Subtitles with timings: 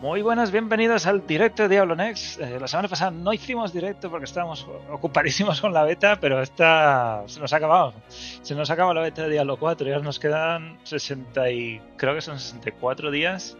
[0.00, 2.40] Muy buenas, bienvenidos al directo de Diablo Next.
[2.40, 7.24] Eh, la semana pasada no hicimos directo porque estábamos ocupadísimos con la beta, pero esta
[7.26, 7.94] se nos ha acabado.
[8.08, 11.82] Se nos ha acabado la beta de Diablo 4 y ahora nos quedan 60 y
[11.96, 13.56] creo que son 64 días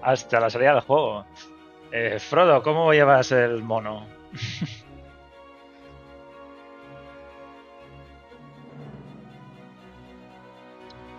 [0.00, 1.26] hasta la salida del juego.
[1.92, 4.06] Eh, Frodo, ¿cómo llevas el mono?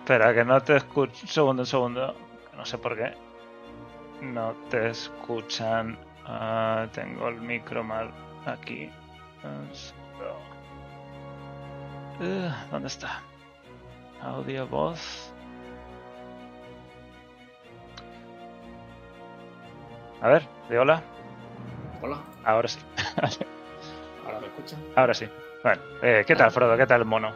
[0.00, 1.12] Espera, que no te escucho.
[1.22, 2.16] Un segundo, un segundo.
[2.56, 3.27] No sé por qué.
[4.20, 5.96] No te escuchan.
[6.26, 8.10] Ah, tengo el micro mal
[8.46, 8.90] aquí.
[12.20, 13.22] Uh, ¿Dónde está?
[14.20, 15.32] Audio, voz.
[20.20, 21.00] A ver, de hola.
[22.02, 22.18] Hola.
[22.44, 22.80] Ahora sí.
[24.26, 24.80] ¿Ahora me escuchan?
[24.96, 25.28] Ahora sí.
[25.62, 26.76] Bueno, eh, ¿qué tal, Frodo?
[26.76, 27.32] ¿Qué tal el mono?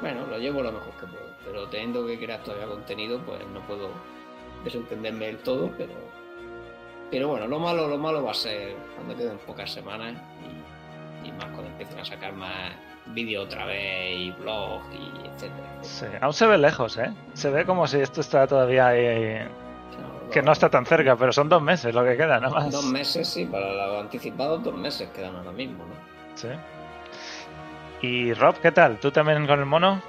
[0.00, 1.32] Bueno, lo llevo lo mejor que puedo.
[1.44, 3.90] Pero teniendo que crear todavía contenido, pues no puedo
[4.64, 5.92] desentenderme del todo, pero
[7.12, 10.14] pero bueno, lo malo, lo malo va a ser cuando queden pocas semanas
[11.22, 12.72] y, más cuando empiecen a sacar más
[13.08, 17.12] vídeo otra vez y blog y etcétera, Sí, aún se ve lejos, ¿eh?
[17.34, 19.46] Se ve como si esto está todavía ahí.
[20.30, 22.70] que no está tan cerca, pero son dos meses lo que queda, nada más.
[22.70, 25.94] Dos meses, sí, para lo anticipado, dos meses quedan ahora mismo, ¿no?
[26.34, 26.48] Sí.
[28.00, 28.98] Y Rob, ¿qué tal?
[28.98, 30.00] ¿Tú también con el mono?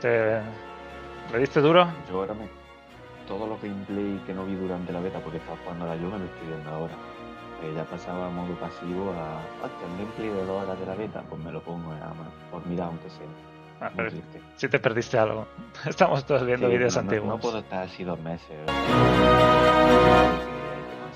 [0.00, 0.40] ¿Te
[1.32, 1.88] le diste duro?
[2.08, 2.61] Yo ahora me
[3.32, 6.18] todo lo gameplay que no vi durante la beta porque estaba jugando a la lluvia
[6.18, 6.92] lo estoy viendo ahora.
[7.74, 11.22] Ya pasaba a modo pasivo a hasta el gameplay de dos horas de la beta,
[11.30, 13.26] pues me lo pongo nada más, por mirar aunque sea.
[13.80, 13.90] Ah,
[14.56, 15.46] si te perdiste algo.
[15.86, 17.28] Estamos todos viendo vídeos antiguos.
[17.28, 18.50] No, puedo estar así dos meses.
[18.50, 18.66] ¿eh?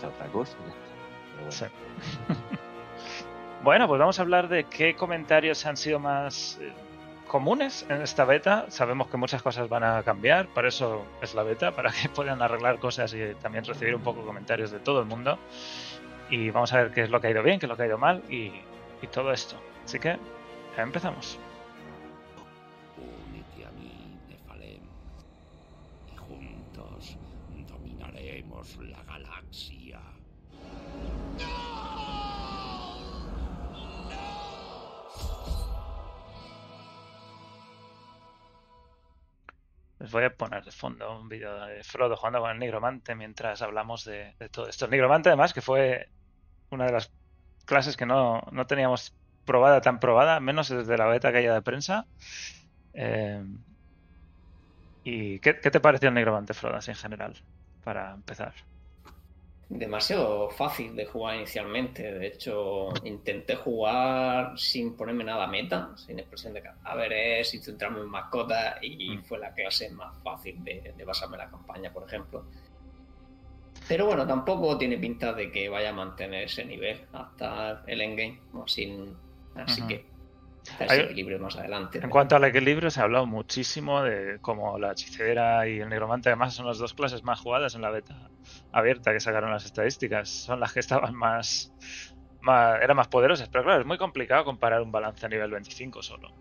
[0.06, 0.56] otra cosa.
[3.62, 6.72] bueno, pues vamos a hablar de qué comentarios han sido más eh,
[7.27, 8.66] comunes en esta beta.
[8.69, 12.42] Sabemos que muchas cosas van a cambiar, para eso es la beta, para que puedan
[12.42, 15.38] arreglar cosas y también recibir un poco comentarios de todo el mundo.
[16.31, 17.84] Y vamos a ver qué es lo que ha ido bien, qué es lo que
[17.84, 18.53] ha ido mal y,
[19.03, 19.56] y todo esto.
[19.84, 20.19] Así que
[20.76, 21.38] empezamos.
[39.99, 43.62] Les voy a poner de fondo un vídeo de Frodo jugando con el Nigromante mientras
[43.62, 44.84] hablamos de, todo esto.
[44.84, 46.09] El Nigromante, además, que fue
[46.71, 47.11] una de las
[47.65, 49.15] clases que no, teníamos
[49.47, 52.07] probada tan probada, menos desde la beta aquella de prensa.
[52.93, 53.43] Eh,
[55.05, 57.34] ¿Y qué, te pareció el Nigromante, Frodo, en general,
[57.83, 58.53] para empezar?
[59.69, 62.12] Demasiado fácil de jugar inicialmente.
[62.12, 68.09] De hecho, intenté jugar sin ponerme nada meta, sin expresión de cadáveres, sin centrarme en
[68.09, 69.25] mascotas, y mm.
[69.25, 72.44] fue la clase más fácil de, basarme la campaña, por ejemplo.
[73.88, 78.41] Pero bueno, tampoco tiene pinta de que vaya a mantener ese nivel hasta el endgame,
[78.65, 79.15] así,
[79.54, 80.04] así que
[80.81, 82.00] equilibrio más adelante.
[82.03, 86.31] En cuanto al equilibrio, se ha hablado muchísimo de cómo la hechicera y el negromante,
[86.31, 88.28] además, son las dos clases más jugadas en la beta
[88.73, 90.29] abierta que sacaron las estadísticas.
[90.29, 91.73] Son las que estaban más,
[92.41, 96.03] más eran más poderosas, pero claro, es muy complicado comparar un balance a nivel 25
[96.03, 96.33] solo.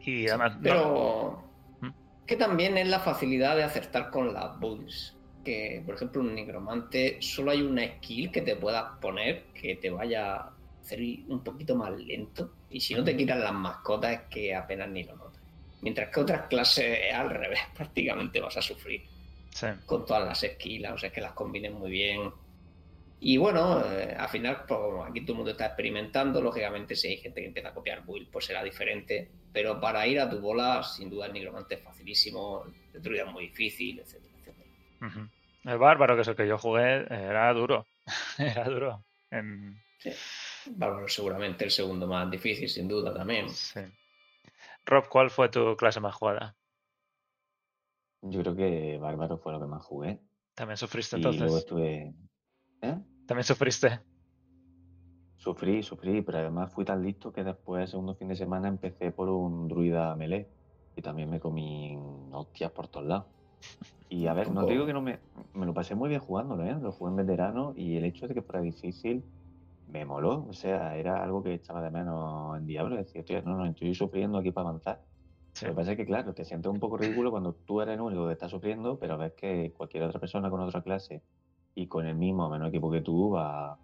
[0.00, 0.58] Y además.
[0.62, 1.42] pero.
[1.80, 1.90] ¿Mm?
[2.26, 5.16] Que también es la facilidad de acertar con las builds.
[5.44, 9.90] Que, por ejemplo, un negromante solo hay una skill que te puedas poner que te
[9.90, 14.20] vaya a hacer un poquito más lento y si no te quitan las mascotas es
[14.30, 15.40] que apenas ni lo notas.
[15.82, 19.02] Mientras que otras clases al revés, prácticamente vas a sufrir.
[19.86, 22.32] Con todas las esquilas, o sea, que las combinen muy bien.
[23.20, 26.40] Y bueno, eh, al final, pues, aquí todo el mundo está experimentando.
[26.40, 29.30] Lógicamente, si hay gente que empieza a copiar build, pues será diferente.
[29.52, 33.30] Pero para ir a tu bola, sin duda, el nigromante es facilísimo, el druida es
[33.30, 35.28] muy difícil, etcétera, etcétera.
[35.64, 37.86] El bárbaro, que es el que yo jugué, era duro.
[38.38, 39.04] era duro.
[39.98, 40.10] Sí.
[40.66, 43.46] Bárbaro seguramente el segundo más difícil, sin duda también.
[44.84, 46.56] Rob, ¿cuál fue tu clase más jugada?
[48.22, 50.20] Yo creo que Bárbaro fue lo que más jugué.
[50.54, 51.40] También sufriste entonces.
[51.40, 52.14] Y luego estuve.
[52.82, 52.98] ¿Eh?
[53.26, 54.00] También sufriste.
[55.36, 59.10] Sufrí, sufrí, pero además fui tan listo que después, el segundo fin de semana, empecé
[59.10, 60.48] por un druida melee.
[60.94, 61.98] Y también me comí
[62.30, 63.26] hostias por todos lados.
[64.08, 65.18] Y a ver, no te digo que no me.
[65.54, 66.76] Me lo pasé muy bien jugándolo, ¿eh?
[66.80, 69.24] Lo jugué en veterano y el hecho de que fuera difícil
[69.88, 70.46] me moló.
[70.48, 72.96] O sea, era algo que echaba de menos en Diablo.
[72.96, 75.02] Decía, no, no, estoy sufriendo aquí para avanzar.
[75.60, 78.00] Lo que pasa es que, claro, te sientes un poco ridículo cuando tú eres el
[78.00, 81.22] único que está sufriendo, pero ves que cualquier otra persona con otra clase
[81.74, 83.78] y con el mismo o menos equipo que tú va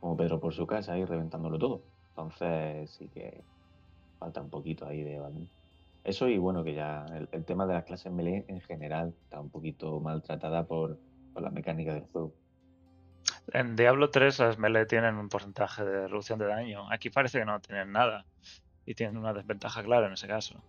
[0.00, 1.82] como Pedro por su casa y reventándolo todo.
[2.10, 3.42] Entonces, sí que
[4.18, 5.20] falta un poquito ahí de
[6.04, 9.50] Eso y bueno, que ya el, tema de las clases melee en general está un
[9.50, 10.98] poquito maltratada por
[11.32, 12.34] por la mecánica del juego.
[13.52, 16.90] En Diablo 3 las melee tienen un porcentaje de reducción de daño.
[16.90, 18.24] Aquí parece que no tienen nada.
[18.84, 20.62] Y tienen una desventaja clara en ese caso.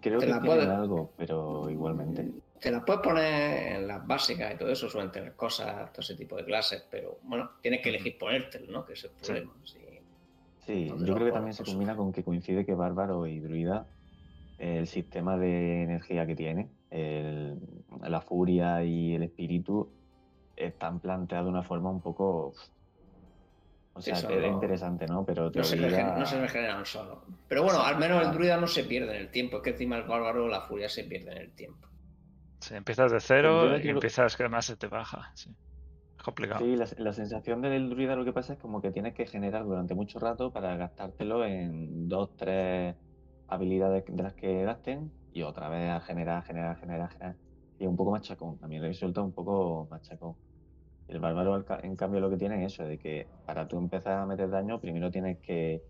[0.00, 2.30] Creo que tienen algo, pero igualmente.
[2.60, 6.14] Te las puedes poner en las básicas y todo eso, suelen tener cosas, todo ese
[6.14, 8.84] tipo de clases, pero bueno, tienes que elegir ponértelo, ¿no?
[8.84, 9.52] Que es el problema.
[10.64, 13.86] Sí, yo creo que también se combina con que coincide que Bárbaro y Druida,
[14.58, 19.88] el sistema de energía que tiene, la furia y el espíritu,
[20.54, 22.54] están planteados de una forma un poco.
[23.94, 25.24] O sea, es interesante, ¿no?
[25.24, 27.24] Pero no, se regeneran solo.
[27.46, 29.58] Pero bueno, al menos el druida no se pierde en el tiempo.
[29.58, 31.88] Es que encima el bárbaro, la furia se pierde en el tiempo.
[32.60, 35.32] Sí, empiezas de cero y empiezas que además se te baja.
[35.34, 35.54] Sí
[36.22, 36.64] complicado.
[36.64, 39.94] Sí, la, sensación del druida lo que pasa es como que tienes que generar durante
[39.94, 42.96] mucho rato para gastártelo en dos, tres
[43.48, 47.36] habilidades de las que gasten y otra vez a generar, generar, generar, generar.
[47.78, 48.58] Y es un poco machacón.
[48.62, 50.36] A mí me resulta un poco machacón.
[51.12, 54.24] El bárbaro, en cambio, lo que tiene es eso, de que para tú empezar a
[54.24, 55.82] meter daño, primero tienes que,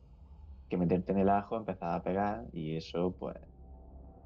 [0.68, 3.36] que meterte en el ajo, empezar a pegar, y eso, pues,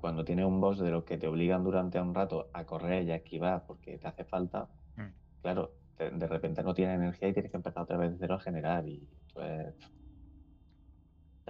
[0.01, 3.11] cuando tienes un boss de los que te obligan durante un rato a correr y
[3.11, 5.43] a esquivar porque te hace falta, mm.
[5.43, 8.41] claro, de repente no tiene energía y tienes que empezar otra vez de cero a
[8.41, 8.89] generar.
[8.89, 9.75] Y pues.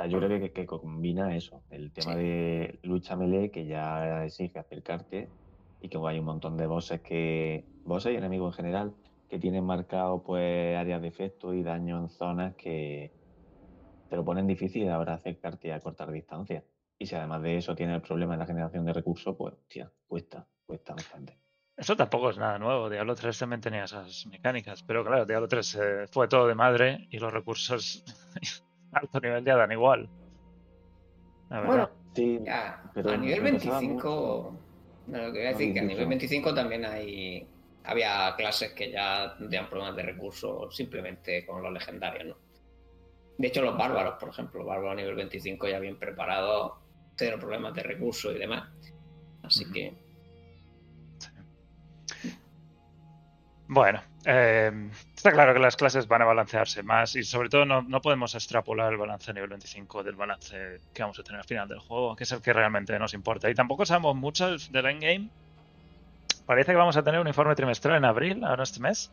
[0.08, 5.28] yo creo que, que, combina eso, el tema de lucha melee que ya exige acercarte
[5.81, 7.64] y que hay un montón de bosses que.
[7.84, 8.94] bosses y enemigos en general
[9.28, 13.12] que tienen marcado pues áreas de efecto y daño en zonas que
[14.08, 16.64] te lo ponen difícil ahora acercarte a cortar distancia.
[16.99, 19.90] Y si además de eso tiene el problema de la generación de recursos, pues, tía,
[20.06, 21.38] cuesta, cuesta bastante.
[21.76, 22.88] Eso tampoco es nada nuevo.
[22.88, 24.82] Diablo 3 también tenía esas mecánicas.
[24.82, 28.02] Pero claro, Diablo 3 eh, fue todo de madre y los recursos
[28.93, 30.08] alto nivel ya dan igual.
[31.50, 34.58] bueno, sí, a nivel 25.
[35.08, 37.46] No, lo que voy a decir que a nivel 25 también hay.
[37.87, 42.37] Había clases que ya tenían problemas de recursos simplemente con los legendarios, ¿no?
[43.38, 46.73] De hecho, los bárbaros, por ejemplo, bárbaros a nivel 25 ya bien preparados,
[47.17, 48.69] cero problemas de recursos y demás.
[49.43, 49.94] Así que
[53.69, 54.71] Bueno, eh,
[55.15, 58.93] está claro que las clases van a balancearse más y sobre todo no, podemos extrapolar
[58.93, 62.15] el balance a nivel 25 del balance que vamos a tener al final del juego,
[62.15, 63.50] que es el que realmente nos importa.
[63.50, 65.31] Y tampoco sabemos mucho del endgame.
[66.46, 69.10] Parece que vamos a tener un informe trimestral en abril, ahora este mes,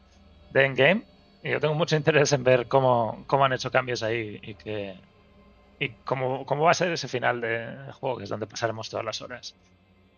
[0.51, 1.03] de endgame.
[1.43, 4.95] Y yo tengo mucho interés en ver cómo, cómo han hecho cambios ahí y, que,
[5.79, 9.05] y cómo, cómo va a ser ese final del juego, que es donde pasaremos todas
[9.05, 9.55] las horas.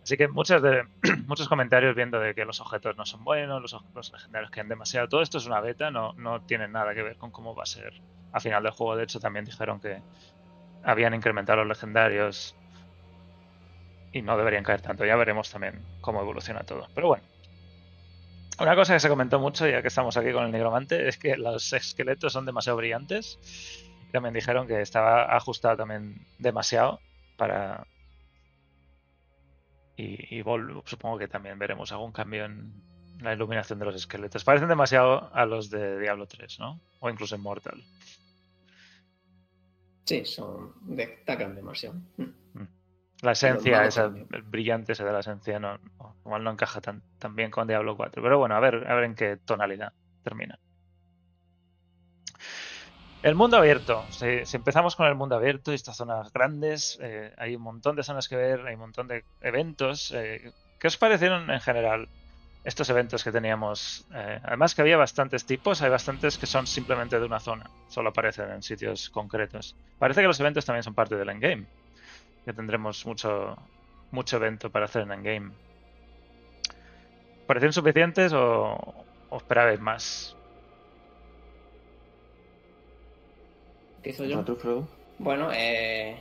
[0.04, 0.84] Así que muchos, de,
[1.26, 5.08] muchos comentarios viendo de que los objetos no son buenos, los, los legendarios quedan demasiado.
[5.08, 7.66] Todo esto es una beta, no, no tiene nada que ver con cómo va a
[7.66, 7.94] ser
[8.32, 8.98] al final del juego.
[8.98, 10.02] De hecho, también dijeron que
[10.84, 12.56] habían incrementado los legendarios
[14.16, 15.06] y no deberían caer tanto.
[15.06, 16.88] Ya veremos también cómo evoluciona todo.
[16.96, 17.26] Pero bueno.
[18.58, 21.36] Una cosa que se comentó mucho, ya que estamos aquí con el nigromante, es que
[21.36, 23.38] los esqueletos son demasiado brillantes.
[24.14, 27.02] También dijeron que estaba ajustado también demasiado
[27.36, 27.86] para,
[29.98, 30.42] y,
[30.86, 32.72] supongo que también veremos algún cambio en
[33.20, 34.46] la iluminación de los esqueletos.
[34.46, 36.80] Parecen demasiado a los de Diablo 3, ¿no?
[37.02, 37.84] O incluso en Mortal.
[40.06, 41.96] Sí, son destacan demasiado.
[42.16, 42.45] Mm.
[43.26, 44.08] La esencia, esa,
[44.46, 47.98] brillante ese de la esencia, no, no, igual no encaja tan, tan bien con Diablo
[47.98, 48.22] 4.
[48.22, 50.60] Pero bueno, a ver, a ver en qué tonalidad termina.
[53.26, 54.06] El mundo abierto.
[54.12, 58.04] Si, empezamos con el mundo abierto y estas zonas grandes, eh, hay un montón de
[58.04, 60.12] zonas que ver, hay un montón de eventos.
[60.16, 62.08] Eh, ¿Qué os parecieron en general
[62.64, 64.06] estos eventos que teníamos?
[64.14, 68.10] Eh, además que había bastantes tipos, hay bastantes que son simplemente de una zona, solo
[68.10, 69.76] aparecen en sitios concretos.
[69.98, 71.66] Parece que los eventos también son parte del endgame,
[72.46, 73.58] que tendremos mucho,
[74.12, 75.52] mucho evento para hacer en endgame.
[77.48, 78.78] ¿Parecen suficientes o,
[79.30, 80.36] o esperabais más?
[85.18, 86.16] Bueno, eh,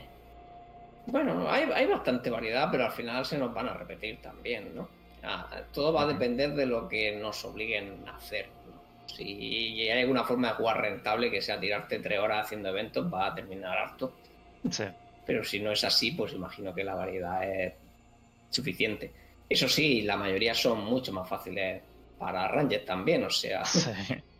[1.05, 4.89] bueno, hay, bastante variedad, pero al final se nos van a repetir también, ¿no?
[5.23, 8.47] Ah, todo va a depender de lo que nos obliguen a hacer.
[9.05, 13.27] Si hay alguna forma de jugar rentable que sea tirarte tres horas haciendo eventos, va
[13.27, 14.13] a terminar harto.
[14.69, 14.85] Sí.
[15.25, 17.73] Pero si no es así, pues imagino que la variedad es
[18.49, 19.11] suficiente.
[19.49, 21.81] Eso sí, la mayoría son mucho más fáciles
[22.17, 23.63] para Ranger también, o sea.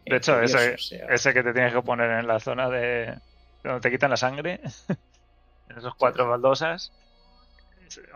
[0.05, 3.17] De hecho, ese, que te tienes que poner en la zona de,
[3.63, 4.59] cuando te quitan la sangre,
[5.69, 6.91] en esos cuatro baldosas,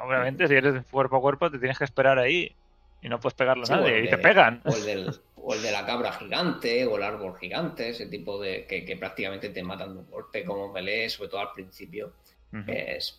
[0.03, 2.55] obviamente si eres cuerpo a cuerpo te tienes que esperar ahí
[3.01, 4.61] y no puedes pegarlo a nadie y te pegan.
[4.65, 8.39] O el, del, o el de la cabra gigante o el árbol gigante, ese tipo
[8.39, 12.13] de que, prácticamente te matan de un golpe como melee, sobre todo al principio.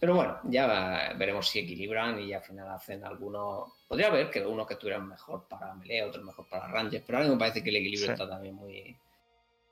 [0.00, 3.72] Pero bueno, ya veremos si equilibran y al final hacen algunos.
[3.86, 7.22] Podría haber que unos que estuvieran mejor para melee, otros mejor para Rangers, pero a
[7.22, 8.96] mí me parece que el equilibrio está también muy.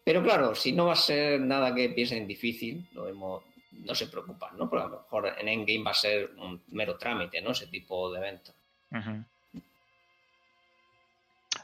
[0.05, 4.57] Pero claro, si no va a ser nada que piensen difícil, lo no se preocupan,
[4.57, 4.69] ¿no?
[4.69, 7.51] Porque a lo mejor en Endgame va a ser un mero trámite, ¿no?
[7.51, 8.53] Ese tipo de evento.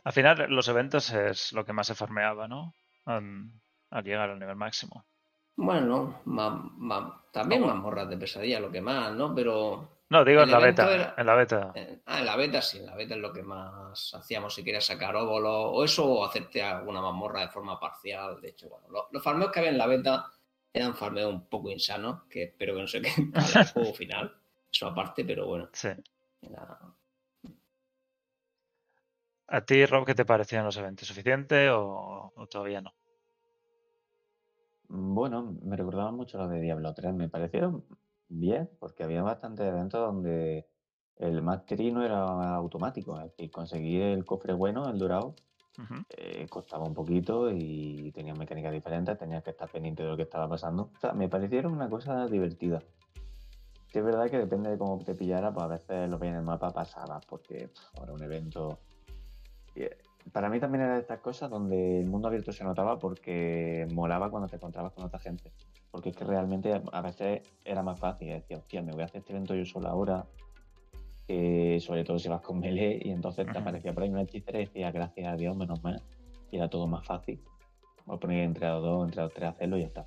[0.04, 2.74] Al final, los eventos es lo que más se farmeaba, ¿no?
[3.06, 5.04] al llegar al nivel máximo.
[5.56, 6.20] Bueno,
[7.30, 9.34] también mazmorras de pesadilla, lo que más, ¿no?
[9.34, 9.88] Pero.
[10.08, 11.14] No, digo en la beta.
[11.16, 11.72] En la beta.
[12.06, 14.84] Ah, en la beta sí, en la beta es lo que más hacíamos si quieres
[14.84, 18.40] sacar óvulos o eso, o hacerte alguna mazmorra de forma parcial.
[18.40, 20.26] De hecho, bueno, los, farmeos que había en la beta
[20.72, 24.36] eran farmeos un poco insanos, que espero que no se queden para el juego final.
[24.72, 25.68] Eso aparte, pero bueno.
[25.72, 25.88] Sí.
[29.46, 31.06] ¿A ti, Rob, qué te parecían los eventos?
[31.06, 32.92] ¿Suficiente o todavía no?
[34.96, 37.12] Bueno, me recordaban mucho los de Diablo 3.
[37.14, 37.84] Me parecieron
[38.28, 40.68] bien, porque había bastantes eventos donde
[41.16, 43.18] el mastery no era automático.
[43.18, 45.34] Es decir, conseguir el cofre bueno, el dorado,
[46.16, 50.22] eh, costaba un poquito y tenía mecánicas diferentes, tenías que estar pendiente de lo que
[50.22, 50.90] estaba pasando.
[50.96, 52.80] O sea, me parecieron una cosa divertida.
[53.88, 56.36] Sí, es verdad que depende de cómo te pillara, pues a veces lo que en
[56.36, 58.78] el mapa pasaba, porque ahora un evento
[60.32, 64.30] para mí también era de estas cosas donde el mundo abierto se notaba porque molaba
[64.30, 65.52] cuando te encontrabas con otra gente.
[65.90, 68.28] Porque es que realmente a veces era más fácil.
[68.28, 70.26] Decía, hostia, me voy a hacer este evento yo solo ahora.
[71.26, 74.66] sobre todo si vas con melee y entonces te aparecía por ahí una hechicera y
[74.66, 76.02] decía, gracias a Dios, menos mal.
[76.50, 77.40] Y era todo más fácil.
[78.06, 80.06] Voy a poner entre los dos, entre los tres, hacerlo y ya está.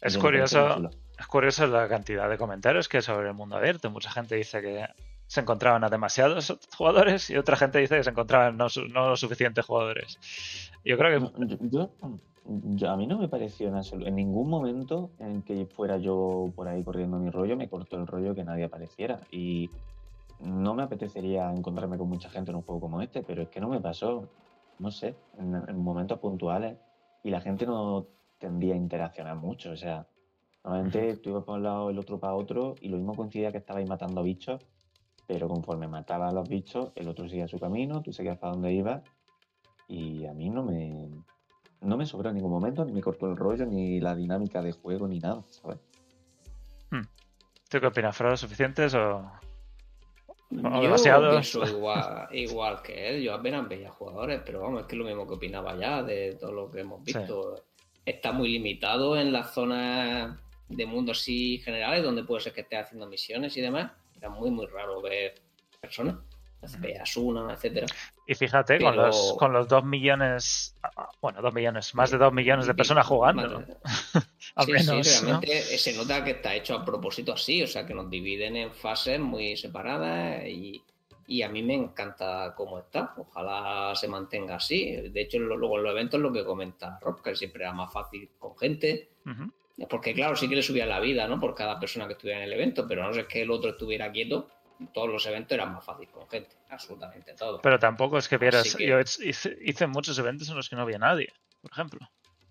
[0.00, 3.90] Es curioso, es curioso la cantidad de comentarios que hay sobre el mundo abierto.
[3.90, 4.86] Mucha gente dice que
[5.28, 9.64] se encontraban a demasiados jugadores y otra gente dice que se encontraban no, no suficientes
[9.64, 10.18] jugadores.
[10.84, 11.58] Yo creo que...
[12.50, 16.66] Yo, a mí no me pareció en, en ningún momento en que fuera yo por
[16.66, 19.20] ahí corriendo mi rollo, me cortó el rollo que nadie apareciera.
[19.30, 19.68] Y
[20.40, 23.60] no me apetecería encontrarme con mucha gente en un juego como este, pero es que
[23.60, 24.30] no me pasó,
[24.78, 26.78] no sé, en, momentos puntuales
[27.22, 28.06] y la gente no
[28.38, 29.72] tendía a interaccionar mucho.
[29.72, 30.06] O sea,
[30.64, 33.58] normalmente tú ibas para un lado, el otro para otro y lo mismo coincidía que
[33.58, 34.64] estabais matando bichos
[35.28, 38.72] pero conforme mataba a los bichos, el otro seguía su camino, tú seguías para donde
[38.72, 39.02] ibas,
[39.86, 41.10] y a mí no me,
[41.82, 44.72] no me sobró en ningún momento, ni me cortó el rollo, ni la dinámica de
[44.72, 45.78] juego, ni nada, ¿sabes?
[46.90, 47.02] Hmm.
[47.68, 48.16] ¿Tú qué opinas?
[48.16, 49.18] ¿Fueron suficientes o,
[50.50, 51.54] o demasiados?
[51.54, 55.28] igual, igual que él, yo apenas veía jugadores, pero vamos, es que es lo mismo
[55.28, 57.66] que opinaba ya de todo lo que hemos visto.
[58.02, 60.38] Está muy limitado en las zonas
[60.70, 64.50] de mundo así generales, donde puede ser que esté haciendo misiones y demás era muy,
[64.50, 65.34] muy raro ver
[65.80, 66.16] personas.
[67.00, 67.86] Asuna, etcétera.
[68.26, 70.74] Y fíjate, con, los, con los dos millones,
[71.20, 73.64] bueno, dos millones, más de dos millones de personas jugando.
[74.56, 77.86] Al sí, menos, sí, realmente se nota que está hecho a propósito así, o sea,
[77.86, 80.82] que nos dividen en fases muy separadas y,
[81.28, 83.14] y a mí me encanta cómo está.
[83.16, 84.96] Ojalá se mantenga así.
[85.10, 88.30] De hecho, luego en los eventos lo que comenta Rob, que siempre era más fácil
[88.38, 89.10] con gente.
[89.86, 91.38] Porque claro, sí que le subía la vida, ¿no?
[91.38, 94.10] Por cada persona que estuviera en el evento, pero no sé que el otro estuviera
[94.10, 94.48] quieto,
[94.92, 97.60] todos los eventos eran más fáciles con gente, absolutamente todo.
[97.62, 101.32] Pero tampoco es que vieras, yo hice, muchos eventos en los que no había nadie,
[101.60, 102.00] por ejemplo.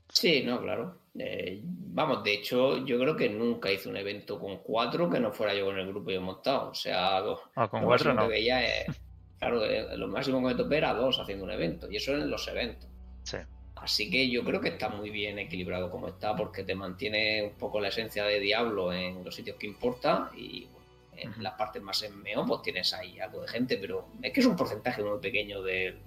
[0.10, 1.02] Sí, no, claro.
[1.20, 5.34] Eh, vamos, de hecho, yo creo que nunca hice un evento con cuatro que no
[5.34, 6.70] fuera yo con el grupo yo montado.
[6.70, 8.24] O sea, ah, con cuatro no.
[8.24, 8.62] que veía
[9.40, 12.30] claro, eh, lo máximo que me topé era dos haciendo un evento, y eso en
[12.30, 12.90] los eventos.
[13.24, 13.38] Sí.
[13.82, 17.54] Así que yo creo que está muy bien equilibrado como está, porque te mantiene un
[17.58, 20.68] poco la esencia de Diablo en los sitios que importa y
[21.16, 24.40] en las partes más en meo pues tienes ahí algo de gente, pero es que
[24.40, 26.02] es un porcentaje muy pequeño del,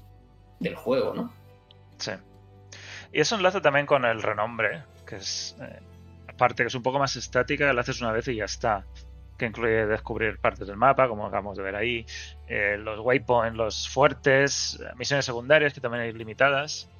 [0.77, 1.33] juego, ¿no?
[1.99, 2.13] Sí.
[3.13, 5.81] Y eso enlaza también con el renombre, que es, eh,
[6.29, 8.87] aparte que es un poco más estática, lo haces una vez y ya está
[9.37, 12.05] que incluye descubrir partes del mapa, como acabamos de ver ahí,
[12.47, 16.91] eh, los waypoints, los fuertes, misiones secundarias que también hay limitadas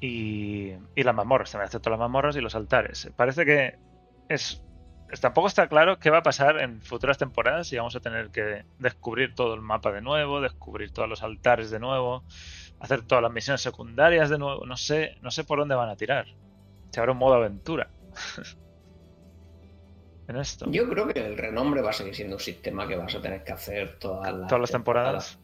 [0.00, 3.10] y, las mazmorras, también excepto las mazmorras y los altares.
[3.16, 3.78] Parece que
[4.28, 4.62] es
[5.20, 8.64] tampoco está claro qué va a pasar en futuras temporadas y vamos a tener que
[8.78, 12.24] descubrir todo el mapa de nuevo, descubrir todos los altares de nuevo,
[12.80, 14.66] hacer todas las misiones secundarias de nuevo.
[14.66, 16.26] No sé, no sé por dónde van a tirar.
[16.90, 17.88] Se habrá un modo aventura.
[20.28, 20.68] en esto.
[20.70, 23.44] Yo creo que el renombre va a seguir siendo un sistema que vas a tener
[23.44, 25.38] que hacer todas las, todas las temporadas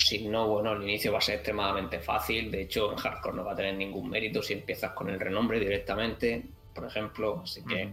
[0.00, 2.50] si no, bueno, el inicio va a ser extremadamente fácil.
[2.50, 5.60] De hecho, en hardcore no va a tener ningún mérito si empiezas con el renombre
[5.60, 6.42] directamente,
[6.74, 7.42] por ejemplo.
[7.44, 7.92] Así que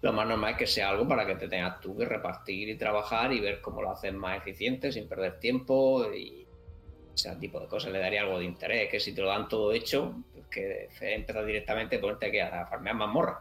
[0.00, 2.78] lo más normal es que sea algo para que te tengas tú que repartir y
[2.78, 6.46] trabajar y ver cómo lo haces más eficiente sin perder tiempo y
[7.12, 7.92] ese tipo de cosas.
[7.92, 11.44] Le daría algo de interés, que si te lo dan todo hecho, pues que empezar
[11.44, 13.40] directamente ponerte que a farmear mazmorra.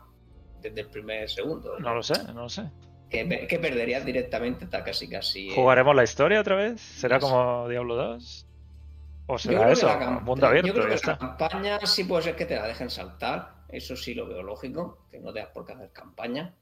[0.62, 1.80] desde el primer segundo.
[1.80, 2.64] No lo sé, no lo sé.
[3.10, 5.50] Que, que perderías directamente está casi casi.
[5.50, 6.80] ¿Jugaremos la historia otra vez?
[6.80, 8.46] ¿Será como Diablo 2?
[9.32, 9.88] ¿O será eso?
[10.22, 10.70] mundo abierto.
[10.70, 13.60] Yo creo que la campaña sí puede ser que te la dejen saltar.
[13.68, 16.56] Eso sí lo veo lógico, que no tengas por qué hacer campaña.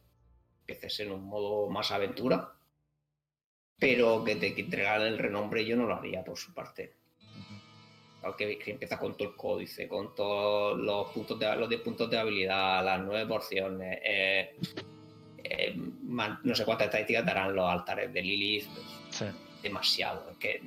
[0.60, 2.52] Empieces en un modo más aventura.
[3.80, 6.94] Pero que te entregara el renombre yo no lo haría por su parte.
[8.38, 12.10] Que, que, empieza con todo el códice, con todos los puntos de los 10 puntos
[12.10, 14.58] de habilidad, las nueve porciones, eh,
[15.50, 18.68] eh, no sé cuántas estadísticas darán los altares de Lilith.
[18.74, 20.30] Pues, demasiado.
[20.32, 20.62] Es que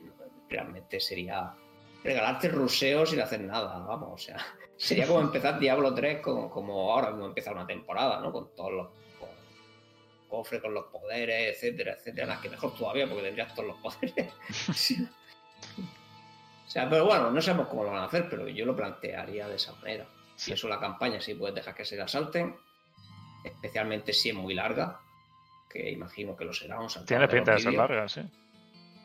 [0.48, 1.54] realmente sería
[2.02, 4.38] regalarte ruseos sin hacer nada, vamos, o sea,
[4.76, 8.32] sería como empezar Diablo 3 como, como ahora como empezar una temporada, ¿no?
[8.32, 8.88] Con todos los
[10.28, 12.26] cofres, con los poderes, etcétera, etcétera.
[12.28, 14.32] Las que mejor todavía porque tendrías todos los poderes.
[16.66, 19.48] O sea, pero bueno, no sabemos cómo lo van a hacer, pero yo lo plantearía
[19.48, 20.06] de esa manera.
[20.36, 22.54] Si eso la campaña, sí puedes dejar que se la salten,
[23.44, 25.00] especialmente si es muy larga,
[25.68, 26.80] que imagino que lo será.
[26.80, 28.22] Un Tiene pinta de ser larga, sí.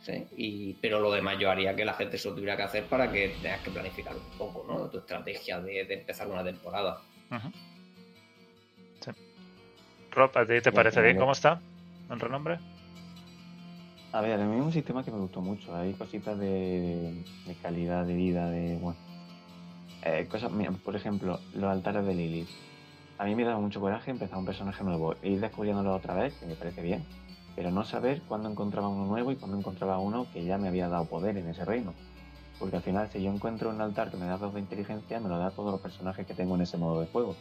[0.01, 0.25] sí.
[0.35, 3.11] Y, pero lo demás yo haría que la gente se lo tuviera que hacer para
[3.11, 4.89] que tengas que planificar un poco, ¿no?
[4.89, 7.01] Tu estrategia de, empezar una temporada.
[9.01, 9.11] sí.
[10.11, 11.61] Rob, ¿a ti te parece bien cómo está
[12.09, 12.57] el renombre?
[14.15, 15.75] A ver, a mí es un sistema que me gustó mucho.
[15.75, 17.21] Hay cositas de,
[17.61, 18.77] calidad de vida, de.
[18.77, 18.97] Bueno.
[20.03, 20.51] Eh, cosas,
[20.85, 22.47] por ejemplo, los altares de Lilith.
[23.17, 26.33] A mí me da mucho coraje empezar un personaje nuevo e ir descubriéndolo otra vez,
[26.35, 27.05] que me parece bien,
[27.55, 30.89] pero no saber cuándo encontraba uno nuevo y cuándo encontraba uno que ya me había
[30.89, 31.93] dado poder en ese reino.
[32.59, 35.29] Porque al final, si yo encuentro un altar que me da dos de inteligencia, me
[35.29, 37.35] lo da a todos los personajes que tengo en ese modo de juego.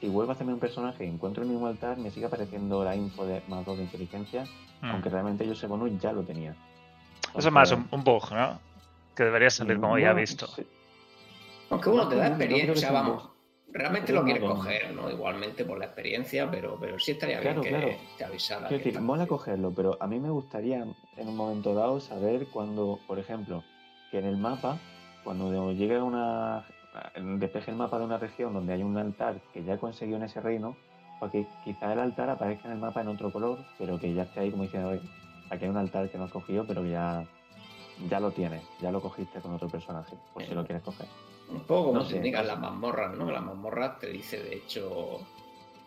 [0.00, 2.96] Si vuelvo a hacerme un personaje y encuentro el mismo altar, me sigue apareciendo la
[2.96, 4.44] info de más dos de inteligencia
[4.82, 4.90] Mm.
[4.90, 6.54] Aunque realmente yo ese bonus ya lo tenía.
[7.34, 8.60] Eso es más un, bug, ¿no?
[9.14, 10.46] Que debería salir como ya visto.
[11.70, 13.30] Aunque uno te da experiencia, o sea, vamos,
[13.72, 15.10] realmente lo quieres coger, ¿no?
[15.10, 18.68] Igualmente por la experiencia, pero, pero sí estaría bien que te avisara.
[18.68, 20.84] Quiero decir, mola cogerlo, pero a mí me gustaría
[21.16, 23.64] en un momento dado saber cuando, por ejemplo,
[24.10, 24.78] que en el mapa,
[25.24, 26.66] cuando llegue a una.
[27.40, 30.24] despeje el mapa de una región donde hay un altar que ya he conseguido en
[30.24, 30.76] ese reino,
[31.18, 34.40] porque quizá el altar aparezca en el mapa en otro color, pero que ya esté
[34.40, 35.00] ahí como diciendo,
[35.50, 37.24] aquí hay un altar que no has cogido, pero que ya,
[38.10, 41.06] ya lo tienes, ya lo cogiste con otro personaje, por si lo quieres coger.
[41.48, 43.30] Un poco como se indican las mazmorras, ¿no?
[43.30, 45.20] Las mazmorras te dice, de hecho,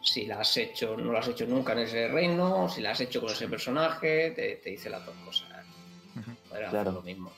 [0.01, 3.01] si la has hecho, no la has hecho nunca en ese reino, si la has
[3.01, 5.49] hecho con ese personaje, te, dice las dos cosas.
[6.69, 6.91] claro.
[6.91, 7.31] lo mismo.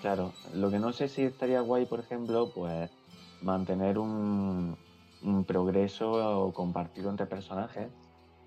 [0.00, 2.90] Claro, lo que no sé si estaría guay, por ejemplo, pues
[3.42, 4.76] mantener un,
[5.22, 7.88] un progreso compartido entre personajes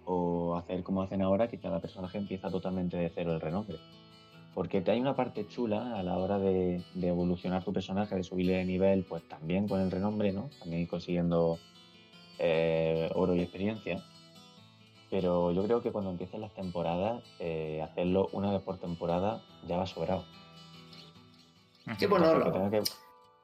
[0.06, 3.78] o hacer como hacen ahora que cada personaje empieza totalmente de cero el renombre.
[4.54, 8.58] Porque te hay una parte chula a la hora de, evolucionar tu personaje, de subirle
[8.58, 10.50] de nivel, pues también con el renombre, ¿no?
[10.60, 11.58] También consiguiendo
[12.38, 14.04] eh, oro y experiencia.
[15.10, 19.78] Pero yo creo que cuando empiecen las temporadas, eh, hacerlo una vez por temporada ya
[19.78, 20.26] va sobrado.
[21.98, 22.72] Sí, bueno,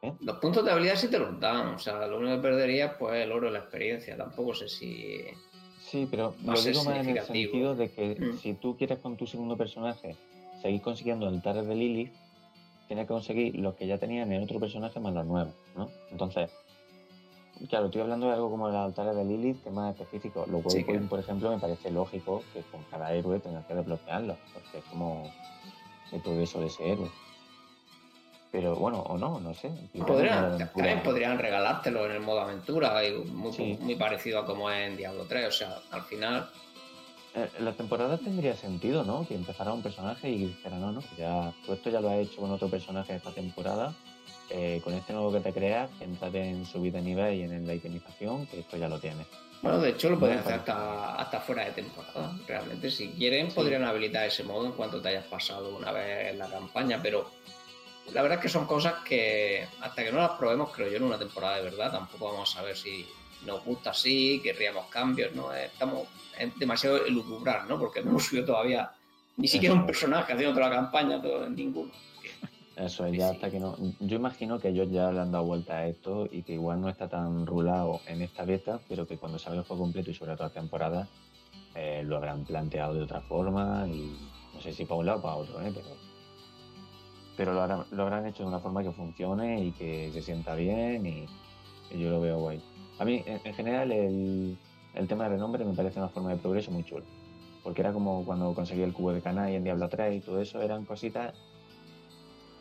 [0.01, 0.13] ¿Eh?
[0.19, 3.15] Los puntos de habilidad sí te los dan, o sea, lo único que perderías pues
[3.15, 5.23] el oro y la experiencia, tampoco sé si...
[5.79, 8.37] Sí, pero lo digo más en el sentido de que mm.
[8.37, 10.15] si tú quieres con tu segundo personaje
[10.61, 12.13] seguir consiguiendo altares de Lilith,
[12.87, 15.89] tienes que conseguir los que ya tenían en otro personaje más los nuevos, ¿no?
[16.11, 16.49] Entonces,
[17.69, 20.45] claro, estoy hablando de algo como los altares de Lilith, que es más específico.
[20.49, 24.77] Lo cual, por ejemplo, me parece lógico que con cada héroe tengas que desbloquearlo, porque
[24.77, 25.31] es como
[26.11, 27.09] el progreso de ese héroe.
[28.51, 29.69] Pero bueno, o no, no sé.
[30.05, 30.71] Podrían,
[31.03, 33.01] podrían regalártelo en el modo aventura,
[33.33, 35.47] muy, muy parecido a como es en Diablo 3.
[35.47, 36.49] O sea, al final.
[37.37, 39.27] Eh, la temporada tendría sentido, ¿no?
[39.27, 42.41] Que empezara un personaje y dijera, no, no, ya, tú esto ya lo has hecho
[42.41, 43.93] con otro personaje esta temporada.
[44.49, 47.73] Eh, con este nuevo que te creas, entrate en subir de nivel y en la
[47.73, 49.27] itemización, que esto ya lo tienes.
[49.61, 52.33] Bueno, de hecho lo pueden hacer hasta, hasta fuera de temporada.
[52.47, 56.39] Realmente, si quieren, podrían habilitar ese modo en cuanto te hayas pasado una vez en
[56.39, 57.29] la campaña, pero
[58.13, 61.03] la verdad es que son cosas que hasta que no las probemos, creo yo, en
[61.03, 63.05] una temporada de verdad, tampoco vamos a saber si
[63.45, 65.53] nos gusta así, querríamos cambios, ¿no?
[65.53, 66.07] Estamos
[66.57, 67.79] demasiado elucubrar, ¿no?
[67.79, 68.91] Porque no hemos subido todavía
[69.37, 71.91] ni siquiera un personaje haciendo toda la campaña, todo, ninguno.
[72.75, 73.75] Eso es, ya hasta que no.
[73.99, 76.89] Yo imagino que ellos ya le han dado vuelta a esto y que igual no
[76.89, 80.33] está tan rulado en esta beta, pero que cuando salga el juego completo y sobre
[80.33, 81.07] toda la temporada
[81.73, 84.15] eh, lo habrán planteado de otra forma y
[84.53, 85.71] no sé si para un lado o para otro, ¿eh?
[85.73, 86.07] Pero
[87.37, 87.61] pero lo,
[88.01, 91.25] habrán hecho de una forma que funcione y que se sienta bien y,
[91.95, 92.61] yo lo veo guay.
[92.99, 94.57] A mí, en, general, el,
[95.07, 97.05] tema de renombre me parece una forma de progreso muy chula.
[97.63, 100.41] Porque era como cuando conseguí el cubo de Cana y en Diablo 3 y todo
[100.41, 101.33] eso, eran cositas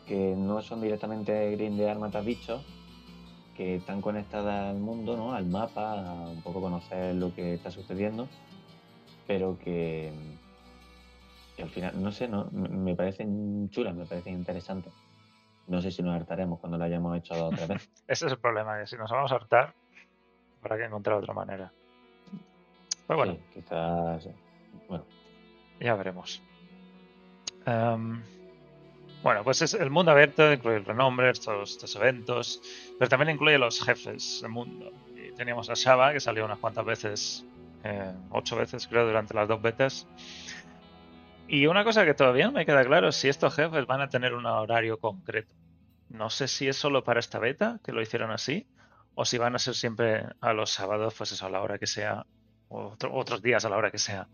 [0.05, 2.65] que no son directamente grindear matar bichos,
[3.55, 5.33] que están conectadas al mundo, ¿no?
[5.33, 8.27] al mapa, a un poco conocer lo que está sucediendo,
[9.25, 10.11] pero que,
[11.61, 14.93] al final, no sé, no, me parecen chulas, me parecen interesantes.
[15.65, 17.89] No sé si nos hartaremos cuando lo hayamos hecho dos o tres veces.
[18.07, 19.73] Ese es el problema, que si nos vamos a hartar,
[20.67, 21.71] habrá que encontrar otra manera.
[23.07, 23.37] Pero bueno.
[23.53, 24.27] quizás.
[24.87, 25.05] Bueno.
[25.79, 26.41] Ya veremos.
[27.65, 28.21] Em,
[29.23, 32.61] bueno, pues es el mundo abierto incluye el renombre, estos, estos, eventos,
[32.97, 34.91] pero también incluye los jefes del mundo.
[35.15, 37.45] Y teníamos a Shaba, que salió unas cuantas veces,
[37.83, 40.07] eh, ocho veces creo, durante las dos betas.
[41.47, 44.09] Y una cosa que todavía no me queda claro es si estos jefes van a
[44.09, 45.53] tener un horario concreto.
[46.09, 48.67] No sé si es solo para esta beta, que lo hicieron así,
[49.19, 51.87] o si van a ser siempre a los sábados, pues eso, a la hora que
[51.87, 52.27] sea,
[52.69, 54.27] o otros días a la hora que sea.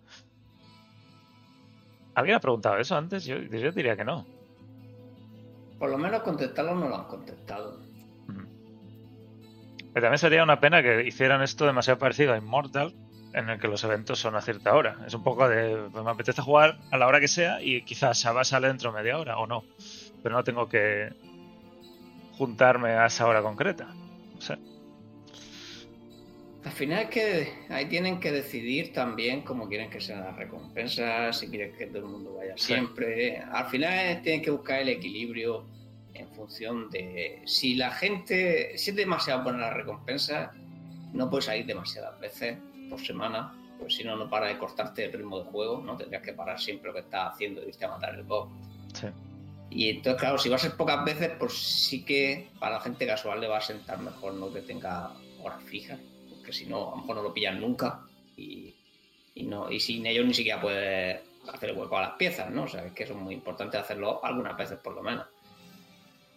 [2.15, 3.23] ¿Alguien ha preguntado eso antes?
[3.23, 4.27] Yo, yo diría que no.
[5.79, 7.79] Por lo menos contestarlo no lo han contestado.
[9.93, 12.93] Pero también sería una pena que hicieran esto demasiado parecido a Immortal,
[13.33, 14.97] en el que los eventos son a cierta hora.
[15.07, 18.21] Es un poco de, pues me apetece jugar a la hora que sea y quizás
[18.21, 19.63] Shaba sale dentro de media hora o no.
[20.21, 21.09] Pero no tengo que
[22.37, 23.85] juntarme a esa hora concreta.
[24.35, 24.72] No sé.
[26.65, 31.37] Al final es que ahí tienen que decidir también cómo quieren que sean las recompensas,
[31.37, 33.39] si quieren que todo el mundo vaya siempre.
[33.39, 35.65] Al final tienen que buscar el equilibrio
[36.13, 40.53] en función de si la gente, si es demasiado buena la recompensa,
[41.11, 42.57] no puedes salir demasiadas veces
[42.89, 45.97] por semana, pues si no, no para de cortarte el ritmo de juego, ¿no?
[45.97, 48.47] Tendrías que parar siempre lo que estás haciendo y irte a matar el boss.
[48.93, 49.07] Sí.
[49.69, 53.05] Y entonces, claro, si va a ser pocas veces, pues sí que para la gente
[53.05, 55.99] casual le va a sentar mejor no que tenga horas fijas
[56.53, 58.01] que si no, a lo mejor no lo pillan nunca
[58.37, 58.73] y,
[59.35, 62.63] no, y sin ellos ni siquiera puedes hacer el hueco a las piezas, ¿no?
[62.63, 65.25] O sea, es que eso es muy importante hacerlo algunas veces por lo menos.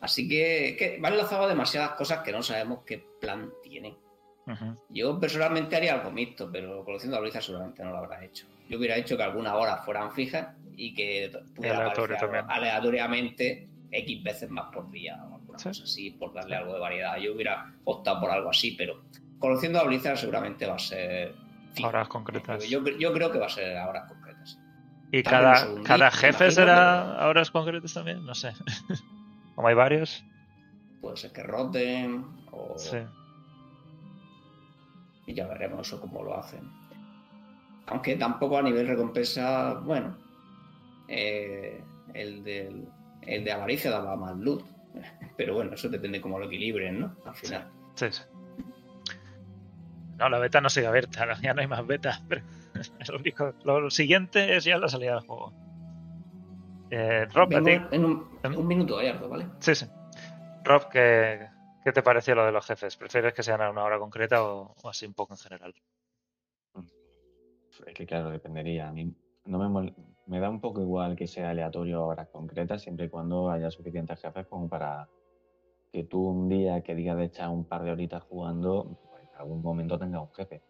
[0.01, 3.95] Así que, que van enlazado demasiadas cosas que no sabemos qué plan tienen.
[4.89, 8.47] Yo personalmente haría algo mixto, pero conociendo a Luisa seguramente no lo habrá hecho.
[8.69, 11.93] Yo hubiera hecho que algunas horas fueran fijas y que pudiera
[12.49, 17.17] aleatoriamente X veces más por día o alguna cosa así, por darle algo de variedad.
[17.17, 19.03] Yo hubiera optado por algo así, pero
[19.39, 21.35] conociendo a Blizzard seguramente va a ser...
[21.83, 22.67] Horas concretas.
[22.69, 24.59] Yo, creo que va a ser a horas concretas.
[25.13, 28.25] ¿Y cada, cada jefe será a horas concretas también?
[28.25, 28.53] No sé.
[29.55, 30.25] Como hay varios.
[31.01, 32.75] Puede ser que roten o...
[32.79, 32.99] Sí.
[35.27, 36.71] Y ya veremos eso cómo lo hacen.
[37.87, 40.17] Aunque tampoco a nivel recompensa, bueno,
[41.09, 41.83] eh,
[42.15, 42.89] el, del,
[43.23, 44.65] el de avaricia daba más loot.
[45.37, 47.17] Pero bueno, eso depende cómo lo equilibren, ¿no?
[47.25, 47.71] Al final.
[47.95, 48.23] Sí, sí.
[50.19, 52.21] No, la beta no sigue abierta, ya no hay más beta.
[52.29, 52.43] Pero
[53.09, 55.53] lo, único, lo siguiente es ya la salida del juego.
[56.91, 59.47] Eh, Rob, En un, minuto, Gallardo, ¿vale?
[59.59, 59.87] Sí, sí.
[60.63, 61.49] Rob, ¿qué,
[61.85, 62.97] ¿qué, te pareció lo de los jefes?
[62.97, 65.75] ¿Prefieres que sean a una hora concreta o, así un poco en general?
[67.87, 68.89] Es que claro, dependería.
[68.89, 69.13] A mí
[69.45, 69.95] no me,
[70.27, 73.71] me da un poco igual que sea aleatorio a horas concretas, siempre y cuando haya
[73.71, 75.09] suficientes jefes como para
[75.93, 78.99] que tú un día que digas de echar un par de horitas jugando,
[79.37, 80.63] algún momento tenga un jefe.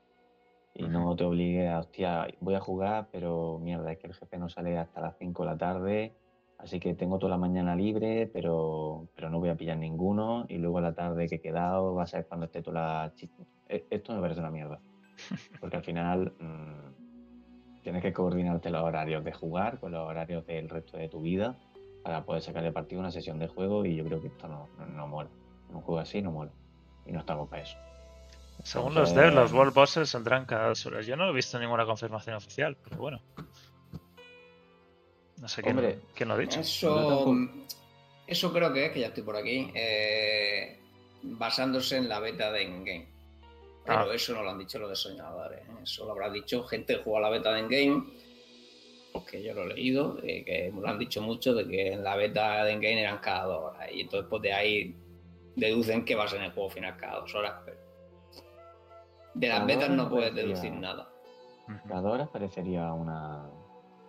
[0.79, 4.37] Y no te obligue a, hostia, voy a jugar, pero mierda, es que el jefe
[4.37, 6.15] no sale hasta las 5 de la tarde,
[6.59, 10.59] así que tengo toda la mañana libre, pero, pero no voy a pillar ninguno, y
[10.59, 13.13] luego a la tarde que he quedado va a ser cuando esté toda la...
[13.71, 14.79] E, esto me parece una mierda.
[15.61, 20.69] Porque al final mmm, tienes que coordinarte los horarios de jugar con los horarios del
[20.69, 21.57] resto de tu vida
[22.05, 24.69] para poder sacarle partido a una sesión de juego y yo creo que esto no,
[24.79, 25.31] no, no mola.
[25.71, 26.53] Un juego así no mola.
[27.07, 27.79] Y no estamos para eso.
[28.67, 31.07] Según los devs, los World Bosses saldrán cada dos horas.
[31.07, 33.23] Yo no he visto ninguna confirmación oficial, pero bueno.
[35.41, 36.59] No sé quién, lo ha dicho.
[36.59, 37.37] Eso,
[38.27, 40.81] eso creo que es, que ya estoy por aquí, eh,
[41.23, 43.09] basándose en la beta de Endgame.
[43.85, 44.09] Pero ah.
[44.13, 45.61] eso no lo han dicho los diseñadores.
[45.61, 45.83] ¿eh?
[45.85, 48.05] Eso lo habrá dicho gente que juega la beta de Endgame,
[49.13, 52.17] porque yo lo he leído, eh, que lo han dicho mucho, de que en la
[52.17, 53.89] beta de Endgame eran cada dos horas.
[53.93, 54.97] Y entonces pues de ahí
[55.55, 57.55] deducen que va a ser en el juego final cada dos horas.
[59.37, 61.09] De las betas no puedes deducir nada.
[61.87, 63.51] Cada hora parecería una,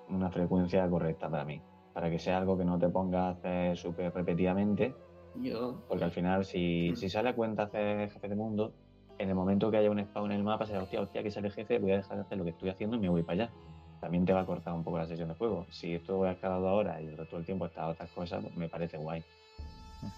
[0.08, 1.62] una frecuencia correcta para mí.
[1.94, 4.96] Para que sea algo que no te ponga a hacer súper repetidamente.
[5.36, 5.84] Yo.
[5.90, 8.74] Porque al final, si, si sale a cuenta hacer jefe de mundo,
[9.18, 11.50] en el momento que haya un spawn en el mapa, será hostia, hostia, que sale
[11.50, 13.54] jefe, voy a dejar de hacer lo que estoy haciendo y me voy para allá.
[14.00, 15.66] También te va a cortar un poco la sesión de juego.
[15.72, 18.42] Si esto voy a cada dos horas y el resto del tiempo está otras cosas,
[18.44, 19.22] pues me parece guay.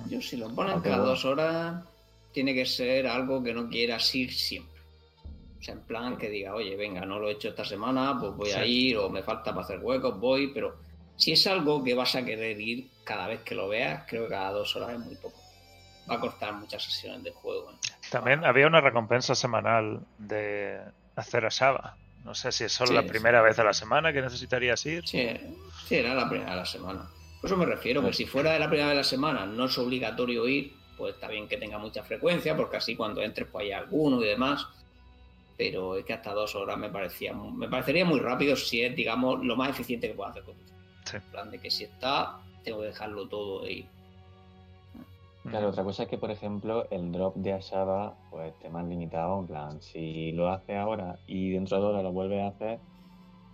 [0.07, 1.83] Yo, si lo ponen cada dos horas,
[2.31, 4.78] tiene que ser algo que no quieras ir siempre.
[5.59, 8.33] O sea, en plan que diga, oye, venga, no lo he hecho esta semana, pues
[8.33, 10.77] voy a ir, o me falta para hacer huecos, voy, pero
[11.17, 14.29] si es algo que vas a querer ir cada vez que lo veas, creo que
[14.29, 15.37] cada dos horas es muy poco.
[16.09, 17.71] va a cortar muchas sesiones de juego.
[17.71, 17.75] ¿eh?
[18.09, 20.79] También había una recompensa semanal de
[21.15, 21.97] hacer a Shaba.
[22.23, 25.07] No sé si es solo la primera vez a la semana que necesitarías ir.
[25.07, 25.27] Sí,
[25.87, 27.09] sí, era la primera de la semana.
[27.41, 29.77] Por eso me refiero, que si fuera de la primera de la semana no es
[29.77, 33.71] obligatorio ir, pues está bien que tenga mucha frecuencia, porque así cuando entres pues hay
[33.71, 34.67] alguno y demás.
[35.59, 39.43] Pero es que hasta dos horas me parecía me parecería muy rápido si es, digamos,
[39.43, 41.17] lo más eficiente que puedo hacer con esto.
[41.17, 43.85] En plan de que si está, tengo que dejarlo todo ahí.
[45.43, 49.37] Claro, otra cosa es que, por ejemplo, el drop de Asaba, pues esté más limitado.
[49.41, 52.79] En plan, si lo hace ahora y dentro de dos horas lo vuelve a hacer,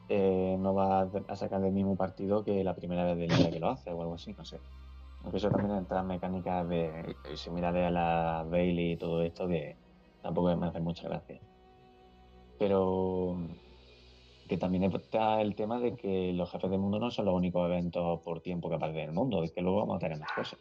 [0.07, 3.59] eh, no va a sacar el mismo partido que la primera vez del día que
[3.59, 4.59] lo hace o algo así, no sé.
[5.23, 7.15] Aunque eso también entra en mecánicas de.
[7.33, 9.75] Si mira de la Bailey y todo esto, que
[10.21, 11.39] tampoco me hace mucha gracia.
[12.57, 13.37] Pero
[14.47, 17.65] que también está el tema de que los jefes del mundo no son los únicos
[17.65, 20.31] eventos por tiempo que aparecen en el mundo, es que luego vamos a tener más
[20.33, 20.59] cosas.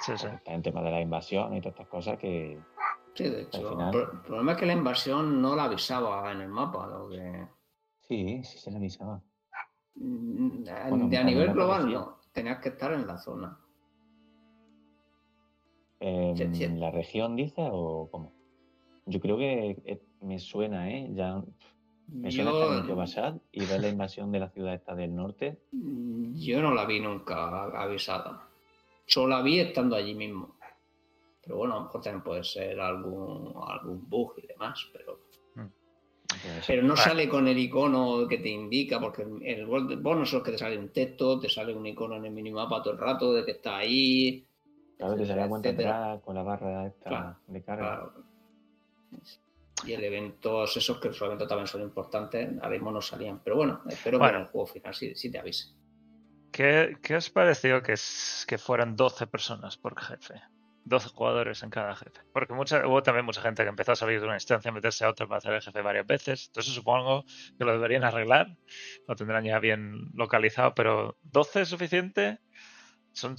[0.00, 0.26] Sí, sí.
[0.26, 2.58] Está el tema de la invasión y todas estas cosas que.
[3.14, 3.90] Sí, de hecho.
[3.92, 6.86] El problema es que la invasión no la avisaba en el mapa.
[6.86, 7.46] Lo que...
[8.02, 9.20] Sí, sí se la avisaba.
[9.96, 10.62] Mm,
[11.08, 13.58] de a nivel global no, tenías que estar en la zona.
[16.00, 18.32] ¿En la región dice o cómo?
[19.06, 21.08] Yo creo que me suena, ¿eh?
[21.14, 21.42] Ya
[22.08, 22.50] me suena
[22.86, 22.96] yo...
[22.96, 25.58] Basad y ver la invasión de la ciudad esta del norte.
[25.72, 28.48] Mm, yo no la vi nunca avisada.
[29.06, 30.56] Solo la vi estando allí mismo.
[31.42, 35.20] Pero bueno, a lo mejor también puede ser algún, algún bug y demás, pero.
[35.54, 35.70] Mm.
[36.66, 40.58] Pero no sale con el icono que te indica, porque el no es que te
[40.58, 43.52] sale un texto, te sale un icono en el minimapa todo el rato de que
[43.52, 44.46] está ahí.
[44.98, 48.12] Claro, te sale cuenta con la barra esta de carga.
[49.86, 53.40] Y el evento, esos que eventos también son importantes, ahora mismo no salían.
[53.42, 55.68] Pero bueno, espero que en el juego final sí, te avise.
[56.52, 57.94] ¿Qué, ¿Qué, os pareció que,
[58.46, 60.40] que fueran 12 personas por jefe?
[60.84, 62.20] 12 jugadores en cada jefe.
[62.32, 65.04] Porque mucha, hubo también mucha gente que empezó a salir de una instancia, a meterse
[65.04, 66.46] a otra para hacer el jefe varias veces.
[66.46, 67.24] Entonces supongo
[67.58, 68.56] que lo deberían arreglar.
[69.06, 72.38] Lo tendrán ya bien localizado, pero 12 es suficiente.
[73.12, 73.36] Son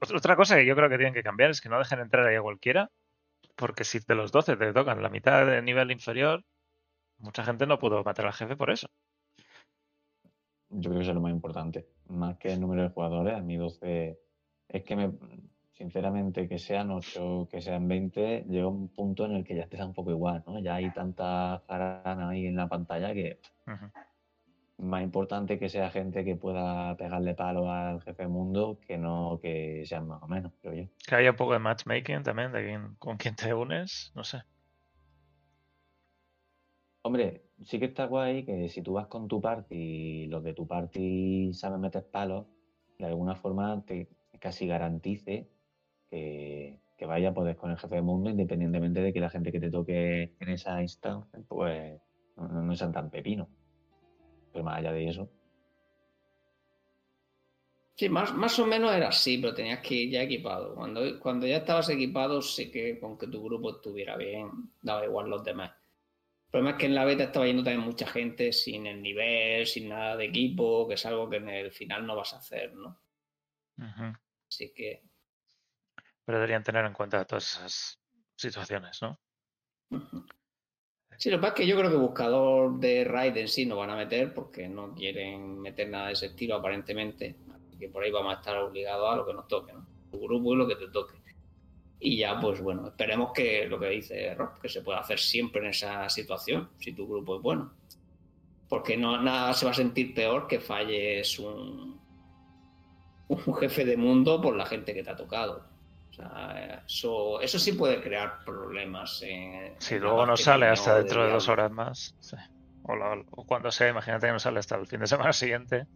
[0.00, 2.36] otra cosa que yo creo que tienen que cambiar es que no dejen entrar ahí
[2.36, 2.90] a cualquiera,
[3.58, 6.44] porque si de los 12 te tocan la mitad de nivel inferior,
[7.18, 8.86] mucha gente no pudo matar al jefe por eso.
[10.70, 11.88] Yo creo que eso es lo más importante.
[12.08, 14.18] Más que el número de jugadores, a mí 12
[14.68, 15.12] es que me,
[15.72, 19.76] sinceramente, que sean 8, que sean 20, llega un punto en el que ya te
[19.76, 20.60] da un poco igual, ¿no?
[20.60, 23.40] Ya hay tanta jarana ahí en la pantalla que
[24.78, 29.82] más importante que sea gente que pueda pegarle palo al jefe mundo que no que
[29.84, 30.84] sean más o menos, creo yo.
[31.06, 34.38] Que haya un poco de matchmaking también de con quién te unes, no sé.
[37.02, 40.54] Hombre, sí que está guay que si tú vas con tu party y los de
[40.54, 42.46] tu party saben meter palos,
[42.98, 45.48] de alguna forma te casi garantice
[46.10, 49.60] que, vaya a poder con el jefe de mundo independientemente de que la gente que
[49.60, 52.00] te toque en esa instancia pues
[52.36, 53.48] no, no sean tan pepinos
[54.62, 55.30] más allá de eso.
[57.98, 60.74] Sí, más, más o menos era así, pero tenías que ir ya equipado.
[60.76, 65.28] Cuando, cuando ya estabas equipado, sé que con que tu grupo estuviera bien, daba igual
[65.28, 65.72] los demás.
[65.72, 69.66] El problema es que en la beta estaba yendo también mucha gente sin el nivel,
[69.66, 72.72] sin nada de equipo, que es algo que en el final no vas a hacer,
[72.74, 73.00] ¿no?
[74.48, 75.02] Así que.
[76.24, 78.00] Pero deberían tener en cuenta todas esas
[78.36, 79.18] situaciones, ¿no?
[81.18, 83.76] Sí, lo que pasa es que yo creo que buscador de raid en sí no
[83.76, 87.34] van a meter porque no quieren meter nada de ese estilo aparentemente.
[87.76, 89.84] Que por ahí vamos a estar obligados a lo que nos toque, ¿no?
[90.12, 91.16] Tu grupo y lo que te toque.
[91.98, 95.60] Y ya, pues bueno, esperemos que lo que dice Rob, que se pueda hacer siempre
[95.60, 97.72] en esa situación, si tu grupo es bueno.
[98.68, 102.00] Porque no, nada se va a sentir peor que falles un,
[103.26, 105.67] un jefe de mundo por la gente que te ha tocado
[106.86, 109.22] eso, eso sí puede crear problemas.
[109.78, 112.14] si luego no sale hasta dentro de dos horas más.
[113.30, 115.86] O, cuando sea, imagínate que no sale hasta el fin de semana siguiente.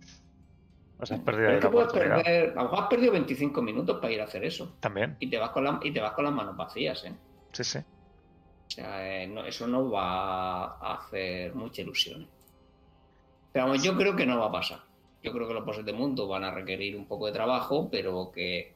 [0.99, 4.77] Pues has perdido a lo mejor has perdido 25 minutos para ir a hacer eso.
[4.79, 5.17] También.
[5.19, 7.13] Y te vas con, y te vas con las manos vacías, ¿eh?
[7.53, 7.79] Sí, sí.
[7.79, 12.29] O sea, eh, eso no va a hacer mucha ilusión.
[13.53, 14.81] Pero vamos, yo creo que no va a pasar.
[15.23, 18.31] Yo creo que los poses de mundo van a requerir un poco de trabajo, pero
[18.33, 18.75] que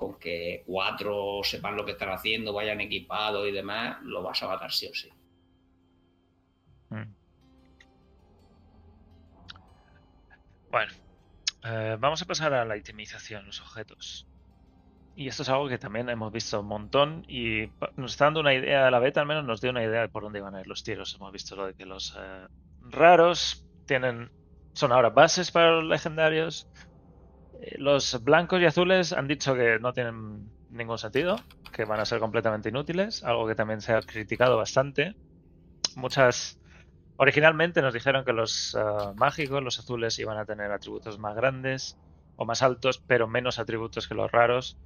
[0.00, 4.48] con que cuatro sepan lo que están haciendo, vayan equipados y demás, lo vas a
[4.48, 5.10] matar sí o sí.
[6.88, 7.14] Mm.
[10.70, 10.92] Bueno,
[11.64, 14.26] eh, vamos a pasar a la itemización, los objetos.
[15.16, 18.54] Y esto es algo que también hemos visto un montón y nos está dando una
[18.54, 20.60] idea, de la beta al menos nos dio una idea de por dónde iban a
[20.60, 21.14] ir los tiros.
[21.14, 22.46] Hemos visto lo de que los eh,
[22.88, 24.30] raros tienen
[24.72, 26.66] son ahora bases para los legendarios,
[27.78, 31.36] los blancos y azules han dicho que no tienen ningún sentido,
[31.72, 35.14] que van a ser completamente inútiles, algo que también se ha criticado bastante.
[35.96, 36.58] Muchas...
[37.16, 41.98] Originalmente nos dijeron que los ah, mágicos, los azules, iban a tener atributos más grandes
[42.36, 44.78] o más altos, pero menos atributos que los raros.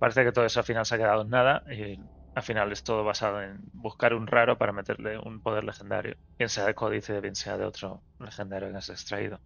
[0.00, 2.00] Parece que todo eso al final se ha quedado en nada y
[2.34, 6.50] al final es todo basado en buscar un raro para meterle un poder legendario, bien
[6.50, 9.40] sea de códice, bien sea de otro legendario que has extraído.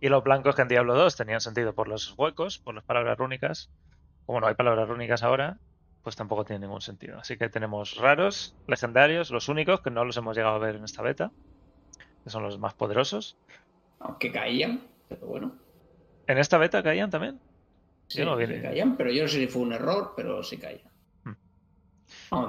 [0.00, 3.18] Y los blancos que en Diablo 2 tenían sentido por los huecos, por las palabras
[3.18, 3.70] rúnicas.
[4.26, 5.58] Como no hay palabras rúnicas ahora,
[6.02, 7.18] pues tampoco tiene ningún sentido.
[7.18, 10.84] Así que tenemos raros, legendarios, los únicos que no los hemos llegado a ver en
[10.84, 11.32] esta beta,
[12.24, 13.36] que son los más poderosos.
[14.00, 15.56] Aunque caían, pero bueno.
[16.26, 17.40] ¿En esta beta caían también?
[18.06, 20.88] Sí, no caían, pero yo no sé si fue un error, pero sí caían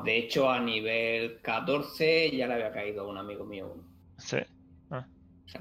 [0.04, 3.76] de hecho, a nivel 14 ya le había caído a un amigo mío.
[4.18, 4.38] Sí.
[4.92, 5.06] Ah.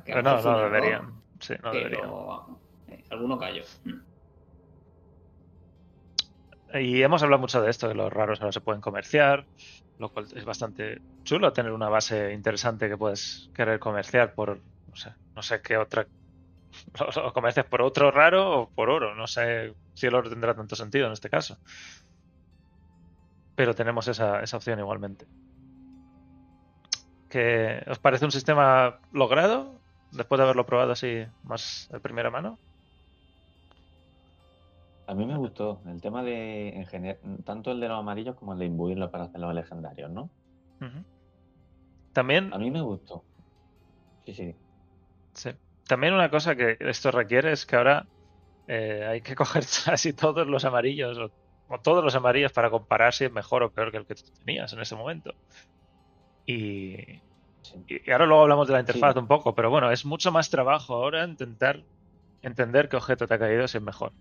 [0.04, 1.22] pero no, no deberían.
[1.40, 2.10] Sí, no deberían.
[2.88, 3.62] Eh, alguno cayó.
[6.74, 9.46] Y hemos hablado mucho de esto, de los raros ahora se pueden comerciar,
[9.98, 14.96] lo cual es bastante chulo tener una base interesante que puedes querer comerciar por, no
[14.96, 16.06] sé, no sé qué otra...
[17.16, 20.76] Lo comercias por otro raro o por oro, no sé si el oro tendrá tanto
[20.76, 21.58] sentido en este caso
[23.58, 25.26] pero tenemos esa, opción igualmente.
[27.28, 29.80] ¿Qué, ¿Os parece un sistema logrado
[30.12, 32.58] después de haberlo probado así más de primera mano?
[35.06, 38.58] A mí me gustó el tema de en tanto el de los amarillos como el
[38.58, 40.28] de imbuirlo para hacer los legendarios, ¿no?
[42.12, 42.52] También.
[42.52, 43.24] A mí me gustó.
[44.26, 44.54] Sí, sí.
[45.32, 45.50] Sí.
[45.86, 48.06] También una cosa que esto requiere es que ahora
[48.66, 51.18] eh, hay que coger casi todos los amarillos
[51.68, 54.22] o todos los amarillos para comparar si es mejor o peor que el que tú
[54.44, 55.32] tenías en ese momento.
[56.44, 57.22] Y,
[57.86, 60.94] y ahora luego hablamos de la interfaz un poco, pero bueno, es mucho más trabajo
[60.94, 61.82] ahora intentar
[62.42, 64.12] entender qué objeto te ha caído si es mejor.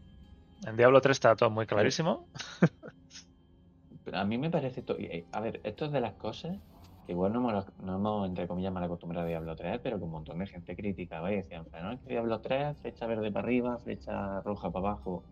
[0.66, 2.28] En Diablo 3 está todo muy clarísimo.
[4.06, 4.84] Pero a mí me parece...
[5.00, 6.58] Eh, a ver, esto es de las cosas
[7.06, 10.08] que igual no hemos, no hemos entre comillas, mal acostumbrado a Diablo 3, pero con
[10.08, 11.38] un montón de gente crítica, ¿vale?
[11.38, 15.24] Decían, no es que Diablo 3, flecha verde para arriba, flecha roja para abajo.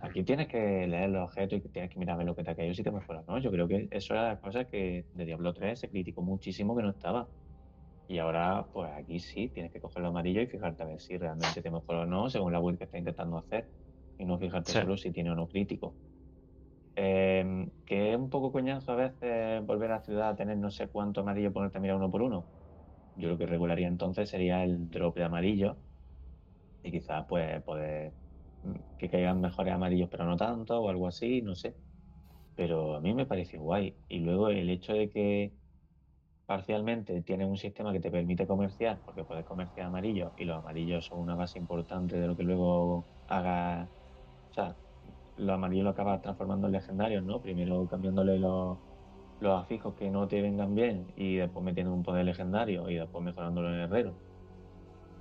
[0.00, 2.50] Aquí tienes que leer los objetos y tienes que mirar a ver lo que te
[2.50, 3.38] ha caído si te mejora, ¿no?
[3.38, 6.82] Yo creo que eso era la cosa que de Diablo 3 se criticó muchísimo que
[6.82, 7.28] no estaba.
[8.08, 11.18] Y ahora, pues aquí sí, tienes que coger lo amarillo y fijarte a ver si
[11.18, 13.70] realmente te mejora o no, según la build que está intentando hacer.
[14.18, 15.94] Y no fijarte solo si tiene o no crítico.
[16.96, 20.70] Em, que es un poco coñazo a veces volver a la ciudad a tener no
[20.70, 22.46] sé cuánto amarillo ponerte a mirar uno por uno.
[23.14, 25.76] Yo lo que regularía entonces sería el drop de amarillo.
[26.82, 28.14] Y quizás pues poder
[28.98, 31.76] que caigan mejores amarillos, pero no tanto, o algo así, no sé.
[32.54, 33.96] Pero a mí me parece guay.
[34.08, 35.52] Y luego el hecho de que
[36.46, 41.06] parcialmente tiene un sistema que te permite comerciar, porque puedes comerciar amarillos, y los amarillos
[41.06, 43.88] son una base importante de lo que luego haga.
[44.50, 44.76] O sea,
[45.36, 47.40] los amarillos lo acabas transformando en legendarios, ¿no?
[47.40, 48.78] Primero cambiándole los,
[49.40, 53.24] los afijos que no te vengan bien, y después metiendo un poder legendario, y después
[53.24, 54.29] mejorándolo en herrero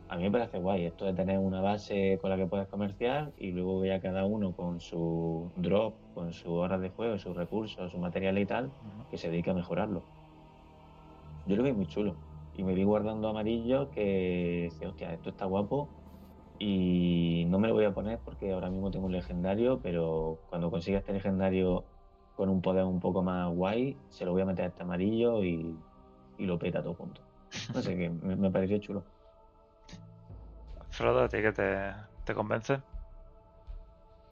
[0.10, 3.32] a mí me parece guay esto de tener una base con la que puedes comerciar
[3.38, 7.92] y luego ya cada uno con su drop, con sus horas de juego, sus recursos,
[7.92, 8.72] su material y tal,
[9.12, 10.02] que se dedique a mejorarlo.
[11.46, 12.16] Yo lo veo muy chulo.
[12.58, 15.88] Y me vi guardando amarillo que dice, hostia, esto está guapo
[16.58, 20.72] y no me lo voy a poner porque ahora mismo tengo un legendario, pero cuando
[20.72, 21.84] consiga este legendario
[22.36, 25.44] con un poder un poco más guay, se lo voy a meter a este amarillo
[25.44, 25.78] y,
[26.40, 27.22] lo peta todo junto.
[27.76, 29.04] No sé, que me, me pareció chulo.
[31.00, 32.78] Frodo, ¿a ti que te, convence?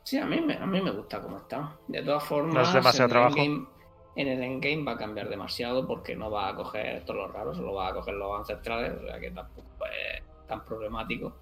[0.03, 1.77] Sí, a mí, me, a mí me gusta cómo está.
[1.87, 3.37] De todas formas, no es demasiado trabajo.
[3.37, 7.55] en el endgame va a cambiar demasiado porque no va a coger todos los raros,
[7.55, 11.37] solo va a coger los ancestrales, o sea que tampoco es tan problemático.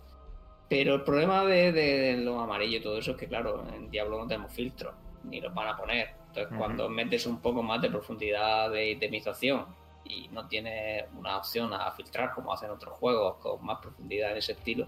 [0.69, 4.19] Pero el problema de, de, los amarillos y todo eso es que, claro, en Diablo
[4.19, 6.09] no tenemos filtros, ni los van a poner.
[6.27, 9.65] Entonces, cuando metes un poco más de profundidad de itemización
[10.05, 14.37] y no tienes una opción a filtrar como hacen otros juegos con más profundidad en
[14.37, 14.87] ese estilo,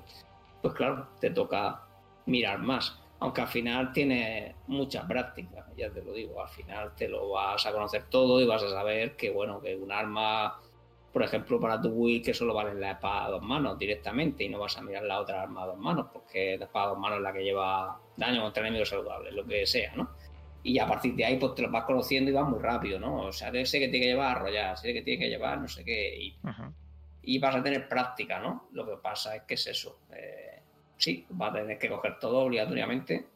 [0.61, 1.81] pues claro, te toca
[2.25, 2.99] mirar más.
[3.19, 7.65] Aunque al final tiene mucha práctica, ya te lo digo, al final te lo vas
[7.65, 10.59] a conocer todo y vas a saber que, bueno, que un arma,
[11.11, 14.49] por ejemplo, para tu build que solo vale la espada a dos manos directamente y
[14.49, 16.99] no vas a mirar la otra arma a dos manos, porque la espada a dos
[16.99, 20.09] manos es la que lleva daño contra enemigos saludables, lo que sea, ¿no?
[20.63, 23.27] Y a partir de ahí, pues te lo vas conociendo y vas muy rápido, ¿no?
[23.27, 25.67] O sea, sé que tiene que llevar a arrollar, sé que tiene que llevar no
[25.67, 26.37] sé qué, y,
[27.21, 28.67] y vas a tener práctica, ¿no?
[28.71, 30.01] Lo que pasa es que es eso.
[30.11, 30.61] Eh,
[30.97, 33.27] sí, va a tener que coger todo obligatoriamente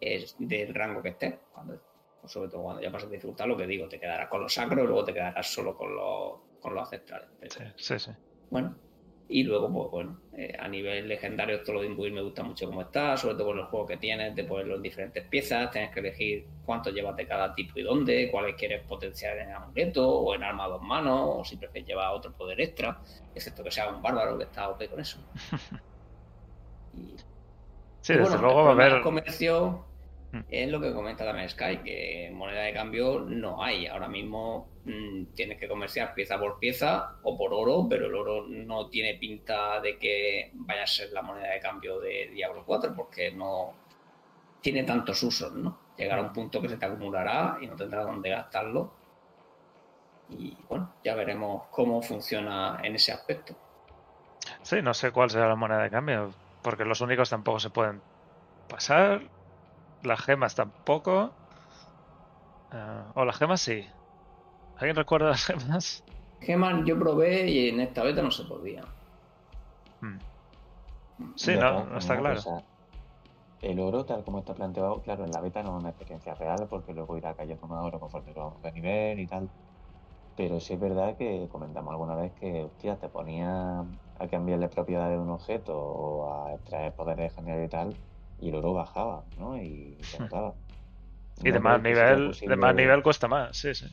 [0.00, 1.38] es del rango que esté.
[1.52, 1.80] Cuando,
[2.24, 4.84] sobre todo cuando ya pasas a disfrutar, lo que digo, te quedarás con los sacros
[4.84, 7.28] y luego te quedarás solo con los, con los ancestrales.
[7.48, 8.10] sí, sí, sí.
[8.50, 8.76] Bueno,
[9.30, 12.64] Y luego, pues bueno, eh, a nivel legendario, esto lo de imbuir me gusta mucho
[12.66, 15.90] cómo está, sobre todo por los juegos que tienes, de ponerlo en diferentes piezas, tienes
[15.92, 20.34] que elegir cuánto llevas de cada tipo y dónde, cuáles quieres potenciar en amuleto o
[20.34, 22.98] en arma a dos manos, o si prefieres llevar otro poder extra,
[23.34, 25.18] excepto que sea un bárbaro que está OP con eso.
[28.00, 29.02] sí, desde luego va a haber...
[29.02, 29.87] comercio.
[30.50, 33.86] Es lo que comenta también Sky, que moneda de cambio no hay.
[33.86, 38.46] Ahora mismo mm, tienes que comerciar pieza por pieza o por oro, pero el oro
[38.46, 42.94] no tiene pinta de que vaya a ser la moneda de cambio de Diablo 4
[42.94, 43.72] porque no
[44.60, 45.78] tiene tantos usos, ¿no?
[45.96, 48.92] Llegará un punto que se te acumulará y no tendrás dónde gastarlo.
[50.28, 53.56] Y bueno, ya veremos cómo funciona en ese aspecto.
[54.60, 58.02] Sí, no sé cuál será la moneda de cambio, porque los únicos tampoco se pueden
[58.68, 59.22] pasar
[60.02, 61.32] las gemas tampoco.
[62.70, 63.86] Ah, o las gemas sí.
[64.76, 66.04] ¿Alguien recuerda las gemas?
[66.40, 68.82] Gemas yo probé y en esta beta no se podía.
[70.00, 70.18] Hmm.
[71.36, 72.40] Sí, no, está claro.
[73.60, 76.68] el oro, tal como está planteado, claro, en la beta no es una experiencia real
[76.70, 79.50] porque luego irá cayendo más oro conforme vamos de nivel y tal.
[80.36, 85.16] Pero sí es verdad que comentamos alguna vez que, hostia, te ponía a cambiarle propiedades
[85.16, 87.96] de un objeto o a extraer poderes generales y tal,
[88.40, 89.56] y el oro bajaba, ¿no?
[89.56, 90.54] Y se notaba.
[91.40, 93.86] Y de más nivel, de más nivel cuesta más, sí, sí.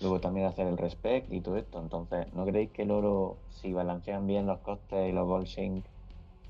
[0.00, 1.80] Luego también hacer el respect y todo esto.
[1.80, 5.84] Entonces, ¿no creéis que el oro, si balancean bien los costes y los gold sink,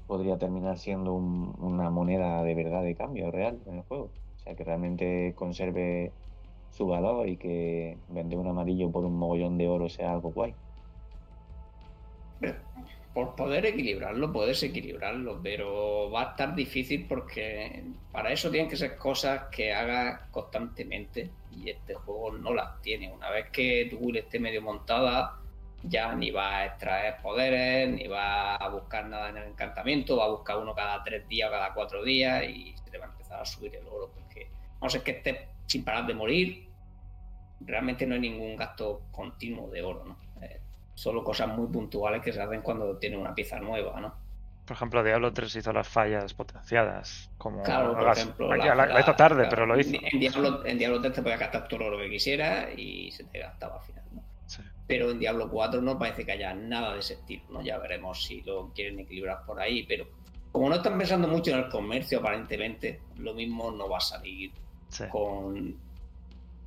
[0.07, 4.05] podría terminar siendo una moneda de verdad de cambio real en el juego?
[4.05, 6.13] O sea, que realmente conserve
[6.71, 10.55] su valor y que vender un amarillo por un mogollón de oro sea algo guay
[13.17, 18.77] por poder equilibrarlo, puedes equilibrarlo, pero va a estar difícil porque para eso tienen que
[18.77, 23.11] ser cosas que hagas constantemente y este juego no las tiene.
[23.11, 25.41] Una vez que tu build esté medio montada,
[25.83, 30.27] ya ni va a extraer poderes, ni va a buscar nada en el encantamiento, va
[30.27, 33.09] a buscar uno cada tres días o cada cuatro días y se te va a
[33.09, 34.51] empezar a subir el oro porque
[34.83, 36.69] no sé que estés sin parar de morir,
[37.61, 40.27] realmente no hay ningún gasto continuo de oro, ¿no?
[40.97, 44.15] Solo cosas muy puntuales que se hacen cuando tiene una pieza nueva, ¿no?
[44.65, 47.31] Por ejemplo, Diablo 3 hizo las fallas potenciadas.
[47.39, 48.57] Como claro, por ejemplo.
[48.57, 49.95] la, hizo tarde, pero lo hizo.
[50.03, 53.39] En Diablo, en Diablo 3 te podías gastar todo lo que quisieras y se te
[53.39, 54.05] gastaba al final.
[54.13, 54.23] ¿no?
[54.89, 57.45] Pero en Diablo 4 no parece que haya nada de ese estilo.
[57.51, 57.63] ¿no?
[57.63, 59.85] Ya veremos si lo quieren equilibrar por ahí.
[59.85, 60.07] Pero
[60.51, 64.51] como no están pensando mucho en el comercio, aparentemente, lo mismo no va a salir
[65.11, 65.79] con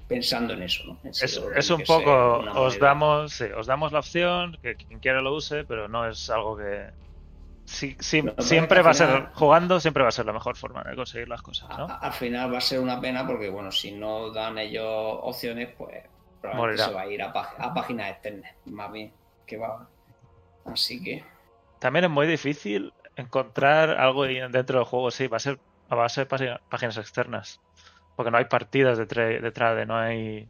[0.10, 0.84] pensando en eso.
[0.86, 0.98] ¿no?
[1.04, 5.88] es, un poco, os damos, os damos la opción, que quien quiera lo use, pero
[5.88, 6.90] no es algo que...
[7.66, 11.44] siempre va a ser, jugando, siempre va a ser la mejor forma de conseguir las
[11.44, 11.70] cosas.
[11.78, 11.88] ¿no?
[12.02, 14.84] al final va a ser una pena porque, bueno, si no dan ellos
[15.22, 16.04] opciones, pues
[16.42, 17.32] probablemente se va a ir a,
[17.74, 19.14] páginas externas, más bien
[19.46, 19.88] que va.
[20.66, 21.24] Así que...
[21.78, 26.26] También es muy difícil encontrar algo dentro del juego, sí, va a ser a base
[26.26, 27.62] de páginas externas.
[28.20, 30.46] Porque no hay partidas detrás de, no hay.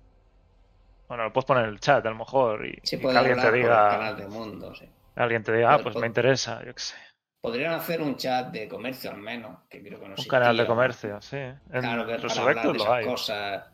[1.07, 4.15] Bueno, lo puedes poner en el chat a lo mejor y, que alguien te diga.
[4.15, 4.74] de mundo,
[5.15, 6.95] Alguien te diga, ah, pues me interesa, yo qué sé.
[7.39, 10.65] Podrían hacer un chat de comercio al menos, que creo que no Un canal de
[10.65, 11.38] comercio, sí.
[11.70, 13.65] claro, que para hablar de esas cosas,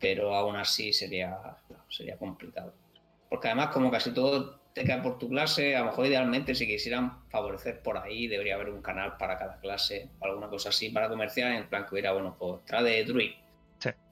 [0.00, 1.36] pero aún así sería,
[1.90, 2.72] sería complicado.
[3.28, 6.66] Porque además, como casi todo te cae por tu clase, a lo mejor idealmente si
[6.66, 11.08] quisieran favorecer por ahí, debería haber un canal para cada clase, alguna cosa así para
[11.08, 13.30] comerciar, en plan que hubiera, bueno, pues trae de Druid.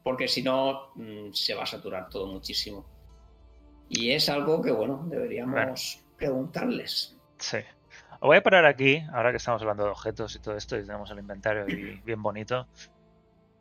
[0.05, 2.85] Porque si no, mm, se va a saturar todo muchísimo.
[3.89, 7.17] Y es algo que, bueno, deberíamos preguntarles.
[7.39, 7.59] Sí.
[8.15, 10.85] Os voy a parar aquí, ahora que estamos hablando de objetos y todo esto, y
[10.85, 11.67] tenemos el inventario
[12.05, 12.69] bien bonito.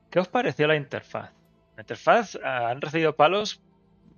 [0.10, 1.32] ¿Qué os pareció la interfaz?
[1.76, 3.62] La interfaz ah, han recibido palos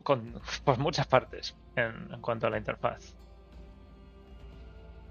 [0.03, 3.15] con, por muchas partes en, cuanto a la interfaz.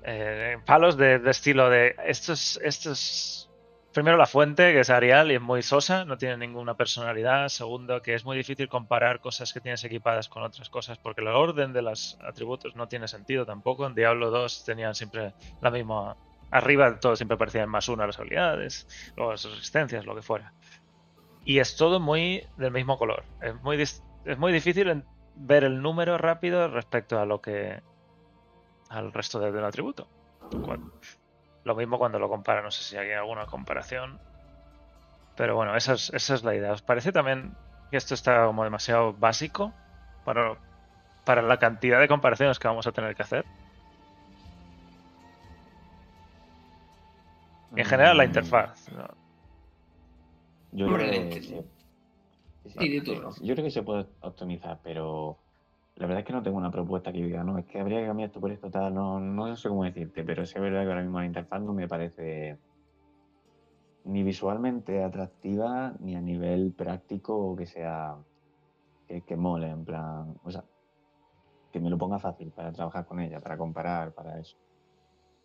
[0.04, 1.94] Eh, palos de, estilo de.
[2.04, 3.48] Esto es,
[3.92, 7.48] Primero, la fuente, que es Arial y es muy sosa, no tiene ninguna personalidad.
[7.48, 11.26] Segundo, que es muy difícil comparar cosas que tienes equipadas con otras cosas, porque el
[11.26, 13.86] orden de los atributos no tiene sentido tampoco.
[13.86, 16.16] En Diablo 2 tenían siempre la misma.
[16.50, 20.54] Arriba todo siempre parecían más uno a las habilidades, las resistencias, lo que fuera.
[21.44, 23.24] Y es todo muy del mismo color.
[23.42, 24.02] Es muy, es
[24.38, 25.04] muy difícil
[25.34, 27.82] ver el número rápido respecto a lo que
[28.88, 30.06] al resto del, atributo.
[31.64, 34.20] lo mismo cuando lo compara, no sé si hay alguna comparación.
[35.36, 36.72] Pero bueno, esa es, esa es la idea.
[36.72, 37.54] ¿Os parece también
[37.90, 39.72] que esto está como demasiado básico
[40.24, 40.56] para,
[41.24, 43.46] para la cantidad de comparaciones que vamos a tener que hacer?
[47.74, 48.26] En general, la mm.
[48.26, 48.86] interfaz.
[50.72, 51.64] Yo creo
[53.40, 55.38] yo creo que se puede optimizar, pero
[55.96, 58.06] La verdad es que no tengo una propuesta que diga, no, es que habría que
[58.06, 61.02] cambiar esto por esto, tal, no, no sé cómo decirte, pero es verdad que ahora
[61.02, 62.56] mismo la interfaz no me parece
[64.04, 68.16] ni visualmente atractiva, ni a nivel práctico que sea,
[69.06, 70.64] que, que mole, en plan, o sea,
[71.72, 74.56] que me lo ponga fácil para trabajar con ella, para comparar, para eso.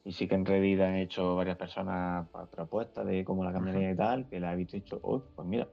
[0.06, 3.96] Y sí que en Reddit han hecho varias personas propuestas de cómo la cambiaría y
[3.96, 5.68] tal, que la he visto y dicho, oh, pues mira,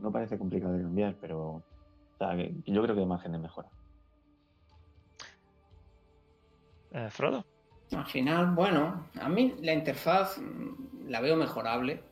[0.00, 1.62] no parece complicado de cambiar, pero
[2.66, 3.68] yo creo que hay margen de mejora.
[6.92, 7.44] Eh, Frodo.
[7.92, 12.02] Al final, bueno, a mí la interfaz mm, la veo mejorable,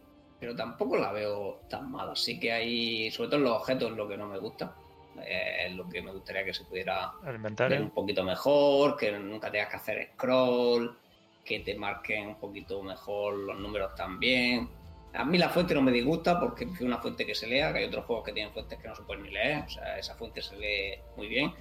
[0.41, 2.12] pero tampoco la veo tan mala.
[2.12, 4.74] Así que hay, sobre todo los objetos, lo que no me gusta.
[5.20, 9.51] Eh, es lo que me gustaría que se pudiera ver un poquito mejor, que nunca
[9.51, 10.97] tengas que hacer scroll,
[11.45, 14.68] que te marquen un poquito mejor los números también.
[15.15, 17.79] A mí la fuente no me disgusta porque es una fuente que se lea, que
[17.79, 20.15] hay otros juegos que tienen fuentes que no se pueden ni leer, o sea, esa
[20.15, 21.53] fuente se lee muy bien,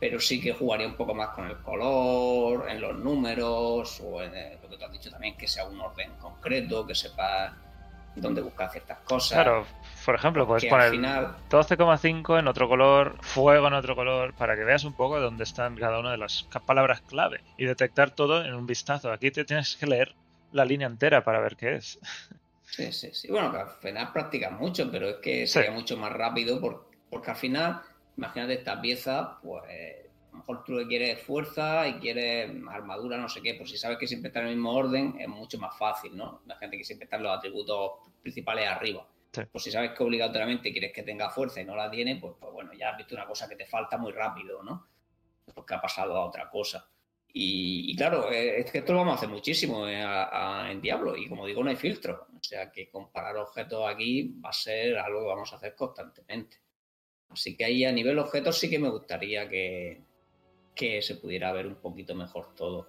[0.00, 4.32] pero sí que jugaría un poco más con el color, en los números, o en
[4.62, 7.56] lo que tú has dicho también, que sea un orden concreto, que sepa
[8.16, 9.42] dónde buscar ciertas cosas.
[9.42, 9.66] Claro,
[10.04, 11.36] por ejemplo, puedes poner final...
[11.50, 15.76] 12,5 en otro color, fuego en otro color, para que veas un poco dónde están
[15.76, 19.12] cada una de las palabras clave y detectar todo en un vistazo.
[19.12, 20.14] Aquí te tienes que leer
[20.52, 21.98] la línea entera para ver qué es.
[22.70, 23.28] Sí, sí, sí.
[23.28, 26.60] Bueno, que al final practicas mucho, pero es que sería mucho más rápido
[27.10, 27.80] porque, al final,
[28.16, 33.28] imagínate esta pieza, pues a lo mejor tú le quieres fuerza y quieres armadura, no
[33.28, 35.76] sé qué, pues si sabes que siempre está en el mismo orden, es mucho más
[35.76, 36.42] fácil, ¿no?
[36.44, 37.92] Imagínate que siempre están los atributos
[38.22, 39.06] principales arriba.
[39.50, 42.52] Pues si sabes que obligatoriamente quieres que tenga fuerza y no la tiene, pues, pues
[42.52, 44.86] bueno, ya has visto una cosa que te falta muy rápido, ¿no?
[45.54, 46.88] Porque ha pasado a otra cosa.
[47.32, 50.02] Y, claro, eh, es que esto lo vamos a hacer muchísimo eh,
[50.70, 52.26] en Diablo y como digo, no hay filtro.
[52.34, 56.58] O sea que comparar objetos aquí va a ser algo que vamos a hacer constantemente.
[57.28, 60.00] Así que ahí a nivel objetos sí que me gustaría que,
[60.74, 62.88] que se pudiera ver un poquito mejor todo.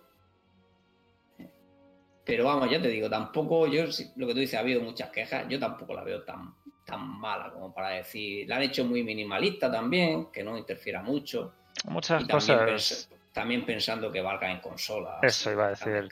[2.24, 3.86] Pero vamos, ya te digo, tampoco yo,
[4.16, 6.54] lo que tú dices, ha habido muchas quejas, yo tampoco la veo tan,
[6.86, 11.54] tan mala como para decir, la han hecho muy minimalista también, que no interfiera mucho.
[11.86, 13.10] Muchas cosas.
[13.40, 15.20] También pensando que valga en consola.
[15.22, 16.10] Eso iba a decir,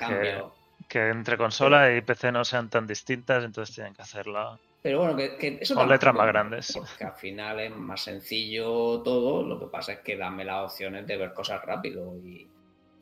[0.88, 4.58] que, entre consola y PC no sean tan distintas, entonces tienen que hacerla.
[4.82, 6.72] Pero bueno, que, eso con letras más grandes.
[6.74, 11.06] Porque al final es más sencillo todo, lo que pasa es que dame las opciones
[11.06, 12.48] de ver cosas rápido y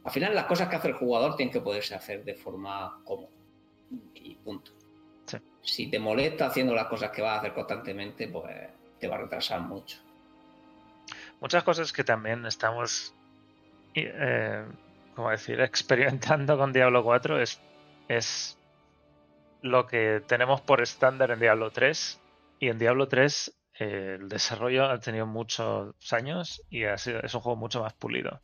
[0.04, 3.30] al final las cosas que hace el jugador tienen que poderse hacer de forma cómoda.
[4.16, 4.72] Y punto.
[5.62, 8.56] Si te molesta haciendo las cosas que vas a hacer constantemente, pues
[9.00, 10.00] te va a retrasar mucho.
[11.40, 13.15] Muchas cosas que también estamos,
[14.04, 14.66] eh,
[15.16, 17.62] como decir, experimentando con Diablo 4 es,
[18.08, 18.58] es
[19.62, 22.22] lo que tenemos por estándar en Diablo 3.
[22.60, 27.34] Y en Diablo 3 eh, el desarrollo ha tenido muchos años y ha sido, es
[27.34, 28.42] un juego mucho más pulido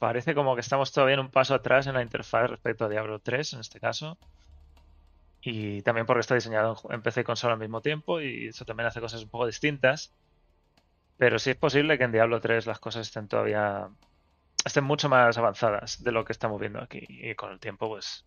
[0.00, 3.20] parece como que estamos todavía en un paso atrás en la interfaz respecto a Diablo
[3.20, 4.18] 3 en este caso.
[5.42, 8.86] Y también porque está diseñado en PC y consola al mismo tiempo y eso también
[8.86, 10.12] hace cosas un poco distintas.
[11.18, 13.88] Pero sí es posible que en Diablo 3 las cosas estén todavía
[14.64, 18.24] estén mucho más avanzadas de lo que estamos viendo aquí y con el tiempo pues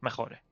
[0.00, 0.42] mejore.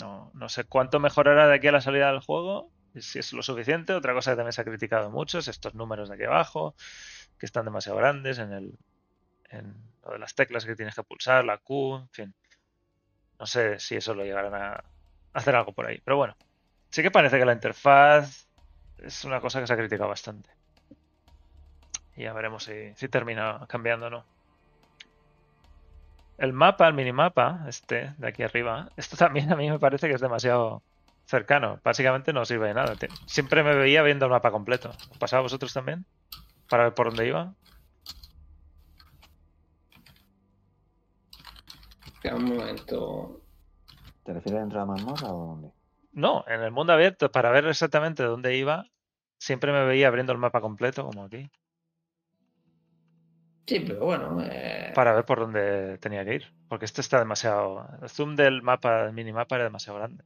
[0.00, 3.42] No, no sé cuánto mejorará de aquí a la salida del juego, si es lo
[3.42, 3.92] suficiente.
[3.92, 6.74] Otra cosa que también se ha criticado mucho es estos números de aquí abajo,
[7.38, 8.78] que están demasiado grandes en el,
[9.50, 12.34] en lo de las teclas que tienes que pulsar, la Q, en fin.
[13.38, 14.84] No sé si eso lo llegarán a
[15.32, 16.00] hacer algo por ahí.
[16.04, 16.36] Pero bueno,
[16.90, 18.48] sí que parece que la interfaz
[18.98, 20.50] es una cosa que se ha criticado bastante.
[22.16, 24.24] Y ya veremos si, termina cambiando o no.
[26.38, 30.14] El mapa, el minimapa, este de aquí arriba, esto también a mí me parece que
[30.14, 30.82] es demasiado
[31.26, 31.80] cercano.
[31.84, 32.94] Básicamente no sirve de nada.
[33.26, 34.92] Siempre me veía viendo el mapa completo.
[35.18, 36.04] ¿Pasaba vosotros también?
[36.68, 37.54] Para ver por dónde iba.
[42.32, 43.40] un momento.
[44.22, 45.70] ¿Te refieres dentro de la mazmorra o dónde?
[46.12, 48.86] No, en el mundo abierto, para ver exactamente dónde iba,
[49.36, 51.50] siempre me veía abriendo el mapa completo, como aquí.
[53.66, 54.42] Sí, pero bueno.
[54.42, 56.52] Eh, para ver por dónde tenía que ir.
[56.68, 57.86] Porque este está demasiado.
[58.02, 60.24] El zoom del mapa, del minimapa era demasiado grande.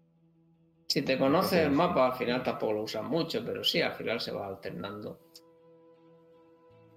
[0.88, 4.20] Si te conoces el mapa, al final tampoco lo usas mucho, pero sí, al final
[4.20, 5.20] se va alternando.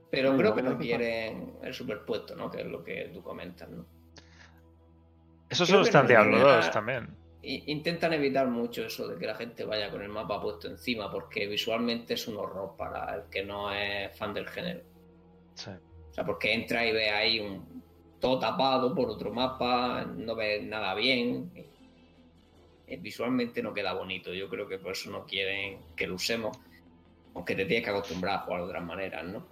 [0.09, 2.49] Pero creo que no quieren el superpuesto, ¿no?
[2.49, 3.85] Que es lo que tú comentas, ¿no?
[5.49, 7.09] Eso solo está en Diablo 2 también.
[7.43, 11.47] Intentan evitar mucho eso de que la gente vaya con el mapa puesto encima, porque
[11.47, 14.81] visualmente es un horror para el que no es fan del género.
[15.55, 15.71] Sí.
[16.11, 17.81] O sea, porque entra y ve ahí un
[18.19, 21.51] todo tapado por otro mapa, no ve nada bien.
[22.99, 24.33] Visualmente no queda bonito.
[24.33, 26.57] Yo creo que por eso no quieren que lo usemos,
[27.33, 29.45] aunque te tienes que acostumbrar a jugar de otras maneras, ¿no?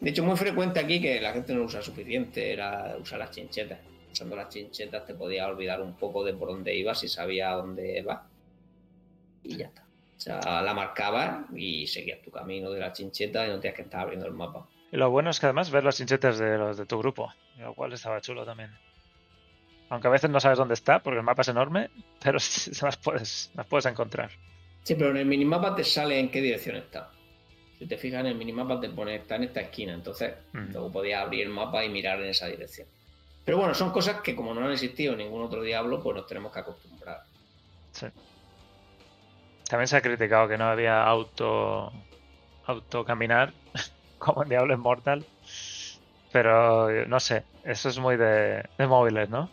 [0.00, 3.78] De hecho, muy frecuente aquí que la gente no usa suficiente era usar las chinchetas.
[4.12, 7.98] Usando las chinchetas te podía olvidar un poco de por dónde ibas y sabía dónde
[7.98, 8.20] ibas.
[9.42, 9.84] Y ya está.
[10.16, 13.82] O sea, la marcabas y seguías tu camino de la chincheta y no tenías que
[13.82, 14.66] estar abriendo el mapa.
[14.92, 17.74] Y lo bueno es que además ver las chinchetas de los de tu grupo, lo
[17.74, 18.70] cual estaba chulo también.
[19.88, 21.90] Aunque a veces no sabes dónde está porque el mapa es enorme,
[22.22, 22.38] pero
[22.82, 24.30] las puedes, las puedes encontrar.
[24.82, 27.10] Sí, pero en el minimapa te sale en qué dirección está.
[27.78, 30.72] Si te fijas en el minimapa te pone está en esta esquina, entonces mm.
[30.72, 32.86] luego podías abrir el mapa y mirar en esa dirección.
[33.44, 36.52] Pero bueno, son cosas que como no han existido ningún otro diablo, pues nos tenemos
[36.52, 37.22] que acostumbrar.
[37.92, 38.06] Sí.
[39.68, 41.92] También se ha criticado que no había auto
[42.66, 43.52] auto caminar
[44.20, 45.26] como en Diablo Immortal.
[46.32, 49.50] Pero no sé, eso es muy de, de móviles, ¿no?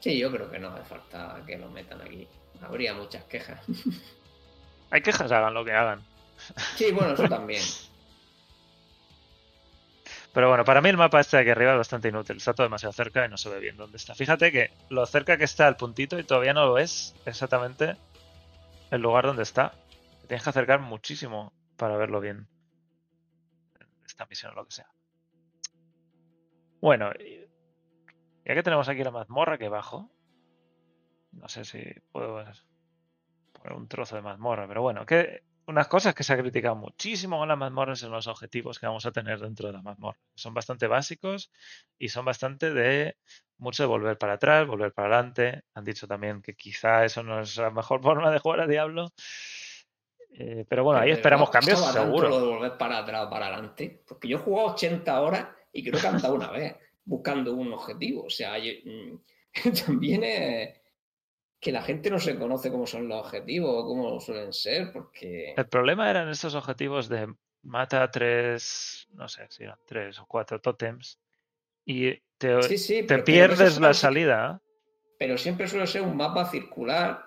[0.00, 2.26] Sí, yo creo que no hace falta que lo metan aquí.
[2.62, 3.60] Habría muchas quejas.
[4.90, 6.00] Hay quejas, hagan lo que hagan.
[6.76, 7.62] Sí, bueno, eso también.
[10.32, 12.36] Pero bueno, para mí el mapa este de aquí arriba es bastante inútil.
[12.36, 14.14] Está todo demasiado cerca y no se ve bien dónde está.
[14.14, 17.96] Fíjate que lo cerca que está el puntito y todavía no lo ves exactamente
[18.90, 19.72] el lugar donde está.
[20.28, 22.48] tienes que acercar muchísimo para verlo bien.
[24.06, 24.90] Esta misión o lo que sea.
[26.80, 27.10] Bueno,
[28.44, 30.10] ya que tenemos aquí la mazmorra que bajo.
[31.32, 32.44] No sé si puedo
[33.52, 37.38] poner un trozo de mazmorra, pero bueno, que unas cosas que se ha criticado muchísimo
[37.38, 40.18] con las mazmorras son los objetivos que vamos a tener dentro de la mazmorra.
[40.34, 41.50] Son bastante básicos
[41.98, 43.16] y son bastante de
[43.58, 45.64] mucho de volver para atrás, volver para adelante.
[45.74, 49.12] Han dicho también que quizá eso no es la mejor forma de jugar a Diablo.
[50.38, 52.28] Eh, pero bueno, ahí esperamos cambios, seguro.
[52.28, 54.02] Lo de volver para atrás o para adelante.
[54.06, 57.72] Porque yo he jugado 80 horas y creo que he andado una vez buscando un
[57.72, 58.24] objetivo.
[58.24, 59.18] O sea, mm,
[59.86, 60.80] también es
[61.58, 65.54] que la gente no se conoce cómo son los objetivos, cómo suelen ser, porque...
[65.56, 67.32] El problema eran estos objetivos de
[67.62, 71.18] mata tres, no sé si eran tres o cuatro tótems
[71.84, 72.58] y te,
[73.06, 74.60] te pierdes la salida.
[75.18, 77.25] Pero siempre suele ser un mapa circular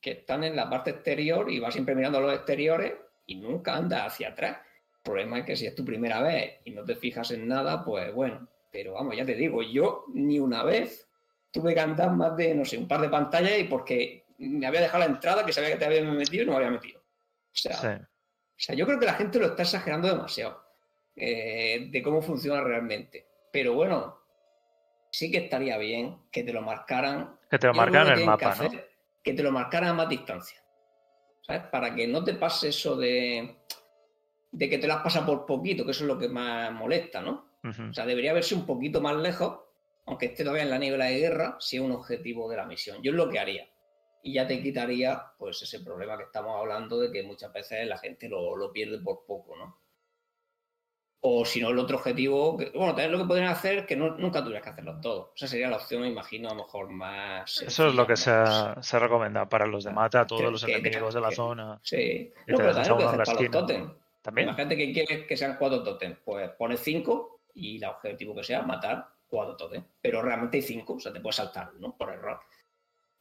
[0.00, 2.94] que están en la parte exterior y vas siempre mirando los exteriores
[3.26, 4.58] y nunca andas hacia atrás.
[4.94, 7.84] El problema es que si es tu primera vez y no te fijas en nada,
[7.84, 8.48] pues bueno.
[8.70, 11.08] Pero vamos, ya te digo, yo ni una vez
[11.50, 14.82] tuve que andar más de, no sé, un par de pantallas y porque me había
[14.82, 17.00] dejado la entrada que sabía que te había metido y no me había metido.
[17.00, 20.62] O sea, o sea yo creo que la gente lo está exagerando demasiado
[21.14, 23.26] eh, de cómo funciona realmente.
[23.50, 24.20] Pero bueno,
[25.10, 27.38] sí que estaría bien que te lo marcaran.
[27.50, 28.70] Que te lo marcaran en el mapa, ¿no?
[29.26, 30.62] Que te lo marcaran a más distancia.
[31.42, 31.64] ¿Sabes?
[31.70, 33.58] Para que no te pase eso de,
[34.50, 37.44] de que te las pasa por poquito, que eso es lo que más molesta, ¿no?
[37.62, 39.58] O sea, debería verse un poquito más lejos
[40.06, 43.02] aunque esté todavía en la niebla de guerra, si es un objetivo de la misión.
[43.02, 43.68] Yo es lo que haría.
[44.22, 47.98] Y ya te quitaría pues ese problema que estamos hablando de que muchas veces la
[47.98, 49.78] gente lo, pierde por poco, ¿no?
[51.20, 54.62] O si no, el otro objetivo, bueno, también lo que podrían hacer que nunca tuvieras
[54.62, 55.32] que hacerlo todo.
[55.34, 57.62] Esa sería la opción, me imagino, a lo mejor más.
[57.62, 58.32] Eso es lo que se
[58.80, 61.80] se recomendado para los de mata, a todos los enemigos de la zona.
[61.82, 63.92] Sí, no, pero también lo que hacer para los totems.
[64.22, 64.48] ¿También?
[64.48, 66.18] Imagínate que quieres que sean cuatro totems.
[66.24, 69.82] Pues pones cinco y el objetivo que sea matar todo, ¿eh?
[70.00, 71.96] pero realmente hay cinco, o sea, te puedes saltar, ¿no?
[71.96, 72.40] Por error.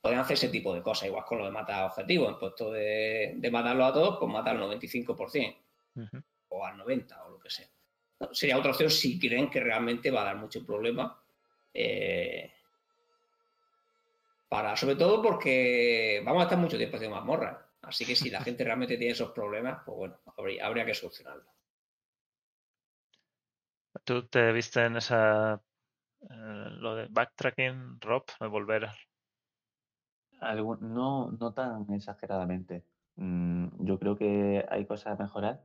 [0.02, 3.34] Pueden hacer ese tipo de cosas, igual con lo de matar objetivos, en puesto de,
[3.38, 5.58] de matarlo a todos, pues matar al 95%,
[6.50, 7.25] o al 90%,
[8.34, 11.20] sería otra opción si creen que realmente va a dar mucho problema.
[11.74, 12.52] Eh,
[14.50, 17.58] para, sobre todo porque vamos a estar mucho tiempo haciendo mazmorras.
[17.82, 21.46] Así que si la gente realmente tiene esos problemas, pues bueno, habría, que solucionarlo.
[24.04, 25.62] ¿Tú te viste en esa
[26.30, 28.90] eh, lo de backtracking, Rob, de volver.
[30.82, 32.84] no, no tan exageradamente.
[33.16, 35.64] Mm, yo creo que hay cosas a mejorar.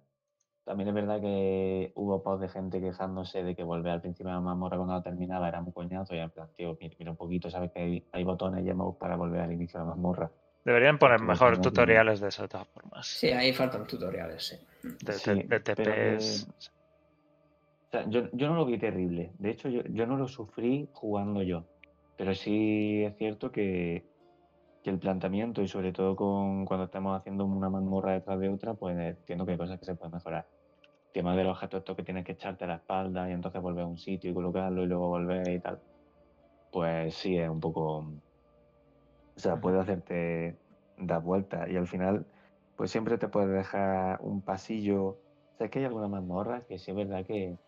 [0.64, 4.34] También es verdad que hubo post de gente quejándose de que volver al principio de
[4.34, 7.72] la mazmorra cuando terminaba era muy coñazo y en plan, tío, mira, un poquito, sabes
[7.72, 10.30] que hay, botones y emojis para volver al inicio de la mazmorra.
[10.64, 13.06] Deberían poner mejor tutoriales de eso de todas formas.
[13.06, 14.56] Sí, ahí faltan tutoriales, sí.
[14.82, 16.48] De, TPs
[18.08, 19.32] yo, no lo vi terrible.
[19.38, 21.66] De hecho, yo, no lo sufrí jugando yo.
[22.16, 24.09] Pero sí es cierto que,
[24.84, 28.98] el planteamiento y sobre todo con cuando estamos haciendo una mazmorra detrás de otra, pues
[28.98, 30.46] entiendo que hay cosas que se pueden mejorar.
[31.08, 33.60] El tema de los objetos estos que tienes que echarte a la espalda y entonces
[33.60, 35.80] volver a un sitio y colocarlo y luego volver y tal.
[36.72, 37.98] Pues sí, es un poco...
[37.98, 40.56] O sea, puede hacerte
[40.96, 42.26] dar vueltas y al final,
[42.76, 45.04] pues siempre te puedes dejar un pasillo.
[45.04, 45.18] O
[45.58, 47.58] sea, es que hay algunas mazmorras que sí es verdad que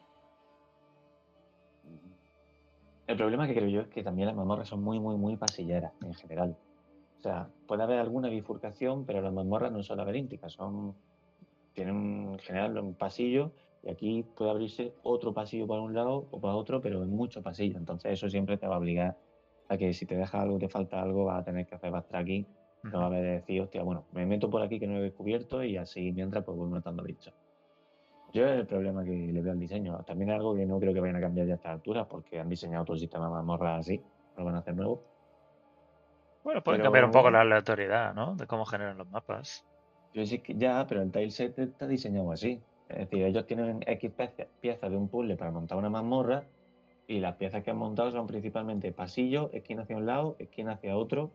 [3.06, 5.92] El problema que creo yo es que también las mazmorras son muy, muy, muy pasilleras
[6.02, 6.56] en general.
[7.22, 10.96] O sea, puede haber alguna bifurcación, pero las mazmorras no son laberínticas, son
[11.72, 13.52] tienen en general un pasillo
[13.84, 17.42] Y aquí puede abrirse otro pasillo para un lado o para otro, pero en muchos
[17.44, 17.76] pasillos.
[17.76, 19.16] Entonces eso siempre te va a obligar
[19.68, 22.44] a que si te deja algo, te falta algo, vas a tener que hacer backtracking.
[22.82, 25.62] No va a haber decir, hostia, bueno, me meto por aquí que no he descubierto
[25.62, 27.32] y así mientras pues voy matando bichos.
[28.32, 30.02] Yo es el problema que le veo al diseño.
[30.04, 32.40] También es algo que no creo que vayan a cambiar ya a estas alturas porque
[32.40, 34.00] han diseñado otro sistema de mazmorras así,
[34.36, 35.11] lo van a hacer nuevo.
[36.42, 38.34] Bueno, pueden cambiar un poco la aleatoriedad, ¿no?
[38.34, 39.64] De cómo generan los mapas.
[40.12, 42.60] Yo sé que ya, pero el tileset está diseñado así.
[42.88, 44.12] Es decir, ellos tienen X
[44.60, 46.44] piezas de un puzzle para montar una mazmorra
[47.06, 50.96] y las piezas que han montado son principalmente pasillo, esquina hacia un lado, esquina hacia
[50.96, 51.30] otro.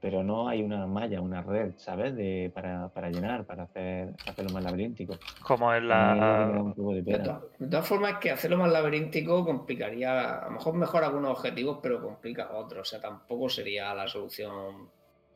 [0.00, 2.14] Pero no hay una malla, una red, ¿sabes?
[2.14, 5.18] De, para, para llenar, para hacer, hacerlo más laberíntico.
[5.42, 6.72] Como en la...
[6.76, 11.80] De, todas formas, es que hacerlo más laberíntico complicaría, a lo mejor mejor algunos objetivos,
[11.82, 12.88] pero complica otros.
[12.88, 14.88] O sea, tampoco sería la solución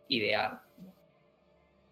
[0.09, 0.61] ideal.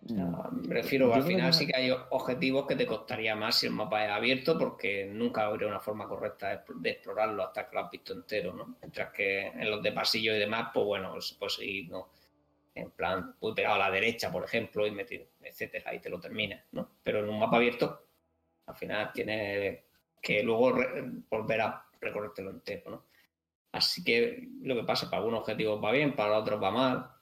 [0.03, 4.05] Me refiero, al final sí que hay objetivos que te costaría más si el mapa
[4.07, 8.15] es abierto porque nunca habría una forma correcta de, explorarlo hasta que lo has visto
[8.15, 8.77] entero, ¿no?
[8.81, 12.09] Mientras que en los de pasillo y demás, pues bueno, pues sí, ¿no?
[12.75, 16.21] En plan, muy pegado a la derecha, por ejemplo, y metido, etcétera, y te lo
[16.21, 16.97] terminas, ¿no?
[17.03, 18.07] Pero en un mapa abierto,
[18.67, 19.81] al final tienes
[20.23, 20.75] que luego
[21.29, 23.05] volver a recorrértelo entero, ¿no?
[23.73, 27.21] Así que lo que pasa, para algunos objetivos va bien, para otros va mal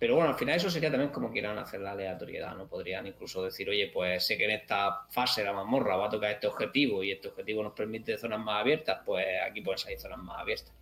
[0.00, 2.66] pero bueno, al final eso sería también como quieran hacer la aleatoriedad, ¿no?
[2.66, 6.30] Podrían incluso decir, oye, pues sé que en esta fase la mazmorra va a tocar
[6.30, 10.18] este objetivo y este objetivo nos permite zonas más abiertas, pues aquí pueden salir zonas
[10.20, 10.72] más abiertas.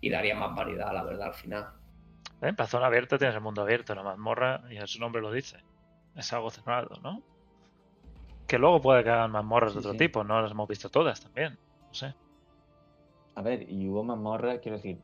[0.00, 1.68] Y daría más variedad, la verdad, al final.
[2.42, 2.52] ¿Eh?
[2.52, 5.58] Para zona abierta tienes el mundo abierto, la mazmorra, y su nombre lo dice.
[6.16, 7.22] Es algo cerrado, ¿no?
[8.46, 10.40] Que luego puede que hagan mazmorras de otro tipo, ¿no?
[10.40, 11.58] Las hemos visto todas también.
[11.88, 12.14] No sé.
[13.34, 14.98] A ver, y hubo mazmorras, quiero decir,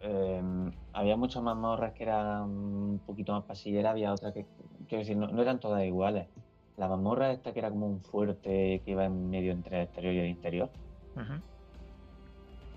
[0.00, 4.44] Em, había muchas mazmorras que eran un poquito más pasilleras, había otras que,
[4.88, 6.28] quiero decir, no, eran todas iguales.
[6.76, 10.14] La mazmorra esta que era como un fuerte que iba en medio entre el exterior
[10.14, 10.70] y el interior,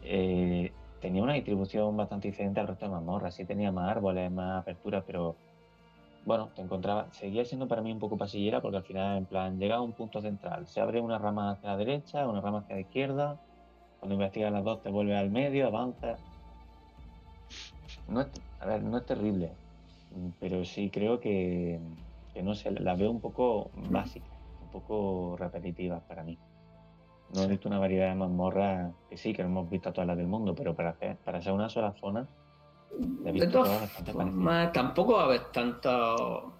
[0.03, 0.71] eh,
[1.01, 3.35] tenía una distribución bastante diferente al resto de mazmorras.
[3.35, 5.35] Sí tenía más árboles, más apertura, pero
[6.25, 9.59] bueno, te encontraba, seguía siendo para mí un poco pasillera porque al final, en plan,
[9.59, 12.75] llega a un punto central, se abre una rama hacia la derecha, una rama hacia
[12.75, 13.39] la izquierda,
[13.99, 16.17] cuando investigas las dos te vuelve al medio, avanza
[18.07, 18.27] no es,
[18.59, 19.51] a ver, no es terrible,
[20.39, 21.79] pero sí creo que,
[22.41, 24.27] no sé, la veo un poco básica,
[24.63, 26.37] un poco repetitiva para mí.
[27.33, 30.17] No he visto una variedad de mazmorras que sí, que no hemos visto todas las
[30.17, 32.27] del mundo, pero para hacer, para hacer una sola zona,
[33.25, 36.53] he visto todas Tampoco va a haber tanto,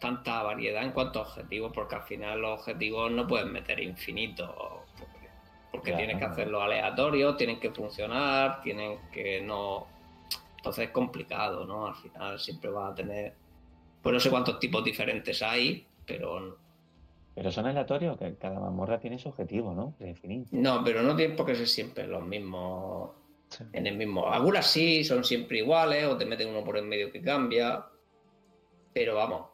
[0.00, 4.50] tanta variedad en cuanto a objetivos, porque al final los objetivos no pueden meter infinitos,
[5.70, 9.86] porque, tienes que hacerlo aleatorio, tienen que funcionar, tienen que no
[10.66, 11.86] entonces es complicado, ¿no?
[11.86, 13.34] Al final siempre va a tener.
[14.02, 16.58] Pues no sé cuántos tipos diferentes hay, pero.
[17.36, 19.94] Pero son aleatorios, que cada mazmorra tiene su objetivo, ¿no?
[20.52, 23.10] No, pero no tienen por qué ser siempre los mismos.
[23.74, 24.32] En el mismo.
[24.32, 27.84] Algunas sí son siempre iguales, o te meten uno por el medio que cambia.
[28.94, 29.48] Pero vamos,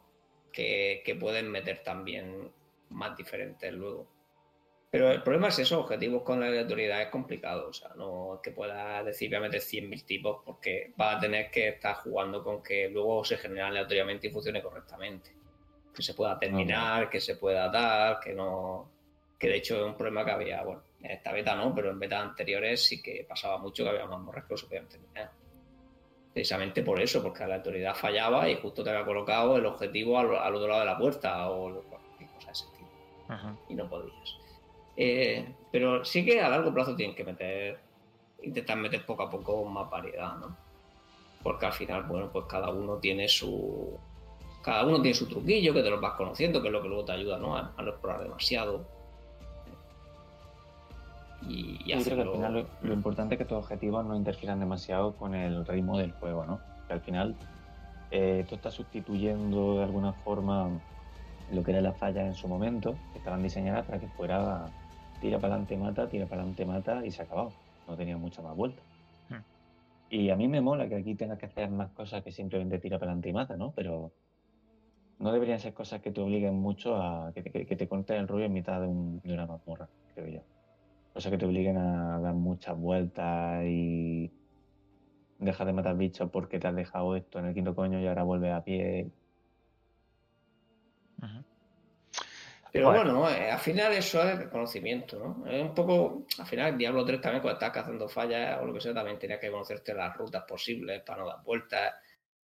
[0.53, 2.53] que, que pueden meter también
[2.91, 4.07] más diferentes luego.
[4.89, 7.71] Pero el problema es eso, objetivos con la aleatoriedad es complicado.
[7.71, 11.21] O sea, no es que puedas decir voy a meter 100.000 tipos porque vas a
[11.21, 15.42] tener que estar jugando con que luego se genere aleatoriamente y funcione correctamente.
[15.95, 18.91] Que se pueda terminar, que se pueda dar, que no.
[19.39, 21.99] Que de hecho es un problema que había, bueno, en esta beta no, pero en
[21.99, 25.31] betas anteriores sí que pasaba mucho que había más que no se podían terminar.
[26.33, 30.55] Precisamente por eso, porque la aleatoriedad fallaba y justo te había colocado el objetivo al,
[30.55, 32.89] otro lado de la puerta o cualquier cosa de ese tipo.
[33.69, 34.37] Y no podías.
[34.97, 37.79] Eh, pero sí que a largo plazo tienen que meter,
[38.43, 40.57] intentar meter poco a poco más variedad, ¿no?
[41.43, 43.99] Porque al final, bueno, pues cada uno tiene su.
[44.63, 47.05] Cada uno tiene su truquillo que te lo vas conociendo, que es lo que luego
[47.05, 47.57] te ayuda, ¿no?
[47.57, 48.85] A, no explorar demasiado.
[51.49, 54.61] Y, y Yo creo que al final lo, importante es que tus objetivos no interfieran
[54.61, 56.61] demasiado con el ritmo del juego, ¿no?
[56.87, 57.35] Que al final
[58.13, 60.69] eh, tú estás sustituyendo de alguna forma
[61.51, 64.71] lo que era la falla en su momento, que estaban diseñadas para que fuera
[65.21, 67.53] tira para adelante, mata, tira para adelante, mata y se ha acabado.
[67.89, 68.83] No tenía mucha más vuelta.
[69.29, 69.43] Hmm.
[70.11, 72.99] Y a mí me mola que aquí tengas que hacer más cosas que simplemente tira
[72.99, 73.73] para adelante y mata, ¿no?
[73.75, 74.13] Pero
[75.23, 78.27] no deberían ser cosas que te obliguen mucho a que te, que, te corten el
[78.27, 80.41] rollo en mitad de, una mazmorra, creo yo.
[81.15, 84.33] Cosas que te obliguen a dar muchas vueltas y
[85.39, 88.25] dejar de matar bichos porque te has dejado esto en el quinto coño y ahora
[88.25, 89.11] vuelves a pie.
[92.73, 95.47] Pero bueno, eh, al final eso es conocimiento, ¿no?
[95.47, 98.81] Es un poco, al final Diablo 3 también cuando estás cazando fallas o lo que
[98.81, 101.95] sea, también tenías que conocerte las rutas posibles para no dar vueltas.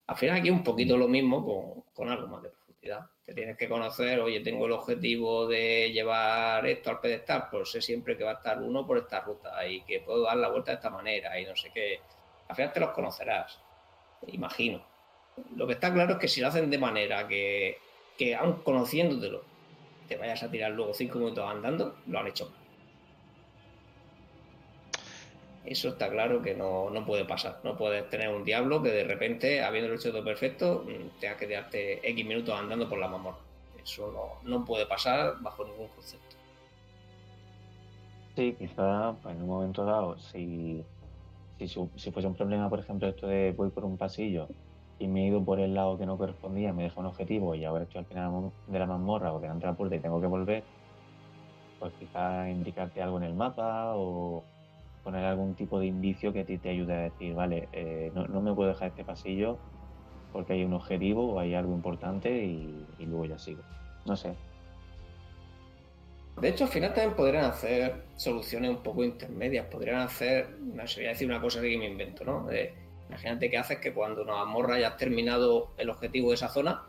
[0.07, 3.07] Al final aquí un poquito lo mismo con, algo más de profundidad.
[3.25, 7.83] Te tienes que conocer, oye, tengo el objetivo de llevar esto al pedestal, pues sé
[7.83, 10.71] siempre que va a estar uno por esta ruta y que puedo dar la vuelta
[10.71, 12.01] de esta manera y no sé qué.
[12.49, 13.59] Al final te los conocerás,
[14.29, 14.81] imagino.
[15.57, 17.79] Lo que está claro es que si lo hacen de manera que,
[18.17, 19.43] que aun conociéndotelo,
[20.07, 22.66] te vayas a tirar luego cinco minutos andando, lo han hecho mal.
[25.67, 27.59] Eso está claro que no, puede pasar.
[27.65, 31.49] No puedes tener un diablo que de repente, habiéndolo hecho todo perfecto, mm, tenga que
[31.49, 33.39] quedarte X minutos andando por la mamorra.
[33.83, 36.37] Eso no, puede pasar bajo ningún concepto.
[38.37, 40.85] Sí, quizá en un momento dado, si,
[41.59, 44.47] si, fuese un problema, por ejemplo, esto de voy por un pasillo
[44.99, 47.65] y me he ido por el lado que no correspondía, me dejo un objetivo y
[47.65, 50.27] ahora estoy al final de la mazmorra o delante de la puerta y tengo que
[50.27, 50.65] volver,
[51.81, 54.45] pues quizá indicarte algo en el mapa o
[55.07, 58.41] poner algún tipo de indicio que a ti te ayude a decir, vale, eh, no,
[58.41, 59.57] me puedo dejar este pasillo
[60.33, 63.63] porque hay un objetivo o hay algo importante y, luego ya sigo.
[64.05, 64.35] No sé.
[66.41, 69.67] De hecho, al final también podrían hacer soluciones un poco intermedias.
[69.67, 72.49] Podrían hacer, no sé, decir una cosa que me invento, ¿no?
[73.09, 76.83] imagínate que haces que cuando una morra hayas terminado el objetivo de esa zona,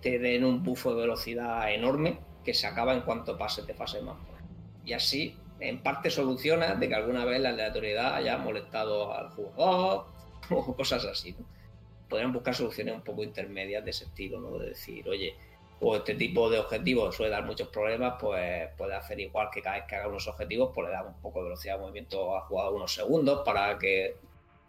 [0.00, 4.00] te den un bufo de velocidad enorme que se acaba en cuanto pase de fase
[4.00, 4.16] más.
[4.84, 10.06] Y así en parte soluciona de que alguna vez la aleatoriedad haya molestado al jugador
[10.50, 11.34] o cosas así.
[11.38, 11.46] ¿no?
[12.08, 14.58] Podrían buscar soluciones un poco intermedias de ese estilo, ¿no?
[14.58, 15.34] De decir, oye,
[15.80, 19.76] o este tipo de objetivos suele dar muchos problemas, pues puede hacer igual que cada
[19.76, 22.42] vez que haga unos objetivos, pues le da un poco de velocidad de movimiento al
[22.42, 24.16] jugador unos segundos para que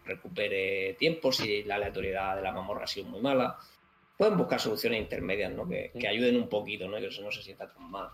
[0.05, 3.57] recupere tiempo si la aleatoriedad de la mamorra ha sido muy mala.
[4.17, 5.67] Pueden buscar soluciones intermedias, ¿no?
[5.67, 6.97] Que, que ayuden un poquito, ¿no?
[6.97, 8.09] Que eso no se sienta tan mal.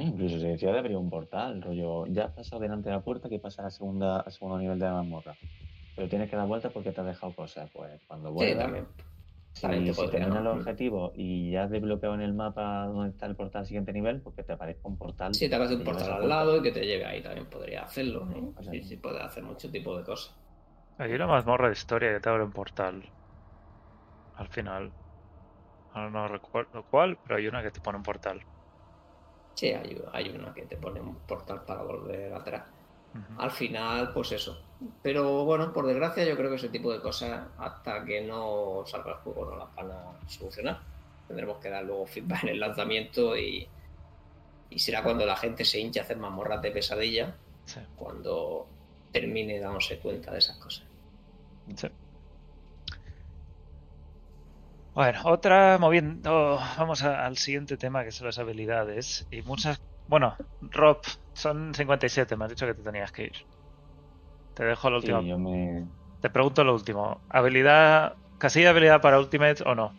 [0.00, 3.28] Incluso se decía de abrir un portal, rollo, ya has pasado delante de la puerta
[3.28, 5.34] que pasa a segunda, al segundo nivel de la mazmorra.
[5.94, 7.70] Pero tienes que dar vuelta porque te has dejado cosas.
[7.70, 8.86] Pues cuando vuelvas,
[9.52, 13.66] si, terminas el objetivo y ya has desbloqueado en el mapa donde está el portal
[13.66, 15.34] siguiente nivel, porque te aparezca un portal.
[15.34, 18.26] Sí, te aparece un portal al lado y que te lleve ahí también podría hacerlo.
[18.70, 20.34] sí, sí, puede hacer mucho tipo de cosas.
[20.98, 23.02] Hay una mazmorra de historia que te abre un portal.
[24.36, 24.92] Al final.
[25.92, 28.40] Ahora no recuerdo cuál, pero hay una que te pone un portal.
[29.54, 29.72] Sí,
[30.12, 32.62] hay, una que te pone un portal para volver atrás.
[33.36, 34.58] Al final, pues eso.
[35.02, 39.12] Pero bueno, por desgracia, yo creo que ese tipo de cosas, hasta que no salga
[39.12, 40.80] el juego, no las van a solucionar.
[41.28, 43.68] Tendremos que dar luego feedback en el lanzamiento y,
[44.70, 47.36] y será cuando la gente se hinche a hacer mamorras de pesadilla,
[47.96, 48.66] cuando
[49.12, 50.86] termine dándose cuenta de esas cosas.
[51.76, 51.88] Sí.
[54.94, 56.58] Bueno, otra moviendo.
[56.78, 59.26] Vamos al siguiente tema que son las habilidades.
[59.30, 59.80] Y muchas.
[60.06, 60.98] Bueno, Rob,
[61.32, 63.32] son 57, me has dicho que te tenías que ir.
[64.54, 65.22] Te dejo lo último.
[66.20, 67.20] Te pregunto lo último.
[67.30, 68.16] ¿Habilidad.
[68.38, 69.92] ¿Casilla de habilidad para Ultimate o no?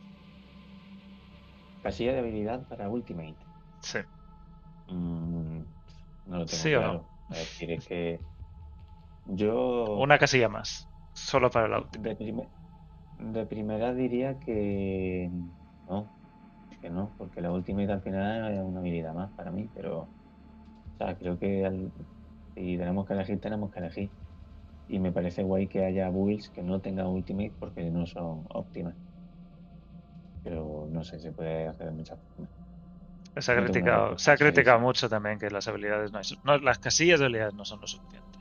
[1.81, 3.35] ¿Casilla de habilidad para Ultimate?
[3.81, 3.99] Sí.
[4.89, 5.63] Mm,
[6.27, 6.91] no lo tengo ¿Sí claro.
[6.91, 7.35] O no?
[7.35, 8.19] Es decir, es que.
[9.27, 9.95] Yo.
[9.97, 10.87] Una casilla más.
[11.13, 12.15] Solo para la Ultimate.
[12.15, 12.47] De
[13.47, 15.29] primera diría que
[15.87, 16.07] no,
[16.81, 20.97] que no, porque la Ultimate al final es una habilidad más para mí, pero o
[20.97, 21.89] sea, creo que
[22.55, 24.09] si tenemos que elegir, tenemos que elegir.
[24.89, 28.95] Y me parece guay que haya builds que no tengan Ultimate porque no son óptimas.
[30.43, 32.51] Pero no sé, se puede hacer de muchas formas.
[33.37, 37.19] Se ha criticado, se ha criticado mucho también que las habilidades no, no las casillas
[37.19, 38.32] de habilidades no son lo suficiente.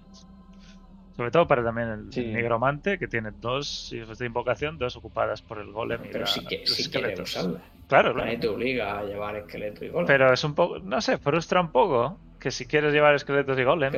[1.16, 5.58] Sobre todo para también el nigromante, que tiene dos hijos de invocación, dos ocupadas por
[5.58, 7.58] el golem y Pero si, que, si Claro,
[7.88, 8.14] claro.
[8.14, 10.06] Nadie te obliga a llevar esqueleto y golem.
[10.06, 13.64] Pero es un poco, no sé, frustra un poco que si quieres llevar esqueletos y
[13.64, 13.92] golem,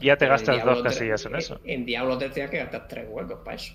[0.00, 1.60] ya te gastas dos casillas en eso.
[1.64, 3.74] En Diablo te decía que gastas tres huecos para eso.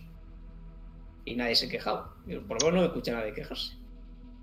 [1.24, 2.14] Y nadie se quejaba.
[2.48, 3.82] Por lo menos no escucha a nadie quejarse.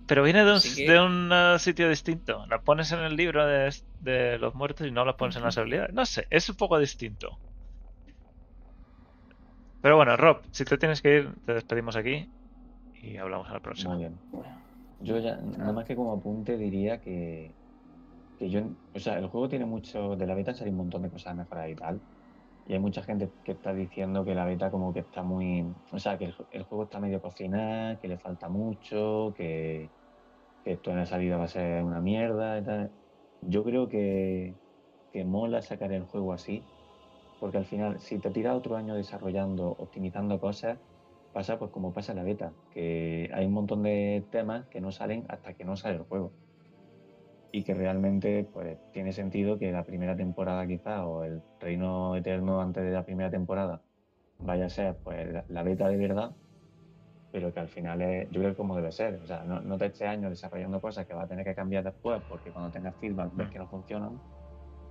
[0.09, 2.47] Pero viene de un, de un uh, sitio distinto.
[2.47, 3.71] La pones en el libro de,
[4.01, 5.93] de, los muertos y no la pones en las habilidades.
[5.93, 7.39] No sé, es un poco distinto.
[9.81, 12.27] Pero bueno, Rob, si te tienes que ir, te despedimos aquí
[13.03, 13.91] y hablamos al próximo.
[13.91, 14.19] Muy bien.
[15.01, 17.53] Yo ya, nada más que como apunte, diría que,
[18.39, 18.63] que yo,
[18.95, 21.71] o sea, el juego tiene mucho, de la beta sale un montón de cosas mejorar
[21.71, 22.01] y tal.
[22.67, 25.99] Y hay mucha gente que está diciendo que la beta como que está muy, o
[25.99, 29.89] sea, que el, juego está medio cocinado, que le falta mucho, que,
[30.65, 32.91] que esto en la salida va a ser una mierda y tal.
[33.43, 34.55] Yo creo que,
[35.13, 36.63] que mola sacar el juego así,
[37.41, 40.79] porque al final, si te tiras otro año desarrollando, optimizando cosas,
[41.33, 44.91] pasa pues como pasa en la beta, que hay un montón de temas que no
[44.91, 46.33] salen hasta que no sale el juego.
[47.53, 52.61] Y que realmente pues tiene sentido que la primera temporada quizá o el reino eterno
[52.61, 53.81] antes de la primera temporada
[54.41, 56.35] vaya a ser pues la beta de verdad
[57.31, 59.21] pero que al final es, yo creo como debe ser.
[59.23, 61.85] O sea, no, no te estés años desarrollando cosas que va a tener que cambiar
[61.85, 64.19] después porque cuando tengas feedback ves que no funcionan,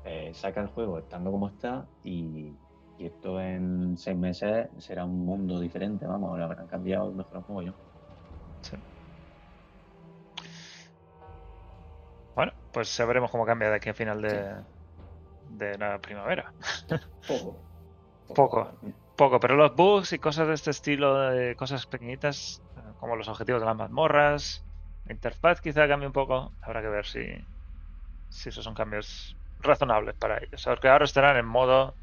[0.08, 2.54] eh, saca el juego estando como está y,
[2.98, 7.74] esto en seis meses será un mundo diferente, vamos, ahora habrán cambiado mejor juego yo.
[8.62, 8.76] Sí.
[12.34, 14.56] Bueno, pues sabremos cómo cambia de aquí a final de,
[15.50, 16.52] de la primavera.
[17.28, 17.56] Poco.
[18.34, 18.72] Poco.
[19.16, 22.62] Poco, pero los bugs y cosas de este estilo, de cosas pequeñitas,
[23.00, 24.64] como los objetivos de las mazmorras,
[25.06, 26.52] la interfaz quizá cambie un poco.
[26.62, 27.26] Habrá que ver si,
[28.30, 30.64] si esos son cambios razonables para ellos.
[30.64, 31.96] Porque ahora estarán en modo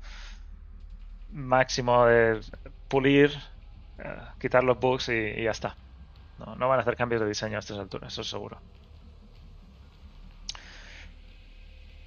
[1.32, 2.40] máximo de
[2.88, 3.32] pulir,
[3.98, 5.76] eh, quitar los bugs y, ya está.
[6.38, 8.58] No, no van a hacer cambios de diseño a estas alturas, eso es seguro.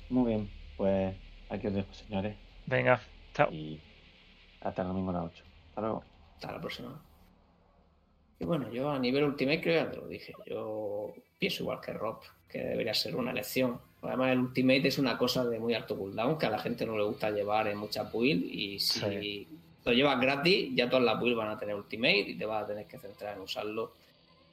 [0.09, 1.15] Muy bien, pues
[1.49, 2.37] aquí os dejo, señores.
[2.65, 3.01] Venga,
[3.33, 3.51] chao.
[3.51, 3.81] Y
[4.61, 5.43] hasta el domingo a las 8.
[5.69, 6.03] Hasta luego.
[6.35, 7.01] Hasta la próxima.
[8.39, 10.33] Y bueno, yo a nivel Ultimate creo ya te lo dije.
[10.45, 13.79] Yo pienso igual que Rob, que debería ser una elección.
[14.01, 16.97] Además, el Ultimate es una cosa de muy alto cooldown que a la gente no
[16.97, 18.45] le gusta llevar en muchas builds.
[18.49, 19.47] Y si
[19.83, 22.67] lo llevas gratis, ya todas las builds van a tener Ultimate y te vas a
[22.67, 23.93] tener que centrar en usarlo.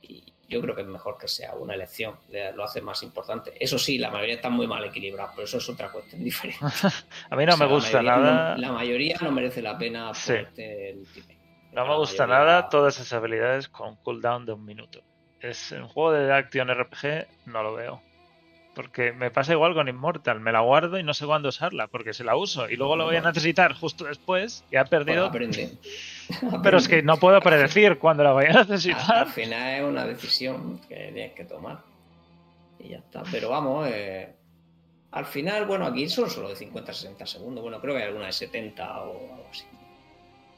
[0.03, 2.17] Y yo creo que es mejor que sea una elección,
[2.55, 3.53] lo hace más importante.
[3.59, 6.65] Eso sí, la mayoría está muy mal equilibrada, pero eso es otra cuestión diferente.
[7.31, 8.57] a mí no me gusta nada.
[8.57, 10.35] la mayoría no merece la pena sí.
[11.73, 15.03] No me gusta nada todas esas habilidades con cooldown de un minuto.
[15.41, 18.01] Es un juego de Action RPG, no lo veo.
[18.75, 22.13] Porque me pasa igual con Immortal, me la guardo y no sé cuándo usarla, porque
[22.13, 25.31] se la uso y luego lo voy a necesitar justo después y ha perdido.
[26.63, 29.19] Pero es que no puedo predecir cuándo la voy a necesitar.
[29.19, 31.83] Al final es una decisión que tienes que tomar.
[32.81, 33.23] Y ya está.
[33.31, 34.35] Pero vamos, eh,
[35.13, 37.63] al final, bueno, aquí son solo de 50 a 60 segundos.
[37.63, 39.65] Bueno, creo que hay alguna de 70 o algo así.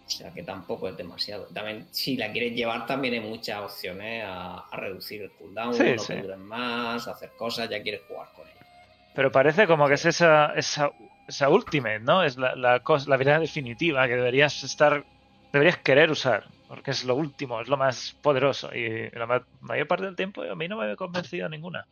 [0.06, 1.46] O sea que tampoco es demasiado.
[1.46, 6.14] También, si la quieres llevar, también hay muchas opciones a, reducir el cooldown, no sí.
[6.38, 8.66] más, hacer cosas, ya quieres jugar con ella.
[9.14, 10.92] Pero parece como que es esa, esa,
[11.26, 12.22] esa ultimate, ¿no?
[12.22, 15.04] Es la, la, cosa, la habilidad definitiva que deberías estar,
[15.52, 18.72] deberías querer usar, porque es lo último, es lo más poderoso.
[18.72, 21.84] Y la mayor parte del tiempo a mí no me ha convencido ninguna.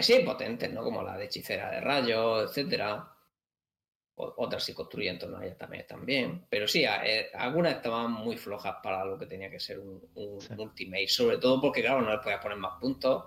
[0.00, 0.82] Sí, potentes, ¿no?
[0.82, 3.06] Como la de hechicera de rayos, etcétera
[4.18, 6.44] otras sí construyen en torno a ellas también también.
[6.48, 10.00] Pero sí, eh, algunas estaban muy flojas para lo que tenía que ser un,
[10.56, 13.24] ultimate, sobre todo porque, claro, no le podías poner más puntos,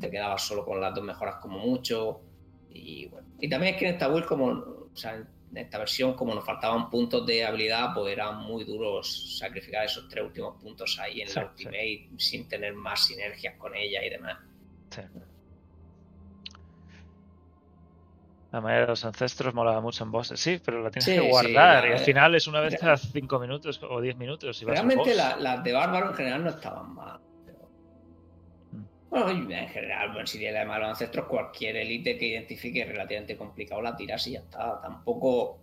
[0.00, 2.20] te quedabas solo con las dos mejoras como mucho.
[2.70, 6.14] Y bueno, y también es que en esta build, como, o sea, en esta versión,
[6.14, 10.98] como nos faltaban puntos de habilidad, pues era muy duros sacrificar esos tres últimos puntos
[10.98, 14.38] ahí en la ultimate sin tener más sinergias con ella y demás.
[14.90, 15.02] Sí.
[18.54, 21.88] La mayoría de los ancestros molaba mucho en bosses, sí, pero la tienes que guardar
[21.88, 24.62] y al final es una vez cada 5 minutos o 10 minutos.
[24.64, 27.18] Realmente las de bárbaro en general no estaban mal.
[28.70, 28.82] Mm.
[29.10, 33.82] Bueno, en general, bueno, si tiene además los ancestros, cualquier élite que identifique relativamente complicado
[33.82, 34.80] la tiras y ya está.
[34.80, 35.62] Tampoco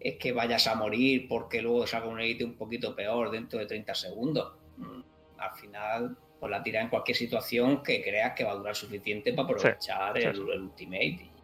[0.00, 3.66] es que vayas a morir porque luego salga un élite un poquito peor dentro de
[3.66, 4.52] 30 segundos.
[4.78, 5.00] Mm,
[5.38, 9.32] al final, pues la tiras en cualquier situación que creas que va a durar suficiente
[9.32, 11.35] para aprovechar el, el, ultimate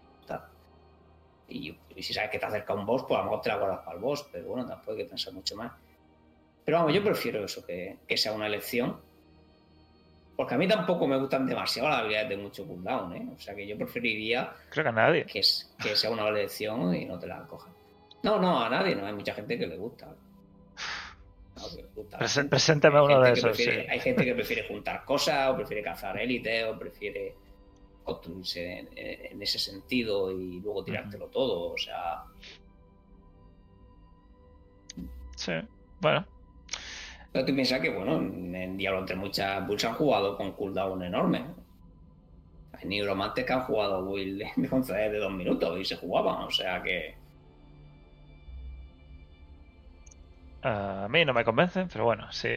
[1.53, 3.81] y, si sabes que te acerca un boss, pues a lo mejor te la guardas
[3.81, 5.73] para el boss, pero bueno, tampoco hay que pensar mucho más.
[6.65, 8.97] Pero vamos, yo prefiero eso, que, sea una elección.
[10.37, 13.29] Porque a mí tampoco me gustan demasiado las habilidades de mucho cooldown, ¿eh?
[13.37, 14.53] O sea que yo preferiría.
[14.71, 15.25] Creo que a nadie.
[15.27, 15.43] Que,
[15.83, 17.73] que sea una elección y no te la cojan.
[18.23, 19.05] No, no, a nadie, no.
[19.05, 20.15] Hay mucha gente que le gusta.
[22.49, 23.59] presénteme uno de esos.
[23.59, 27.35] Hay gente que prefiere juntar cosas, o prefiere cazar élite, o prefiere
[28.03, 32.25] construirse en, ese sentido y luego tirártelo todo, o sea...
[35.37, 35.53] Sí,
[36.01, 36.27] bueno.
[37.33, 41.45] Pero tú piensas que, bueno, en Diablo entre muchas builds han jugado con cooldown enorme.
[42.73, 46.83] Hay nigromantes que han jugado build de, de dos minutos y se jugaban, o sea
[46.83, 47.17] que...
[50.65, 52.51] A mí no me convencen, pero bueno, sí,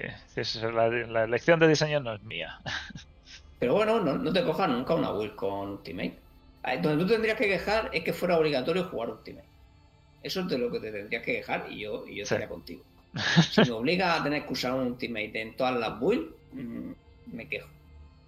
[0.61, 2.59] la, la elección de diseño no es mía.
[3.65, 6.19] Pero bueno, no, te cojas nunca una build con Ultimate.
[6.83, 9.47] Donde tú tendrías que quejar es que fuera obligatorio jugar Ultimate.
[10.21, 12.83] Eso es de lo que te tendrías que quejar y yo, y yo estaría contigo.
[13.49, 16.91] Si me obliga a tener que usar un Ultimate en todas las builds, mm,
[17.33, 17.67] me quejo.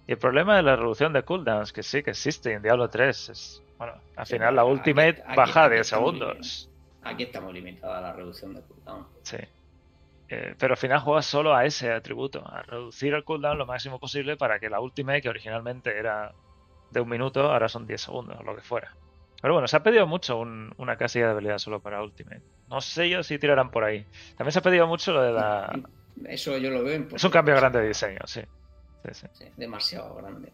[0.08, 3.28] Y el problema de la reducción de cooldowns, que sí que existe en Diablo 3,
[3.28, 6.68] es, bueno, al final la Ultimate baja de segundos.
[7.04, 9.06] Aquí está muy limitada la reducción de cooldown.
[9.22, 9.36] Sí.
[10.30, 13.98] Eh, pero al final juegas solo a ese atributo, a reducir el cooldown lo máximo
[13.98, 16.34] posible para que la ultimate, que originalmente era
[16.90, 18.94] de un minuto, ahora son 10 segundos, o lo que fuera.
[19.40, 22.42] Pero bueno, se ha pedido mucho una casilla de habilidad solo para ultimate.
[22.68, 24.04] No sé yo si tirarán por ahí.
[24.36, 25.80] También se ha pedido mucho lo de la...
[26.26, 27.06] Eso yo lo veo.
[27.14, 28.40] Es un cambio grande de diseño, sí.
[29.56, 30.52] demasiado grande.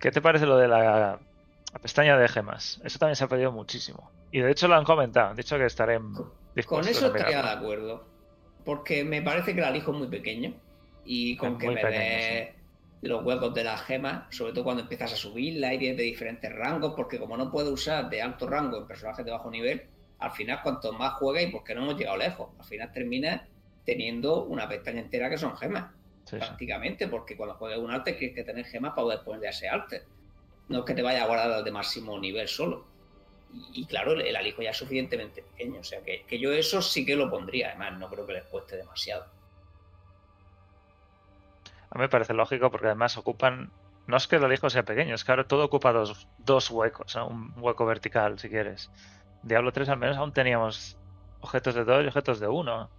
[0.00, 1.18] ¿Qué te parece lo de la,
[1.82, 2.80] pestaña de gemas?
[2.84, 4.10] Eso también se ha pedido muchísimo.
[4.32, 6.00] Y de hecho lo han comentado, han dicho que estaré
[6.66, 8.15] Con eso estaría de acuerdo.
[8.66, 10.52] Porque me parece que el alijo es muy pequeño.
[11.06, 12.54] Y con que me dé
[13.00, 16.94] los huecos de las gemas, sobre todo cuando empiezas a subir la de diferentes rangos,
[16.94, 19.82] porque como no puedo usar de alto rango en personajes de bajo nivel,
[20.18, 23.42] al final cuanto más juegues, pues que no hemos llegado lejos, al final terminas
[23.84, 25.92] teniendo una pestaña entera que son gemas,
[26.28, 30.02] prácticamente, porque cuando juegues un arte tienes que tener gemas para poder poner ese arte.
[30.68, 32.84] No es que te vaya a guardar de máximo nivel solo.
[33.52, 37.06] Y, claro, el, alijo ya es suficientemente pequeño, o sea que, que yo eso sí
[37.06, 39.26] que lo pondría, además no creo que les cueste demasiado.
[41.90, 43.70] A mí me parece lógico porque además ocupan.
[44.06, 47.52] No es que el alijo sea pequeño, es que todo ocupa dos, dos huecos, un
[47.56, 48.90] hueco vertical si quieres.
[49.42, 50.96] Diablo 3 al menos aún teníamos
[51.40, 52.90] objetos de dos y objetos de uno.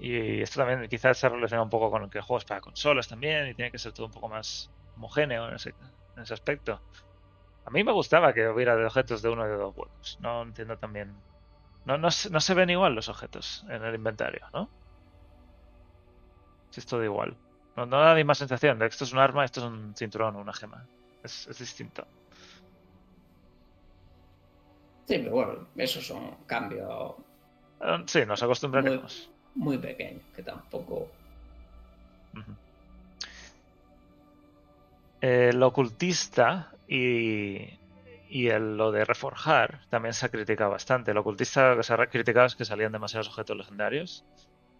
[0.00, 3.54] Y esto también quizás se relaciona un poco con que juegos para consolas también y
[3.54, 5.74] tiene que ser todo un poco más homogéneo en ese,
[6.16, 6.80] aspecto.
[7.68, 10.18] A mí me gustaba que hubiera de objetos de uno y de dos huecos.
[10.22, 11.12] No entiendo también.
[11.84, 14.70] No, no, no se ven igual los objetos en el inventario, ¿no?
[16.70, 17.36] Si es todo igual.
[17.76, 20.36] No, da la misma sensación de que esto es un arma, esto es un cinturón
[20.36, 20.82] o una gema.
[21.22, 22.06] Es, distinto.
[25.04, 27.16] Sí, pero bueno, esos son cambios.
[27.82, 29.30] Eh, sí, nos acostumbraremos.
[29.56, 31.06] Muy, pequeños, que tampoco.
[35.20, 37.78] El ocultista y,
[38.28, 41.10] y el, lo de reforjar también se ha criticado bastante.
[41.10, 44.24] El ocultista que se ha criticado es que salían demasiados objetos legendarios,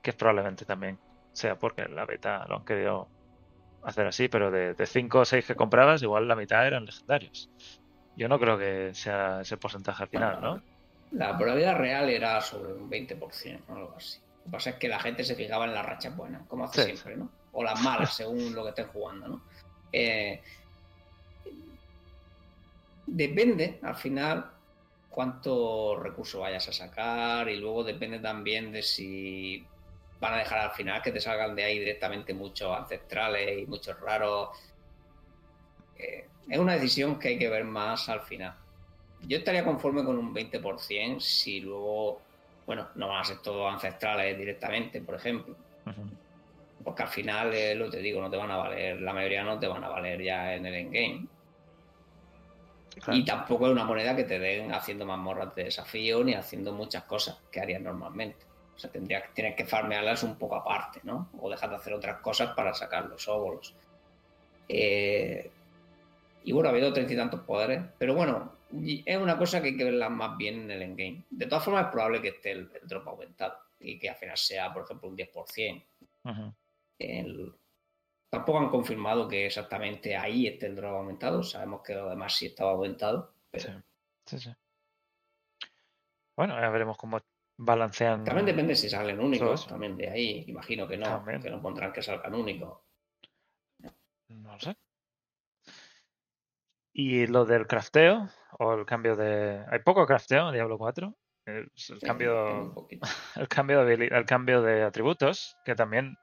[0.02, 0.98] que probablemente también
[1.32, 3.08] sea porque la beta lo han querido
[3.84, 7.50] hacer así, pero de 5 o 6 que comprabas, igual la mitad eran legendarios.
[8.18, 10.62] Yo no creo que sea ese porcentaje al final, ¿no?
[11.12, 14.18] La probabilidad real era sobre un 20% o algo así.
[14.18, 16.84] Lo que pasa es que la gente se fijaba en las rachas buenas, como hace
[16.84, 17.30] siempre, ¿no?
[17.52, 19.42] O las malas, según lo que estén jugando, ¿no?
[19.92, 20.42] Eh,
[23.08, 24.50] depende, al final,
[25.10, 29.66] cuántos recursos vayas a sacar y luego depende también de si
[30.20, 33.98] van a dejar al final que te salgan de ahí directamente muchos ancestrales y muchos
[34.00, 34.50] raros.
[35.96, 38.54] Eh, es una decisión que hay que ver más al final.
[39.22, 42.20] Yo estaría conforme con un 20% si luego,
[42.66, 45.56] bueno, no van a ser todos ancestrales directamente, por ejemplo.
[46.84, 49.58] Porque al final, eh, lo te digo, no te van a valer, la mayoría no
[49.58, 51.26] te van a valer ya en el endgame.
[53.12, 56.72] Y tampoco es una moneda que te den haciendo más morras de desafío ni haciendo
[56.72, 58.46] muchas cosas que harías normalmente.
[58.74, 61.30] O sea, tendría, tienes que farmearlas un poco aparte, ¿no?
[61.40, 63.74] O dejar de hacer otras cosas para sacar los óvulos.
[64.68, 65.50] Eh,
[66.44, 67.82] y bueno, ha habido treinta y tantos poderes.
[67.98, 71.24] Pero bueno, es una cosa que hay que verla más bien en el endgame.
[71.30, 73.54] De todas formas, es probable que esté el, drop aumentado.
[73.80, 75.84] Y que al final sea, por ejemplo, un 10%.
[78.30, 81.42] Tampoco han confirmado que exactamente ahí esté el drop aumentado.
[81.42, 83.32] Sabemos que lo demás sí estaba aumentado.
[83.54, 83.68] Sí,
[84.26, 84.50] sí, sí.
[86.36, 87.20] Bueno, ya veremos cómo
[87.56, 88.24] balancean.
[88.24, 90.44] También depende si salen únicos, también de ahí.
[90.46, 92.78] Imagino que no, que no pondrán que salgan únicos.
[94.28, 94.76] No lo sé.
[96.92, 99.64] Y lo del crafteo, o el cambio de.
[99.70, 101.14] Hay poco crafteo en Diablo 4.
[101.46, 101.72] El,
[102.02, 102.86] cambio.
[103.36, 106.18] El cambio, de, el cambio de atributos, que también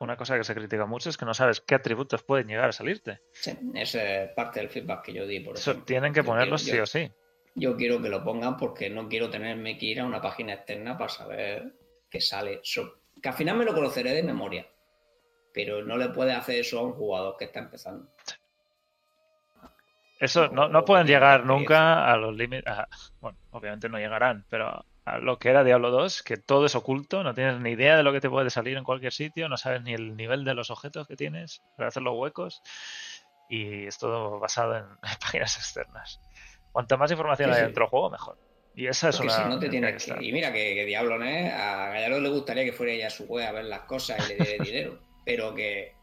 [0.00, 2.72] una cosa que se critica mucho es que no sabes qué atributos pueden llegar a
[2.72, 3.20] salirte.
[3.32, 3.96] Sí, es
[4.34, 5.74] parte del feedback que yo di, por eso.
[5.82, 7.10] Tienen que ponerlos sí o sí
[7.56, 10.96] yo quiero que lo pongan porque no quiero tenerme que ir a una página externa
[10.96, 11.72] para saber
[12.10, 12.60] qué sale.
[13.22, 14.66] que al final me lo conoceré de memoria,
[15.52, 18.08] pero no le puede hacer eso a un jugador que está empezando.
[20.20, 22.72] Eso no, no pueden llegar nunca a los límites.
[23.20, 27.22] Bueno, obviamente no llegarán, pero a lo que era Diablo 2, que todo es oculto,
[27.22, 29.82] no tienes ni idea de lo que te puede salir en cualquier sitio, no sabes
[29.82, 32.60] ni el nivel de los objetos que tienes para hacer los huecos,
[33.48, 34.84] y es todo basado en
[35.20, 36.20] páginas externas.
[36.72, 38.36] Cuanta más información hay dentro del juego, mejor.
[38.74, 39.46] Y esa es una.
[39.46, 41.50] no te tienes que, Y mira que, Diablo, ¿eh?
[41.50, 44.34] A Gallardo le gustaría que fuera ella a su web a ver las cosas y
[44.34, 44.98] le diera dinero.
[45.24, 45.95] pero que,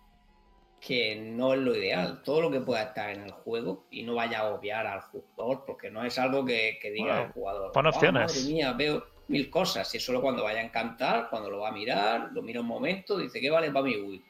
[0.85, 2.21] que no es lo ideal.
[2.23, 5.63] Todo lo que pueda estar en el juego y no vaya a obviar al jugador,
[5.65, 7.71] porque no es algo que, diga el jugador.
[7.71, 8.35] Pon opciones.
[8.35, 9.93] madre mía, veo mil cosas.
[9.93, 12.67] Y es solo cuando vaya a encantar, cuando lo va a mirar, lo mira un
[12.67, 14.25] momento, dice, ¿qué vale para mi Wii?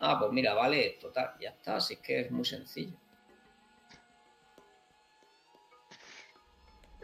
[0.00, 1.34] Ah, pues mira, vale esto, tal.
[1.40, 2.96] Ya está, así que es muy sencillo.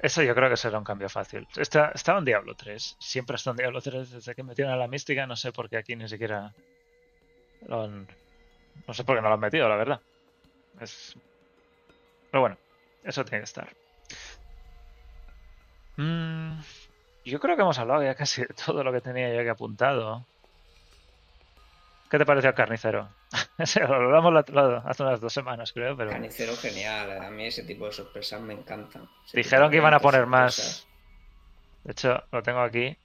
[0.02, 1.46] Eso yo creo que será un cambio fácil.
[1.56, 2.96] Está, estaba en Diablo 3.
[2.98, 5.26] Siempre está en Diablo 3 desde que metieron a la mística.
[5.26, 6.52] No sé por qué aquí ni siquiera
[8.86, 10.00] No sé por qué no lo han metido, la verdad.
[10.80, 11.16] Es...
[12.30, 12.56] Pero bueno,
[13.02, 13.68] eso tiene que estar.
[15.96, 16.60] Mm,
[17.24, 20.26] yo creo que hemos hablado ya casi de todo lo que tenía yo aquí apuntado.
[22.10, 23.08] ¿Qué te pareció el carnicero?
[23.88, 24.44] lo hablamos
[24.84, 25.96] hace unas dos semanas, creo.
[25.96, 26.10] Pero...
[26.10, 27.22] Carnicero genial.
[27.22, 29.08] A mí ese tipo de sorpresas me encantan.
[29.32, 30.86] Dijeron que iban a poner más.
[31.82, 32.96] De hecho, lo tengo aquí.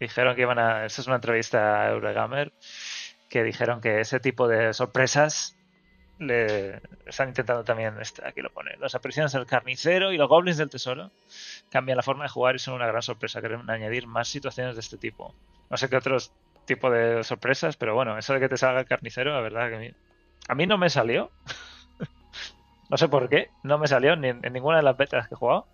[0.00, 0.86] Dijeron que iban a.
[0.86, 2.52] Esa es una entrevista a Eurogamer.
[3.28, 5.58] Que dijeron que ese tipo de sorpresas
[6.18, 10.56] le están intentando también, este, aquí lo pone, las apariciones del carnicero y los goblins
[10.56, 11.10] del tesoro
[11.70, 13.40] cambian la forma de jugar y son una gran sorpresa.
[13.40, 15.34] Quieren añadir más situaciones de este tipo.
[15.70, 16.32] No sé qué otros
[16.64, 19.76] tipos de sorpresas, pero bueno, eso de que te salga el carnicero, la verdad que
[19.76, 19.90] a mí,
[20.48, 21.30] a mí no me salió.
[22.90, 25.38] no sé por qué, no me salió ni en, ninguna de las betas que he
[25.38, 25.66] jugado.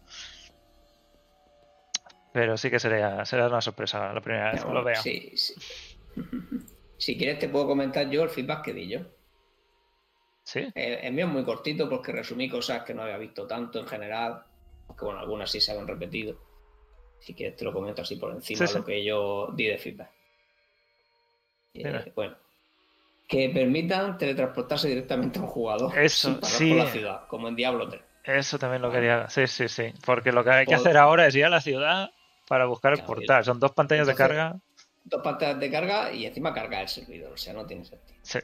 [2.33, 5.01] Pero sí que sería, sería una sorpresa la primera vez que lo veo.
[5.01, 5.55] Sí, sí.
[7.05, 9.01] si quieres te puedo comentar yo el feedback que di yo.
[10.43, 10.67] ¿Sí?
[10.75, 14.43] El, mío es muy cortito porque resumí cosas que no había visto tanto en general,
[14.89, 16.41] aunque bueno, algunas sí se han repetido.
[17.21, 20.11] Si quieres te lo comento así por encima de lo que yo di de feedback.
[21.75, 22.37] Eh, bueno,
[23.29, 26.71] que permitan teletransportarse directamente a un jugador Eso, sí.
[26.71, 28.03] por la ciudad, como en Diablo 3.
[28.25, 29.29] Eso también lo quería.
[29.29, 29.93] Sí, sí, sí.
[30.07, 32.13] Porque lo que hay que hacer ahora es ir a la ciudad
[32.49, 33.45] para buscar el portal.
[33.45, 34.57] Son dos pantallas de carga.
[35.05, 37.33] Dos pantallas de carga y encima carga el servidor.
[37.33, 38.19] O sea, no tiene sentido.
[38.23, 38.39] Sí.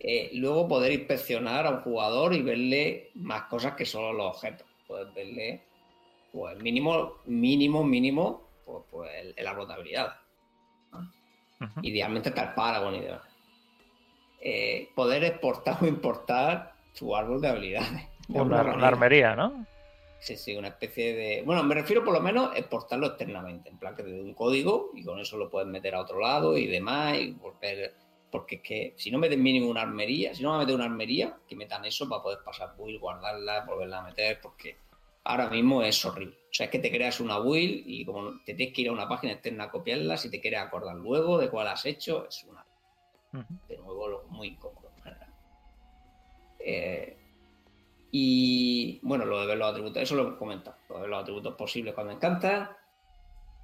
[0.00, 4.66] Eh, luego poder inspeccionar a un jugador y verle más cosas que solo los objetos.
[4.86, 5.64] Poder verle,
[6.32, 10.16] pues mínimo, mínimo, mínimo, pues, pues el, árbol de habilidad.
[11.82, 13.22] Idealmente tal Paragon y demás.
[14.40, 18.08] Eh, poder exportar o importar su árbol de habilidades.
[18.28, 19.66] una, armería, ¿no?
[20.20, 21.42] Sí, sí, una especie de.
[21.42, 24.34] Bueno, me refiero por lo menos a exportarlo externamente, en plan que te dé un
[24.34, 27.94] código y con eso lo puedes meter a otro lado y demás y volver
[28.30, 30.84] porque es que si no meten mínimo una armería, si no me a meter una
[30.84, 34.76] armería, que metan eso para poder pasar build, guardarla, volverla a meter, porque
[35.24, 36.36] ahora mismo es horrible.
[36.50, 38.92] O sea, es que te creas una build y como te tienes que ir a
[38.92, 42.44] una página externa a copiarla, si te quieres acordar luego de cuál has hecho, es
[42.44, 42.64] una.
[43.68, 44.88] De nuevo, muy incómodo
[46.58, 47.17] eh,
[48.10, 50.76] y bueno, lo de ver los atributos, eso lo he comentado.
[50.88, 52.76] Lo de ver los atributos posibles cuando encanta.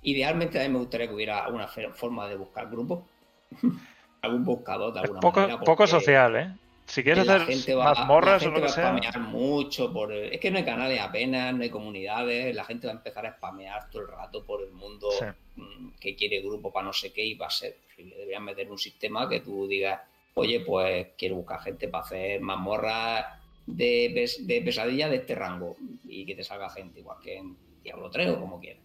[0.03, 3.05] Idealmente a mí me gustaría que hubiera una forma de buscar grupos.
[4.25, 5.61] algún buscador de alguna poco, manera.
[5.61, 6.55] Poco social, ¿eh?
[6.87, 8.93] Si quieres hacer más morras o lo que sea.
[9.19, 12.97] mucho por es que no hay canales apenas, no hay comunidades, la gente va a
[12.97, 15.09] empezar a spamear todo el rato por el mundo
[15.57, 18.77] mm, que quiere grupo para no sé qué y va a ser Deberían meter un
[18.77, 20.01] sistema que tú digas,
[20.35, 23.25] oye, pues quiero buscar gente para hacer mazmorras
[23.67, 28.11] de, de pesadilla de este rango y que te salga gente, igual que en Diablo
[28.11, 28.83] 3 o como quieras.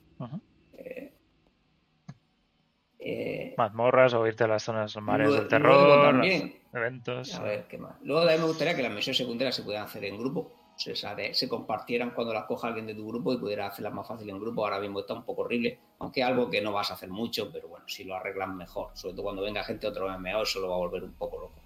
[3.02, 7.34] Eh, Mazmorras o irte a las zonas mares del terror, también, eventos.
[7.34, 7.96] A ver, ¿qué más?
[8.04, 10.52] Luego también me gustaría que las misiones secundarias se pudieran hacer en grupo.
[10.76, 14.30] Se, se compartieran cuando las coja alguien de tu grupo y pudiera hacerlas más fácil
[14.30, 14.64] en grupo.
[14.64, 17.68] Ahora mismo está un poco horrible, aunque algo que no vas a hacer mucho, pero
[17.68, 18.92] bueno, si lo arreglan mejor.
[18.94, 21.62] Sobre todo cuando venga gente otro MMO, eso lo va a volver un poco loco.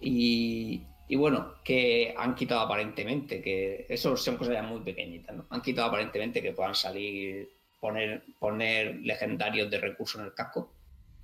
[0.00, 5.46] Y, y, bueno, que han quitado aparentemente, que eso son cosas ya muy pequeñitas, ¿no?
[5.50, 7.48] Han quitado aparentemente que puedan salir
[7.80, 10.72] poner, poner legendarios de recursos en el casco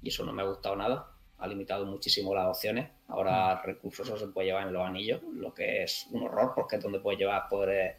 [0.03, 1.11] y eso no me ha gustado nada.
[1.39, 2.89] Ha limitado muchísimo las opciones.
[3.09, 3.67] Ahora mm.
[3.67, 7.01] recursos se puede llevar en los anillos, lo que es un horror porque es donde
[7.01, 7.97] puedes llevar poderes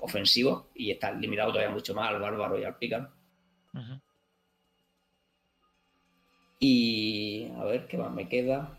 [0.00, 3.08] ofensivos y está limitado todavía mucho más al bárbaro y al pícaro.
[6.58, 8.78] Y a ver qué más me queda.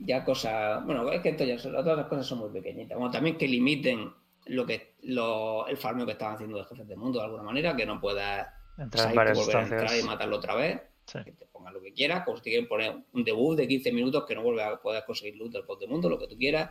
[0.00, 0.84] Ya cosas.
[0.84, 2.98] Bueno, es que esto ya todas las cosas son muy pequeñitas.
[2.98, 4.12] Bueno, también que limiten
[4.46, 7.86] lo que el farmeo que estaban haciendo de jefes del mundo de alguna manera, que
[7.86, 8.48] no puedas
[8.78, 10.80] entrar volver a entrar y matarlo otra vez,
[11.12, 13.92] que te ponga lo que quieras, como si te quieren poner un debut de 15
[13.92, 16.36] minutos que no vuelve a poder conseguir loot del post de mundo, lo que tú
[16.36, 16.70] quieras.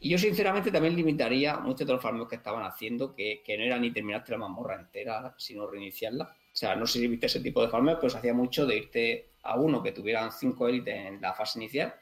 [0.00, 3.78] Y yo sinceramente también limitaría muchos de los farmeos que estaban haciendo, que, no era
[3.78, 6.24] ni terminarte la mazmorra entera, sino reiniciarla.
[6.24, 8.76] O sea, no sé si viste ese tipo de farmeo, pero se hacía mucho de
[8.76, 11.94] irte a uno que tuvieran cinco élites en la fase inicial.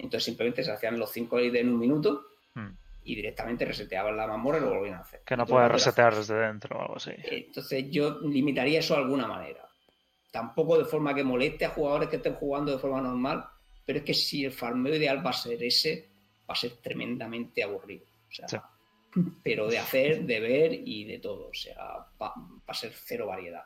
[0.00, 2.22] Entonces simplemente se hacían los cinco élites en un minuto.
[2.54, 2.70] Hmm
[3.04, 5.22] y directamente reseteaban la mazmorra y lo volvían a hacer.
[5.24, 7.12] Que no puede resetear desde dentro o algo así.
[7.24, 9.68] Entonces yo limitaría eso de alguna manera.
[10.30, 13.44] Tampoco de forma que moleste a jugadores que estén jugando de forma normal,
[13.84, 16.08] pero es que si el farmeo ideal va a ser ese,
[16.48, 18.04] va a ser tremendamente aburrido.
[18.28, 18.70] O sea,
[19.42, 21.48] pero de hacer, de ver y de todo.
[21.48, 22.32] O sea, va,
[22.66, 23.64] a ser cero variedad.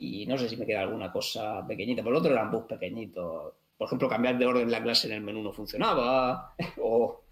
[0.00, 2.02] Y no sé si me queda alguna cosa pequeñita.
[2.02, 3.54] Por el otro eran bugs pequeñitos.
[3.78, 6.54] Por ejemplo, cambiar de orden la clase en el menú no funcionaba.
[6.82, 7.22] o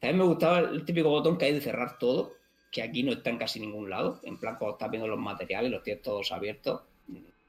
[0.00, 2.32] también me gustaba el típico botón que hay de cerrar todo,
[2.70, 4.20] que aquí no está en casi ningún lado.
[4.24, 6.82] En plan, cuando estás viendo los materiales, los tienes todos abiertos.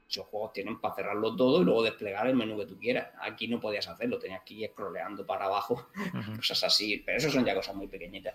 [0.08, 3.08] Esos juegos tienen para cerrarlo todo y luego desplegar el menú que tú quieras.
[3.20, 5.88] Aquí no podías hacerlo, tenías que ir scrolleando para abajo,
[6.36, 7.02] cosas así.
[7.04, 8.34] Pero eso son ya cosas muy pequeñitas.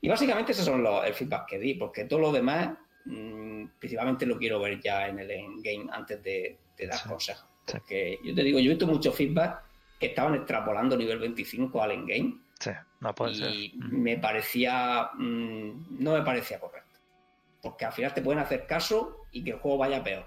[0.00, 4.24] Y básicamente esos son los, el feedback que di, porque todo lo demás mm, principalmente
[4.24, 5.28] lo quiero ver ya en el
[5.62, 6.58] game antes de,
[6.88, 7.49] dar consejos.
[7.66, 9.62] Porque yo te digo, yo he visto muchos feedback
[9.98, 12.38] que estaban extrapolando nivel 25 al endgame.
[12.58, 12.70] Sí,
[13.00, 15.10] no puede y me parecía.
[15.14, 17.00] Mm, no me parecía correcto.
[17.62, 20.26] Porque al final te pueden hacer caso y que el juego vaya peor.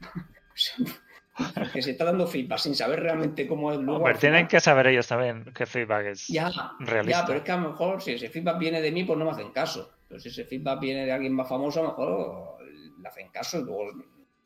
[1.72, 4.04] que se está dando feedback sin saber realmente cómo es luego.
[4.18, 7.20] tienen que saber ellos también qué feedback es ya, realista.
[7.20, 9.24] Ya, pero es que a lo mejor si ese feedback viene de mí, pues no
[9.24, 9.92] me hacen caso.
[10.08, 12.56] Pero si ese feedback viene de alguien más famoso, a lo mejor
[13.00, 13.92] le hacen caso y luego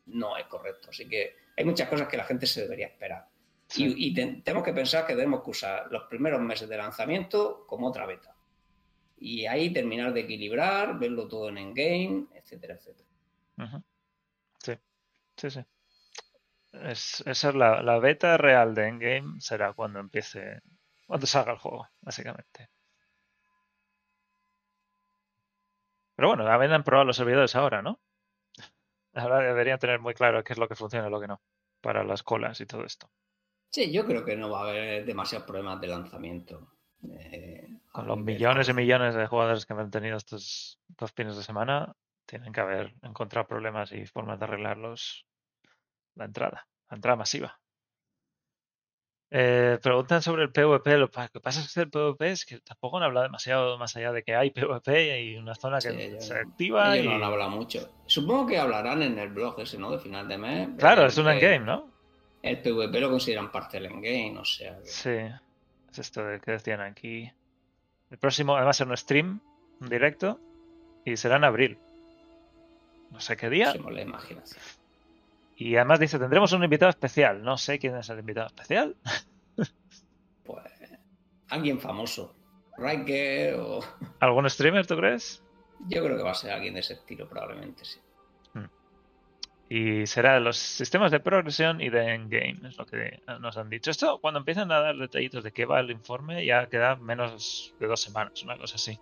[0.06, 0.90] no es correcto.
[0.90, 3.28] Así que hay muchas cosas que la gente se debería esperar.
[3.76, 8.36] Y, tenemos que pensar que debemos usar los primeros meses de lanzamiento como otra beta.
[9.18, 13.08] Y ahí terminar de equilibrar, verlo todo en endgame, etcétera, etcétera.
[14.58, 14.74] Sí,
[15.36, 15.64] sí, sí.
[16.72, 20.60] Es, esa es la, beta real de Endgame, será cuando empiece,
[21.06, 22.68] cuando salga el juego, básicamente.
[26.16, 28.00] Pero bueno, han probado los servidores ahora, ¿no?
[29.14, 31.40] Ahora deberían tener muy claro qué es lo que funciona y lo que no,
[31.80, 33.10] para las colas y todo esto.
[33.70, 36.68] Sí, yo creo que no va a haber demasiados problemas de lanzamiento.
[37.10, 41.42] Eh, Con los millones y millones de jugadores que han tenido estos dos fines de
[41.42, 41.94] semana,
[42.26, 45.26] tienen que haber encontrado problemas y formas de arreglarlos
[46.14, 47.60] la entrada, la entrada masiva.
[49.36, 50.96] Eh, preguntan sobre el PvP.
[50.96, 54.12] Lo que pasa es que el PvP es que tampoco han hablado demasiado más allá
[54.12, 56.96] de que hay PvP y una zona que se activa.
[56.96, 57.02] y...
[57.02, 57.90] no han hablado mucho.
[58.06, 59.90] Supongo que hablarán en el blog ese, ¿no?
[59.90, 60.68] De final de mes.
[60.78, 61.90] Claro, es un endgame, ¿no?
[62.42, 64.78] El PvP lo consideran parte del endgame, o sea.
[64.84, 65.10] Sí,
[65.90, 67.28] es esto de que decían aquí.
[68.12, 69.40] El próximo, además, es un stream,
[69.80, 70.38] un directo,
[71.04, 71.78] y será en abril.
[73.10, 73.74] No sé qué día.
[73.74, 74.62] la imaginación.
[75.56, 77.42] Y además dice, tendremos un invitado especial.
[77.42, 78.96] No sé quién es el invitado especial.
[80.44, 80.64] pues
[81.48, 82.34] alguien famoso.
[82.76, 83.80] Riker o...
[84.20, 85.42] ¿Algún streamer, tú crees?
[85.88, 88.00] Yo creo que va a ser alguien de ese estilo, probablemente sí.
[88.54, 88.66] Hmm.
[89.68, 93.70] Y será de los sistemas de progresión y de endgame, es lo que nos han
[93.70, 93.90] dicho.
[93.90, 97.86] Esto, cuando empiezan a dar detallitos de qué va el informe, ya queda menos de
[97.86, 98.98] dos semanas, una cosa así.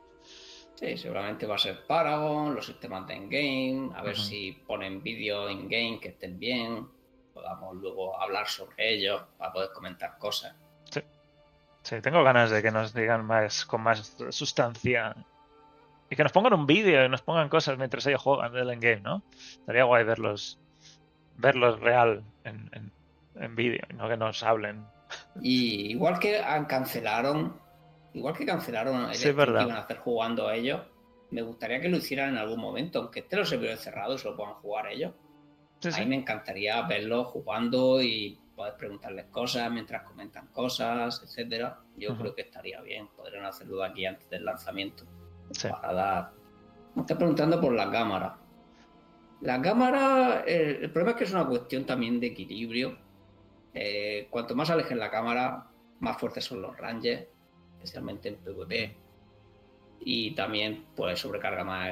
[0.74, 5.48] Sí, seguramente va a ser Paragon, los sistemas de in-game, a ver si ponen vídeo
[5.48, 6.88] in-game que estén bien,
[7.32, 10.54] podamos luego hablar sobre ellos para poder comentar cosas.
[10.90, 11.00] Sí.
[11.82, 15.14] Sí, tengo ganas de que nos digan más con más sustancia
[16.10, 19.00] y que nos pongan un vídeo y nos pongan cosas mientras ellos juegan del endgame,
[19.00, 19.22] ¿no?
[19.32, 20.58] Estaría guay verlos
[21.36, 22.92] verlos real en, en,
[23.42, 24.84] en vídeo, no que nos hablen.
[25.40, 27.61] Y igual que han cancelaron
[28.14, 30.80] Igual que cancelaron el que iban a hacer jugando a ellos,
[31.30, 34.36] me gustaría que lo hicieran en algún momento, aunque estén los servidores cerrados y lo
[34.36, 35.12] puedan jugar ellos.
[35.84, 41.80] a mí me encantaría verlos jugando y poder preguntarles cosas mientras comentan cosas, etcétera.
[41.96, 43.08] Yo creo que estaría bien.
[43.16, 45.04] Podrían hacerlo aquí antes del lanzamiento.
[45.62, 46.30] Para dar.
[46.94, 48.36] Me está preguntando por la cámara.
[49.40, 52.98] La cámara, el, problema es que es una cuestión también de equilibrio.
[53.72, 55.66] Eh, cuanto más alejen la cámara,
[56.00, 57.31] más fuertes son los ranges
[57.82, 58.96] especialmente en PvP.
[60.00, 61.90] Y también pues sobrecarga más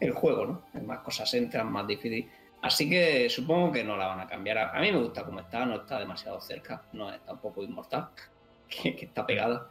[0.00, 0.82] el, juego, ¿no?
[0.82, 2.30] Más cosas entran, más difícil.
[2.62, 4.58] Así que supongo que no la van a cambiar.
[4.58, 8.08] A mí me gusta como está, no está demasiado cerca, no es tampoco inmortal,
[8.68, 9.68] que, está pegada.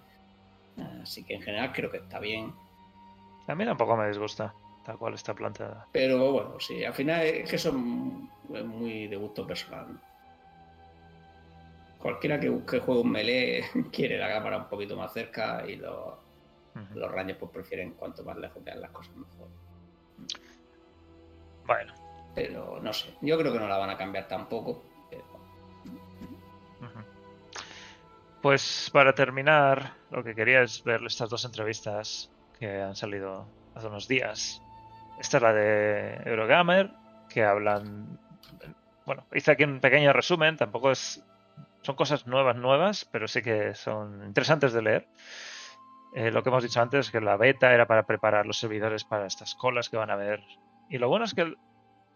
[1.01, 2.53] Así que en general creo que está bien.
[3.47, 4.53] A mí tampoco me disgusta,
[4.85, 5.87] tal cual está planteada.
[5.91, 9.99] Pero bueno, sí, al final es que son muy de gusto personal
[12.03, 16.15] cualquiera que busque juegos melee quiere la cámara un poquito más cerca y los,
[16.93, 19.47] los rayos pues prefieren cuanto más lejos quedan las cosas mejor.
[21.65, 21.93] Bueno.
[22.35, 24.83] Pero no sé, yo creo que no la van a cambiar tampoco.
[28.41, 33.87] Pues para terminar, lo que quería es ver estas dos entrevistas que han salido hace
[33.87, 34.61] unos días.
[35.17, 36.91] Esta es la de Eurogamer,
[37.29, 38.19] que hablan.
[39.05, 41.23] Bueno, hice aquí un pequeño resumen, tampoco es
[41.83, 45.07] son cosas nuevas, nuevas, pero sí que son interesantes de leer.
[46.15, 49.27] Eh, lo que hemos dicho antes, que la beta era para preparar los servidores para
[49.27, 50.41] estas colas que van a haber.
[50.89, 51.57] Y lo bueno es que el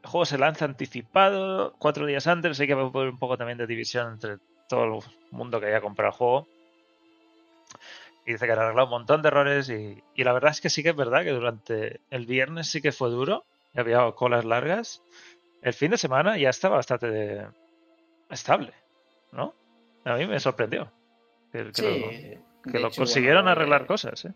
[0.04, 3.58] juego se lanza anticipado cuatro días antes, así que va a haber un poco también
[3.58, 4.38] de división entre
[4.70, 6.48] todo el mundo que haya comprado el juego.
[8.26, 10.70] Y dice que han arreglado un montón de errores y, y, la verdad es que
[10.70, 13.46] sí que es verdad que durante el viernes sí que fue duro,
[13.76, 15.02] había colas largas.
[15.62, 17.48] El fin de semana ya estaba bastante
[18.30, 18.74] estable.
[19.32, 19.54] ¿No?
[20.06, 20.92] A mí me sorprendió.
[21.52, 24.34] Que, lo, consiguieron arreglar cosas, ¿eh?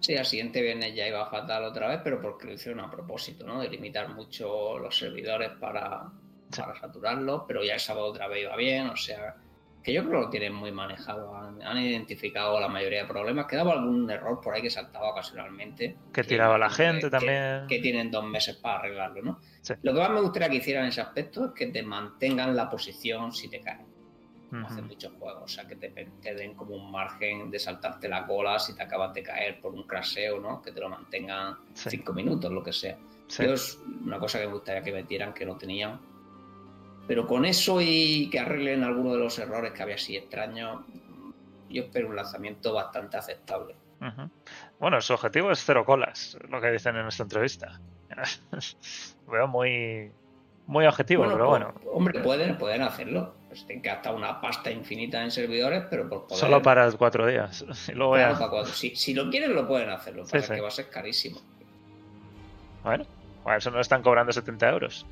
[0.00, 2.90] Sí, al siguiente viernes ya iba a faltar otra vez, pero porque lo hicieron a
[2.90, 3.60] propósito, ¿no?
[3.60, 6.10] De limitar mucho los servidores para,
[6.56, 9.36] para saturarlos, pero ya el sábado otra vez iba bien, o sea,
[9.82, 11.34] que yo creo que lo tienen muy manejado.
[11.34, 13.46] Han, identificado la mayoría de problemas.
[13.46, 15.96] Quedaba algún error por ahí que saltaba ocasionalmente.
[16.12, 17.66] Que, tiraba la gente también.
[17.66, 19.40] Que, tienen dos meses para arreglarlo, ¿no?
[19.82, 22.68] Lo que más me gustaría que hicieran en ese aspecto es que te mantengan la
[22.68, 23.86] posición si te caen.
[24.64, 28.58] Hacen muchos juegos, o sea, que te, den como un margen de saltarte la cola
[28.58, 30.60] si te acabas de caer por un craseo, ¿no?
[30.60, 32.96] Que te lo mantengan cinco minutos, lo que sea.
[33.38, 36.00] es una cosa que me gustaría que metieran que no tenían
[37.10, 40.82] pero con eso y que arreglen algunos de los errores que había así extraños,
[41.68, 43.74] yo espero un lanzamiento bastante aceptable.
[44.78, 47.80] Bueno, su objetivo es cero colas, lo que dicen en esta entrevista.
[49.26, 50.12] Veo muy,
[50.68, 51.74] muy objetivo, pero pues, bueno.
[51.92, 53.34] Hombre, pueden, pueden hacerlo.
[53.50, 56.38] Pues tienen que gastar una pasta infinita en servidores, pero por poder...
[56.38, 57.64] Solo para cuatro días.
[58.94, 61.40] Si, lo quieren, lo pueden hacerlo, pero que va a ser carísimo.
[62.84, 63.04] Bueno,
[63.44, 65.04] a eso no están cobrando 70 euros.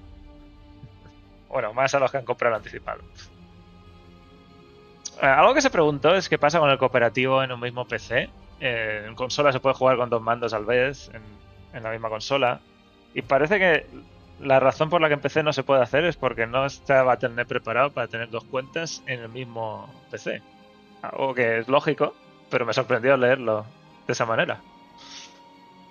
[1.49, 3.01] Bueno, más a los que han comprado anticipado.
[5.21, 8.31] Eh, algo que se preguntó es qué pasa con el cooperativo en un mismo PC.
[8.61, 11.11] Eh, en consola se puede jugar con dos mandos a la vez
[11.75, 12.61] en, la misma consola.
[13.15, 13.87] Y parece que
[14.41, 17.03] la razón por la que en PC no se puede hacer es porque no está
[17.03, 20.43] Battle.net preparado para tener dos cuentas en el mismo PC.
[21.03, 22.15] Algo que es lógico,
[22.51, 23.67] pero me sorprendió leerlo
[24.07, 24.61] de esa manera.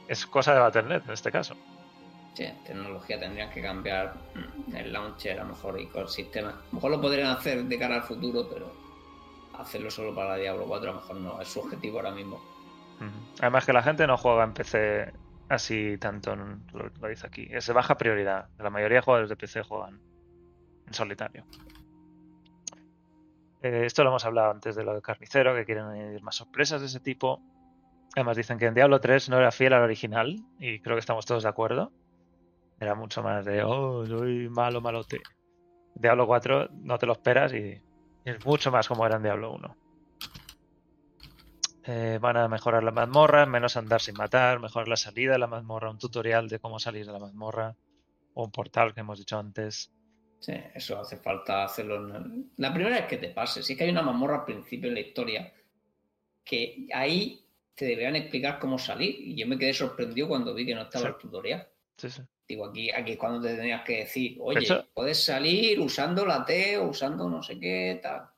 [0.07, 1.56] Es cosa de Battle.net en este caso
[2.65, 4.14] tecnología tendrían que cambiar
[4.74, 6.49] el launcher a lo mejor y con el sistema.
[6.49, 8.72] A lo mejor lo podrían hacer de cara al futuro, pero
[9.57, 12.41] hacerlo solo para Diablo 4 a lo mejor no es su objetivo ahora mismo.
[13.40, 15.14] Además que la gente no juega en PC
[15.49, 17.48] así tanto, lo, dice aquí.
[17.49, 18.49] Es de baja prioridad.
[18.57, 19.99] La mayoría de jugadores de PC juegan
[20.86, 21.45] en solitario.
[23.61, 26.82] Eh, esto lo hemos hablado antes de lo de Carnicero, que quieren añadir más sorpresas
[26.82, 27.41] de ese tipo.
[28.15, 31.26] Además dicen que en Diablo 3 no era fiel al original y creo que estamos
[31.26, 31.91] todos de acuerdo.
[32.80, 35.19] Era mucho más de, oh, soy malo, malote.
[35.95, 37.82] Diablo 4 no te lo esperas y
[38.24, 39.87] es mucho más como era en Diablo 1.
[41.90, 45.48] Eh, van a mejorar la mazmorra, menos andar sin matar, mejorar la salida de la
[45.48, 47.78] mazmorra, un tutorial de cómo salir de la mazmorra
[48.34, 49.94] o un portal que hemos dicho antes.
[50.40, 52.06] Sí, eso hace falta hacerlo.
[52.58, 55.00] La primera vez que te pase, sí que hay una mazmorra al principio en la
[55.00, 55.54] historia
[56.44, 60.76] que ahí te deberían explicar cómo salir y yo me quedé sorprendido cuando vi que
[60.76, 61.70] no estaba el tutorial.
[61.96, 62.22] Sí, sí.
[62.50, 66.78] Digo, aquí, aquí es cuando te tenías que decir, oye, puedes salir usando la T
[66.78, 68.30] o usando no sé qué, tal.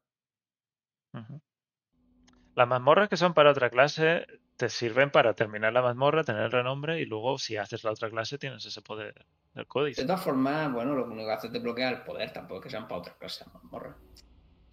[2.59, 4.27] Las mazmorras que son para otra clase
[4.57, 8.09] te sirven para terminar la mazmorra, tener el renombre y luego si haces la otra
[8.09, 9.95] clase tienes ese poder del código.
[9.95, 12.69] De todas formas, bueno, lo único que hace es bloquear el poder, tampoco es que
[12.71, 13.95] sean para otra clase de mazmorra.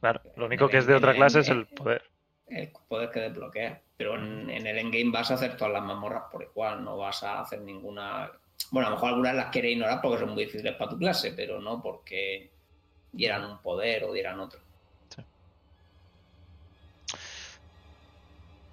[0.01, 2.03] Claro, lo único que es de otra clase es el poder.
[2.49, 3.81] El poder que desbloquea.
[3.97, 7.23] Pero en, en el endgame vas a hacer todas las mazmorras por igual, no vas
[7.23, 8.33] a hacer ninguna
[8.73, 11.35] bueno, a lo mejor algunas las quieres ignorar porque son muy difíciles para tu clase,
[11.37, 12.51] pero no porque
[13.13, 14.66] dieran un poder o dieran otro.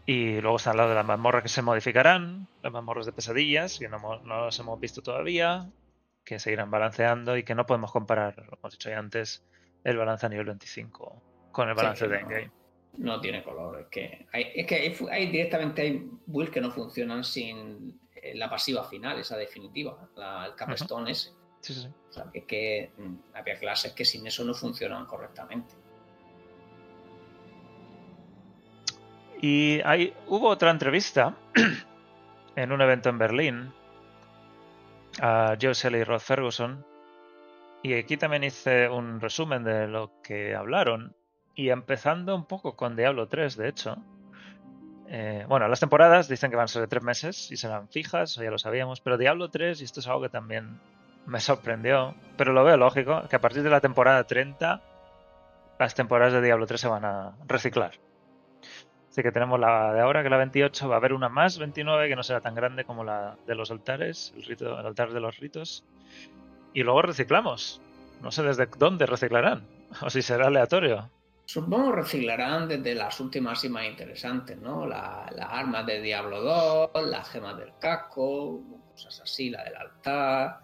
[0.06, 3.88] Y luego están las de las mazmorras que se modificarán, las mazmorras de pesadillas, que
[3.88, 5.70] no, no las hemos visto todavía,
[6.26, 9.44] que seguirán balanceando y que no podemos comparar, como hemos dicho ya antes,
[9.84, 11.22] el balance a nivel 25
[11.52, 12.52] con el balance de endgame.
[12.98, 17.24] No, tiene color, es que hay, es que hay, directamente hay builds que no funcionan
[17.24, 21.32] sin eh, la pasiva final, esa definitiva, el capstone ese.
[21.62, 21.88] Sí, sí.
[22.10, 25.74] O sea, que, que mm, había clases que sin eso no funcionan correctamente.
[29.44, 31.36] Y hay, hubo otra entrevista
[32.56, 33.74] en un evento en Berlín
[35.20, 36.86] a Joe Shelley y Rod Ferguson.
[37.82, 41.14] Y aquí también hice un resumen de lo que hablaron.
[41.56, 43.98] Y empezando un poco con Diablo 3, de hecho,
[45.10, 48.36] eh, bueno, las temporadas dicen que van a ser de tres meses y serán fijas,
[48.36, 50.80] ya lo sabíamos, pero Diablo 3, y esto es algo que también
[51.26, 54.82] me sorprendió, pero lo veo lógico, que a partir de la temporada 30
[55.80, 57.92] las temporadas de Diablo 3 se van a reciclar.
[59.14, 62.10] Así que tenemos la de ahora, que la 28, va a haber una más, 29,
[62.10, 65.20] que no será tan grande como la de los altares, el, rito, el altar de
[65.20, 65.86] los ritos.
[66.74, 67.80] Y luego reciclamos.
[68.24, 69.68] No sé desde dónde reciclarán,
[70.02, 71.12] o si será aleatorio.
[71.46, 74.88] Supongo reciclarán desde las últimas y más interesantes, ¿no?
[74.88, 78.64] las armas de Diablo 2, las gemas del casco,
[78.94, 80.60] cosas así, la del altar.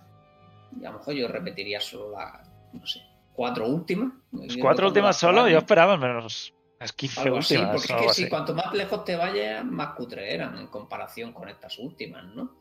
[0.82, 3.00] Y a lo mejor yo repetiría solo las, no sé,
[3.32, 4.12] cuatro últimas.
[4.60, 5.48] ¿Cuatro últimas solo?
[5.48, 7.86] Yo esperaba menos las 15 últimas.
[7.86, 11.50] porque es que si cuanto más lejos te vayas, más cutre eran en comparación con
[11.50, 12.56] estas últimas, ¿no?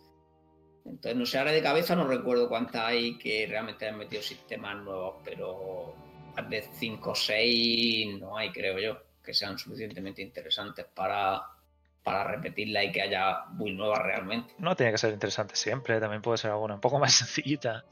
[0.85, 4.77] Entonces, no sé, ahora de cabeza no recuerdo cuántas hay que realmente han metido sistemas
[4.82, 5.95] nuevos, pero
[6.49, 11.43] de 5 o 6 no hay, creo yo, que sean suficientemente interesantes para,
[12.03, 14.55] para repetirla y que haya muy nueva realmente.
[14.59, 17.85] No tiene que ser interesante siempre, también puede ser alguna un poco más sencillita.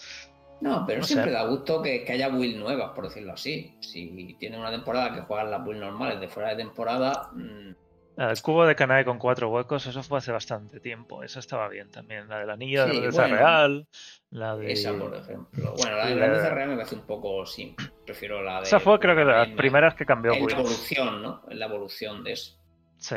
[0.61, 3.77] No, pero siempre da gusto que, haya build nuevas, por decirlo así.
[3.81, 7.31] Si tiene una temporada que juegan las builds normales de fuera de temporada.
[7.35, 7.75] Mm,
[8.17, 11.23] el cubo de Kanae con cuatro huecos, eso fue hace bastante tiempo.
[11.23, 12.29] Eso estaba bien también.
[12.29, 13.87] La del anillo de grandeza real.
[14.31, 14.73] La de...
[14.73, 15.75] Esa, por ejemplo.
[15.77, 17.87] Bueno, la de grandeza real me parece un poco simple.
[18.07, 18.63] Prefiero la de.
[18.63, 20.33] Esa fue, creo que, de las primeras que cambió.
[20.33, 21.43] En la evolución, ¿no?
[21.51, 22.59] En la evolución de eso.
[22.97, 23.17] Sí.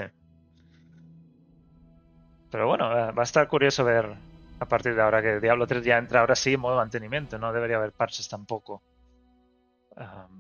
[2.51, 4.17] Pero bueno, va a estar curioso ver
[4.59, 7.37] a partir de ahora que Diablo 3 ya entra ahora sí en modo mantenimiento.
[7.37, 8.81] No debería haber parches tampoco.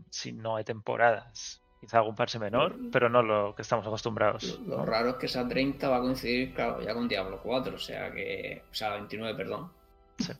[0.09, 1.61] si no hay temporadas.
[1.79, 4.59] Quizá algún parche menor, pero no lo que estamos acostumbrados.
[4.67, 7.79] Lo, raro es que esa 30 va a coincidir, claro, ya con Diablo 4, o
[7.79, 8.63] sea que.
[8.69, 9.71] O sea, 29, perdón.
[10.17, 10.33] Sí.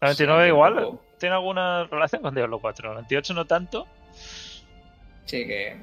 [0.00, 2.90] La 29 igual tiene alguna relación con Diablo 4.
[2.90, 3.86] La 28 no tanto.
[5.24, 5.80] Sí, que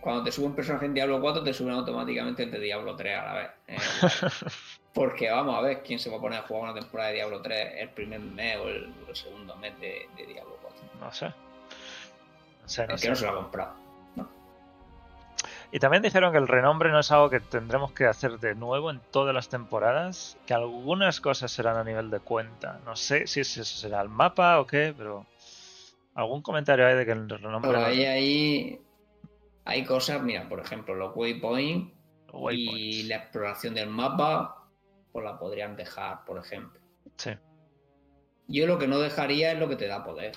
[0.00, 3.18] cuando te sube un personaje en Diablo 4, te suben automáticamente el de Diablo 3
[3.18, 3.50] a la vez.
[3.66, 3.76] Eh,
[4.98, 7.40] porque vamos a ver quién se va a poner a jugar una temporada de Diablo
[7.40, 10.80] 3 el primer mes o el, segundo mes de, Diablo 4.
[11.00, 11.26] No sé.
[11.26, 11.34] No
[12.68, 13.74] sé, no que no se lo ha comprado.
[15.70, 18.90] Y también dijeron que el renombre no es algo que tendremos que hacer de nuevo
[18.90, 22.80] en todas las temporadas, que algunas cosas serán a nivel de cuenta.
[22.84, 25.26] No sé si eso será el mapa o qué, pero
[26.14, 27.70] algún comentario hay de que el renombre...
[27.70, 28.80] Pero ahí, ahí
[29.64, 31.92] hay cosas, mira, por ejemplo, los waypoints
[32.50, 34.57] y la exploración del mapa,
[35.20, 36.80] pues la podrían dejar, por ejemplo.
[37.16, 37.30] Sí.
[38.46, 40.36] Yo lo que no dejaría es lo que te da poder.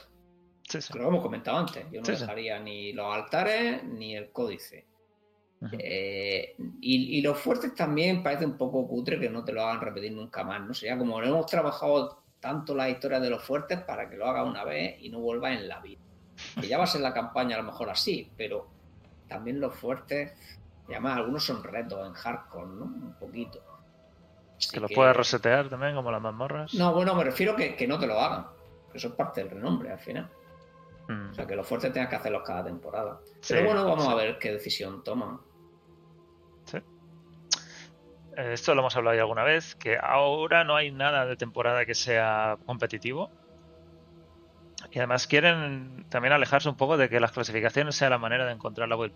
[0.67, 1.85] Sí, Lo hemos comentado antes.
[1.91, 4.85] Yo no dejaría ni los altares ni el códice.
[5.73, 10.11] Eh, y, los fuertes también parece un poco cutre que no te lo hagan repetir
[10.11, 10.61] nunca más.
[10.61, 14.25] No sería como no hemos trabajado tanto la historia de los fuertes para que lo
[14.25, 16.01] haga una vez y no vuelva en la vida.
[16.59, 18.67] Que ya va a ser la campaña a lo mejor así, pero
[19.27, 20.33] también los fuertes,
[20.89, 22.85] y además algunos son retos en hardcore, ¿no?
[22.85, 23.70] Un poquito.
[24.69, 26.73] Que los puedes resetear también, como las mazmorras.
[26.73, 28.47] No, bueno, me refiero que, que no te lo hagan.
[28.91, 30.29] Que eso es parte del renombre al final.
[31.07, 31.31] Mm.
[31.31, 33.19] O sea, que los fuertes tengas que hacerlos cada temporada.
[33.47, 35.39] Pero bueno, vamos a ver qué decisión toman.
[36.65, 36.77] Sí.
[38.37, 41.85] Eh, esto lo hemos hablado ya alguna vez, que ahora no hay nada de temporada
[41.85, 43.29] que sea competitivo.
[44.91, 48.53] Y además quieren también alejarse un poco de que las clasificaciones sea la manera de
[48.53, 49.13] encontrar la build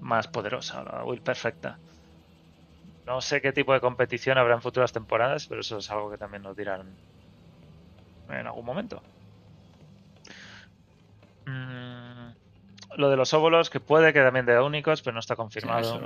[0.00, 1.78] más poderosa, la build perfecta.
[3.06, 6.18] No sé qué tipo de competición habrá en futuras temporadas, pero eso es algo que
[6.18, 6.94] también nos dirán
[8.28, 9.00] en algún momento.
[11.46, 12.30] Mm,
[12.96, 16.00] lo de los óvulos, que puede que también de únicos, pero no está confirmado.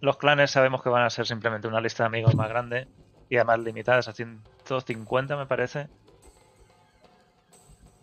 [0.00, 2.88] Los clanes sabemos que van a ser simplemente una lista de amigos más grande
[3.28, 5.88] y además limitadas a 150, me parece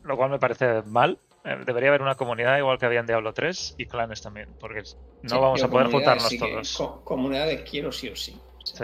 [0.08, 1.20] lo cual me parece mal.
[1.48, 4.84] Eh, debería haber una comunidad igual que había en Diablo 3 y clanes también, porque
[5.22, 7.02] no vamos a poder juntarnos todos.
[7.06, 8.38] comunidades quiero sí o sí.
[8.66, 8.84] Sí,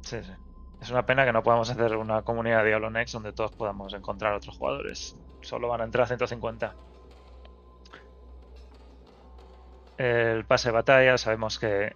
[0.00, 0.32] sí, sí.
[0.80, 3.92] Es una pena que no podamos hacer una comunidad de Diablo Next donde todos podamos
[3.92, 5.16] encontrar otros jugadores.
[5.42, 6.74] Solo van a entrar 150.
[9.98, 11.92] El pase de batalla sabemos que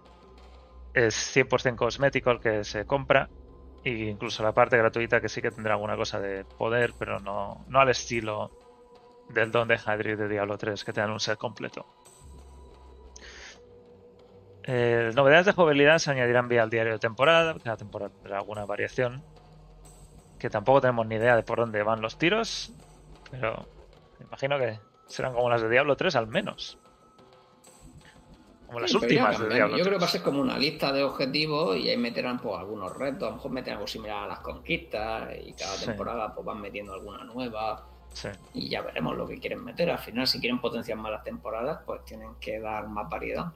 [0.93, 3.29] es 100% cosmético el que se compra.
[3.83, 7.65] E incluso la parte gratuita que sí que tendrá alguna cosa de poder, pero no,
[7.67, 8.51] no al estilo
[9.29, 11.85] del don de Hydrid de Diablo 3, que te dan un set completo.
[14.65, 18.65] Eh, novedades de jugabilidad se añadirán vía el diario de temporada, cada temporada tendrá alguna
[18.65, 19.23] variación.
[20.39, 22.73] Que tampoco tenemos ni idea de por dónde van los tiros,
[23.31, 23.65] pero
[24.19, 26.77] me imagino que serán como las de Diablo 3 al menos.
[28.67, 31.03] Como las últimas de Diablo Yo creo que va a ser como una lista de
[31.03, 34.39] objetivos y ahí meterán pues, algunos retos, a lo mejor meterán algo similar a las
[34.39, 37.92] conquistas y cada temporada pues, van metiendo alguna nueva.
[38.53, 39.89] Y ya veremos lo que quieren meter.
[39.89, 43.51] Al final, si quieren potenciar más las temporadas, pues tienen que dar más variedad.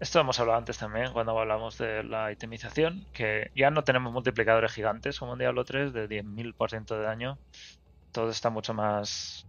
[0.00, 4.72] Esto hemos hablado antes también cuando hablamos de la itemización, que ya no tenemos multiplicadores
[4.72, 7.38] gigantes como en Diablo 3 de 10.000% de daño.
[8.10, 9.46] Todo está mucho más,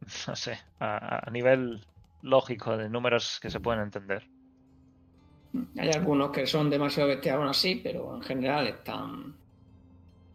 [0.26, 1.86] no sé, a, nivel
[2.20, 4.26] lógico de números que se pueden entender.
[5.78, 9.36] Hay algunos que son demasiado bestiales así, pero en general están,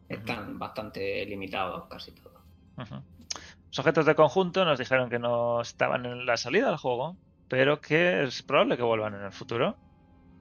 [0.10, 2.42] están bastante limitados casi todos.
[2.78, 7.18] Los objetos de conjunto nos dijeron que no estaban en la salida del juego,
[7.48, 9.78] pero que es probable que vuelvan en el futuro.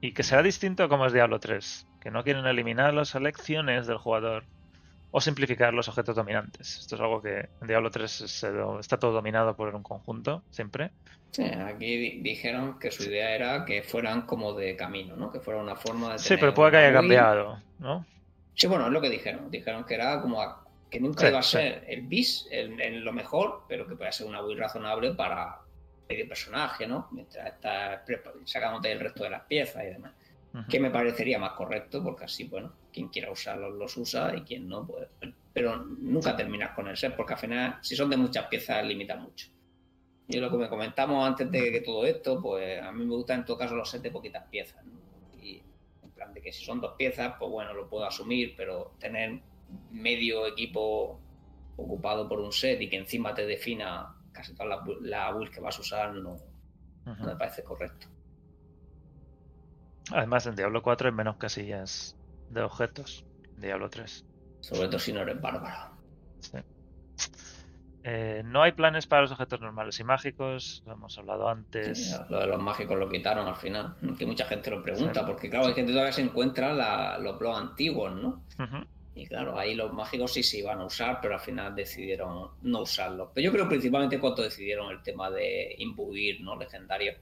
[0.01, 3.97] Y que será distinto como es Diablo 3, que no quieren eliminar las elecciones del
[3.97, 4.45] jugador
[5.11, 6.81] o simplificar los objetos dominantes.
[6.81, 8.43] Esto es algo que en Diablo 3
[8.81, 10.91] está todo dominado por un conjunto, siempre.
[11.31, 15.33] Sí, aquí dijeron que su idea era que fueran como de camino, ¿no?
[15.33, 16.19] Que fuera una forma de...
[16.19, 18.05] Sí, pero puede que haya cambiado, ¿no?
[18.55, 19.51] Sí, bueno, es lo que dijeron.
[19.51, 20.41] Dijeron que era como
[20.91, 24.41] que nunca iba a ser el bis, en lo mejor, pero que puede ser una
[24.41, 25.59] build razonable para
[26.09, 27.09] medio personaje, ¿no?
[27.11, 28.01] Mientras estás
[28.45, 30.13] sacándote el resto de las piezas y demás.
[30.69, 34.69] que me parecería más correcto, porque así, bueno, quien quiera usarlos los usa y quien
[34.69, 35.09] no, pues.
[35.53, 39.17] Pero nunca terminas con el set, porque al final, si son de muchas piezas, limita
[39.17, 39.49] mucho.
[40.29, 43.41] Y lo que me comentamos antes de que todo esto, pues a mí me gustan
[43.41, 44.83] en todo caso los sets de poquitas piezas.
[44.85, 45.04] En de
[46.45, 49.41] que si son dos piezas, pues bueno, lo puedo asumir, pero tener
[49.91, 51.19] medio equipo
[51.77, 55.61] ocupado por un set y que encima te defina casi toda la, la build que
[55.61, 56.37] vas a usar, no,
[57.05, 58.07] no me parece correcto.
[60.13, 62.17] Además, en Diablo 4 hay menos casillas
[62.51, 63.25] de objetos.
[63.57, 64.27] Diablo 3.
[64.61, 65.97] Sobre todo si no eres bárbaro.
[66.41, 66.59] Sí.
[68.07, 72.21] Eh, no hay planes para los objetos normales y mágicos, lo hemos hablado antes.
[72.29, 75.69] lo de los mágicos lo quitaron al final, que mucha gente lo pregunta, porque claro,
[75.69, 78.45] hay gente todavía se encuentra los blogs antiguos, ¿no?
[79.15, 82.81] Y claro, ahí los mágicos sí se iban a usar, pero al final decidieron no
[82.81, 83.31] usarlos.
[83.33, 86.57] Pero yo creo principalmente cuando decidieron el tema de imbuir, ¿no?
[86.57, 87.15] Legendario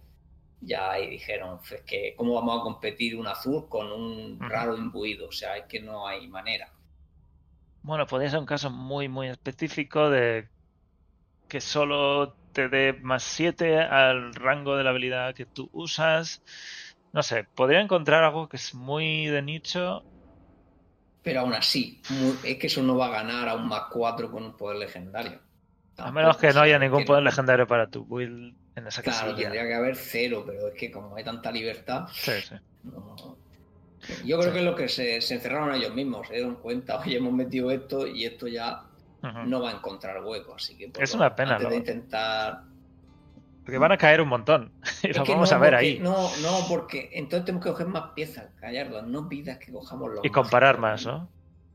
[0.62, 5.28] ya ahí dijeron, es que cómo vamos a competir un azul con un raro imbuido,
[5.28, 6.72] o sea, es que no hay manera.
[7.82, 10.48] Bueno, podría ser un caso muy, muy específico de
[11.52, 16.40] que solo te dé más 7 al rango de la habilidad que tú usas.
[17.12, 20.02] No sé, podría encontrar algo que es muy de nicho.
[21.22, 22.00] Pero aún así,
[22.42, 25.40] es que eso no va a ganar a un más 4 con un poder legendario.
[25.98, 29.64] a menos que no haya ningún poder legendario para tu build en esa Claro, tendría
[29.64, 32.08] que haber cero, pero es que como hay tanta libertad.
[32.14, 32.54] Sí, sí.
[34.24, 37.34] Yo creo que es lo que se, encerraron ellos mismos, se dieron cuenta, oye, hemos
[37.34, 38.86] metido esto y esto ya
[39.22, 42.64] no va a encontrar hueco, así que es una pena, antes de intentar
[43.64, 44.72] porque van a caer un montón.
[45.02, 45.98] Y lo vamos a ver ahí.
[45.98, 49.02] No, no, porque entonces tenemos que coger más piezas, Gallardo.
[49.02, 50.24] No pidas que cojamos los.
[50.24, 51.28] Y comparar más, ¿no?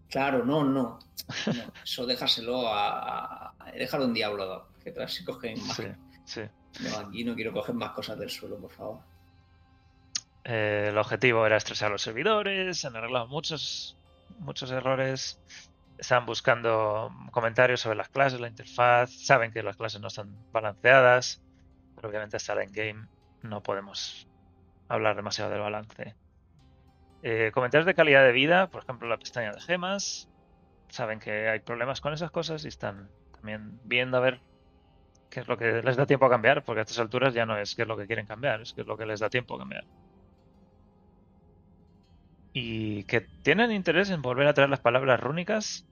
[0.10, 1.00] Claro, no, no.
[1.84, 4.64] eso déjaselo a, Déjalo en Diablo 2.
[4.84, 5.78] Que todas se cogen más.
[5.78, 5.84] Sí,
[6.26, 6.42] sí.
[6.82, 9.00] No, aquí no quiero coger más cosas del suelo, por favor.
[10.44, 13.98] Eh, el objetivo era estresar a los servidores, han arreglado muchos,
[14.40, 15.40] muchos errores.
[15.98, 19.12] Están buscando comentarios sobre las clases, la interfaz.
[19.12, 21.42] Saben que las clases no están balanceadas.
[21.96, 23.08] Pero obviamente hasta el endgame
[23.42, 24.28] no podemos
[24.88, 26.16] hablar demasiado del balance.
[27.24, 30.30] Eh, comentarios de calidad de vida, por ejemplo, la pestaña de gemas.
[30.90, 34.40] Saben que hay problemas con esas cosas y están también viendo a ver
[35.30, 37.58] qué es lo que les da tiempo a cambiar, porque a estas alturas ya no
[37.58, 39.56] es qué es lo que quieren cambiar, es qué es lo que les da tiempo
[39.56, 39.86] a cambiar.
[42.60, 45.86] Y que tienen interés en volver a traer las palabras rúnicas.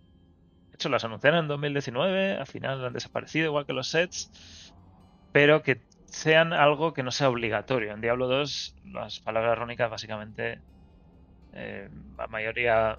[0.71, 4.73] De hecho, las anunciaron en 2019, al final han desaparecido igual que los sets,
[5.31, 7.93] pero que sean algo que no sea obligatorio.
[7.93, 10.59] En Diablo 2 las palabras rúnicas básicamente
[11.53, 11.87] eh,
[12.17, 12.97] la mayoría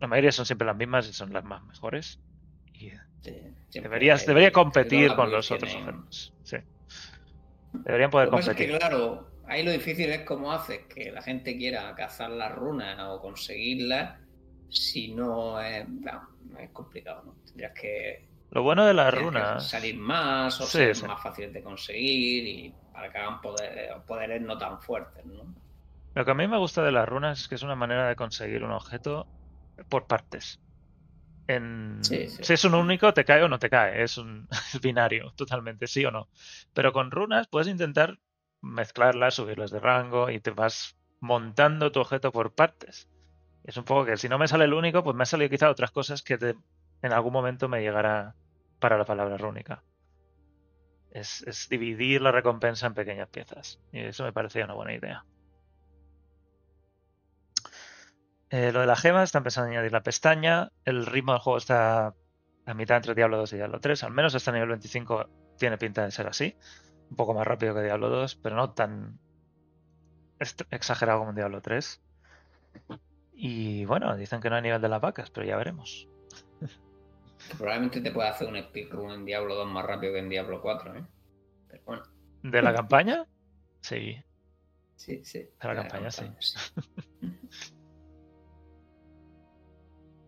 [0.00, 2.18] la mayoría son siempre las mismas y son las más mejores.
[2.74, 2.90] Y
[3.72, 6.34] Deberías, debería competir con los otros objetos.
[6.42, 6.56] Sí.
[7.72, 8.78] Deberían poder competir.
[8.78, 13.20] claro, ahí lo difícil es cómo haces que la gente quiera cazar las runas o
[13.20, 14.18] conseguirlas
[14.68, 15.86] si no es,
[16.58, 17.34] es complicado, ¿no?
[17.44, 18.28] Tendrías que.
[18.50, 19.68] Lo bueno de las runas.
[19.68, 24.80] Salir más o ser más fáciles de conseguir y para que hagan poderes no tan
[24.80, 25.54] fuertes, ¿no?
[26.14, 28.16] Lo que a mí me gusta de las runas es que es una manera de
[28.16, 29.26] conseguir un objeto
[29.88, 30.60] por partes.
[32.02, 34.02] Si es un único, te cae o no te cae.
[34.02, 34.46] Es un
[34.82, 36.28] binario, totalmente, sí o no.
[36.74, 38.18] Pero con runas puedes intentar
[38.60, 43.08] mezclarlas, subirlas de rango y te vas montando tu objeto por partes.
[43.64, 45.70] Es un poco que si no me sale el único, pues me han salido quizá
[45.70, 46.38] otras cosas que
[47.02, 48.34] en algún momento me llegará
[48.78, 49.82] para la palabra rúnica.
[51.10, 53.80] Es, dividir la recompensa en pequeñas piezas.
[53.92, 55.24] Y eso me parecía una buena idea.
[58.50, 60.70] Eh, lo de las gemas, están pensando en añadir la pestaña.
[60.84, 62.14] El ritmo del juego está
[62.66, 64.04] a mitad entre Diablo 2 y Diablo 3.
[64.04, 65.28] Al menos este nivel 25
[65.58, 66.56] tiene pinta de ser así.
[67.10, 69.18] Un poco más rápido que Diablo 2, pero no tan
[70.70, 72.00] exagerado como en Diablo 3.
[73.32, 76.08] Y bueno, dicen que no hay nivel de las vacas, pero ya veremos.
[77.56, 80.96] Probablemente te pueda hacer un speedrun en Diablo 2 más rápido que en Diablo 4,
[80.96, 81.04] ¿eh?
[81.68, 82.02] Pero bueno.
[82.42, 83.26] ¿De la campaña?
[83.80, 84.22] Sí.
[84.96, 85.38] Sí, sí.
[85.38, 86.24] De la, campaña, sí.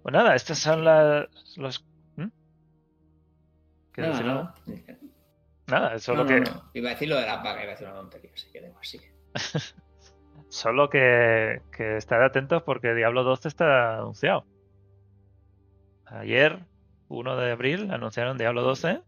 [0.02, 1.28] Pues nada, estas son las.
[1.56, 1.84] Los...
[3.92, 4.54] ¿Qué no, no,
[5.70, 6.42] Nada, solo que.
[6.74, 9.00] Iba a decir lo de la paga, iba a decir una tontería, así que así.
[10.48, 14.44] solo que, que estar atentos porque Diablo 12 está anunciado.
[16.06, 16.58] Ayer,
[17.08, 19.02] 1 de abril, anunciaron Diablo 12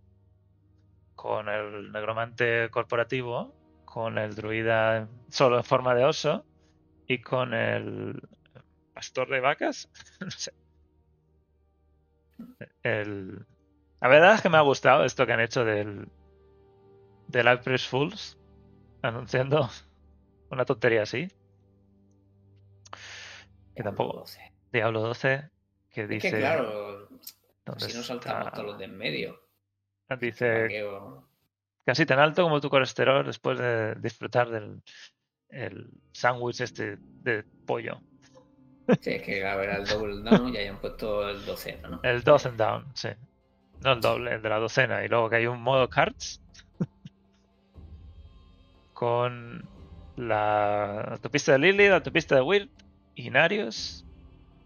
[1.17, 6.45] con el negromante corporativo, con el druida solo en forma de oso
[7.07, 8.21] y con el
[8.95, 9.89] pastor de vacas.
[10.21, 10.53] no sé.
[12.83, 13.47] El...
[14.01, 16.09] La verdad es que me ha gustado esto que han hecho del,
[17.33, 18.39] del April Fools,
[19.03, 19.69] anunciando
[20.51, 21.29] una tontería así.
[23.75, 24.25] Que tampoco.
[24.71, 25.51] Diablo 12,
[25.91, 26.31] que dice.
[26.31, 27.09] que claro,
[27.79, 29.41] si no saltamos todos los de en medio.
[30.21, 30.69] Dice.
[31.85, 34.83] Casi tan alto como tu colesterol después de disfrutar del
[35.49, 38.01] el sándwich este de pollo.
[39.01, 42.01] Sí, es que a ver el double down y hayan puesto el docena, ¿no?
[42.03, 43.09] El dozen down, sí.
[43.81, 45.05] No el doble, el de la docena.
[45.05, 46.42] Y luego que hay un modo cards
[48.93, 49.69] con
[50.17, 52.71] la autopista de Lily, la autopista de Wirt
[53.15, 54.05] y Narius,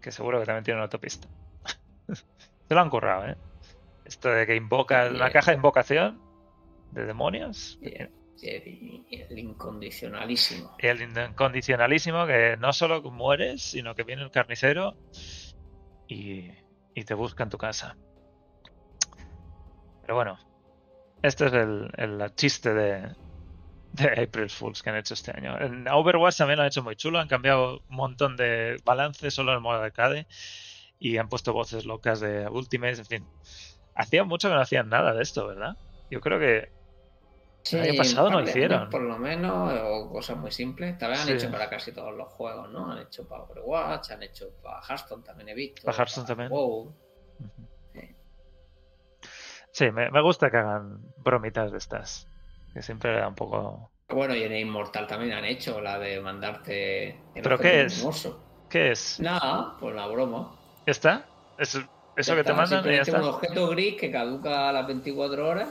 [0.01, 1.27] que seguro que también tiene una autopista.
[2.67, 3.37] Se lo han currado, ¿eh?
[4.05, 6.21] Esto de que invoca la caja de invocación
[6.91, 7.77] de demonios.
[7.81, 10.75] El incondicionalísimo.
[10.79, 14.95] El incondicionalísimo que no solo mueres, sino que viene el carnicero
[16.07, 16.51] y,
[17.05, 17.97] te busca en tu casa.
[20.01, 20.39] Pero bueno,
[21.21, 23.13] este es el, el chiste de,
[23.93, 25.59] de April Fools que han hecho este año.
[25.59, 29.51] En Overwatch también lo han hecho muy chulo, han cambiado un montón de balance solo
[29.51, 30.27] en el modo arcade
[30.99, 33.27] y han puesto voces locas de Ultimates, en fin.
[33.95, 35.77] Hacía mucho que no hacían nada de esto, ¿verdad?
[36.09, 36.71] Yo creo que
[37.71, 38.89] el año pasado no hicieron.
[38.89, 40.97] Por lo menos, o cosas muy simples.
[40.97, 42.91] También han hecho para casi todos los juegos, ¿no?
[42.91, 45.81] Han hecho para Overwatch, han hecho para Hearthstone también he visto.
[45.83, 46.51] Para Hearthstone también.
[49.71, 52.27] Sí, me, me, gusta que hagan bromitas de estas.
[52.73, 53.91] Que siempre le da un poco.
[54.09, 57.19] Bueno, y en Immortal también han hecho la de mandarte.
[57.33, 58.05] ¿Pero qué es?
[58.69, 59.19] ¿Qué es?
[59.19, 60.51] Nada, pues la broma.
[60.85, 61.25] ¿Está?
[61.57, 61.77] ¿Es
[62.15, 62.85] eso que te mandan?
[62.85, 65.69] Y un objeto gris que caduca a las 24 horas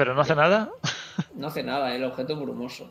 [0.00, 0.70] ¿Pero no hace nada?
[1.34, 2.90] No hace nada, el objeto brumoso.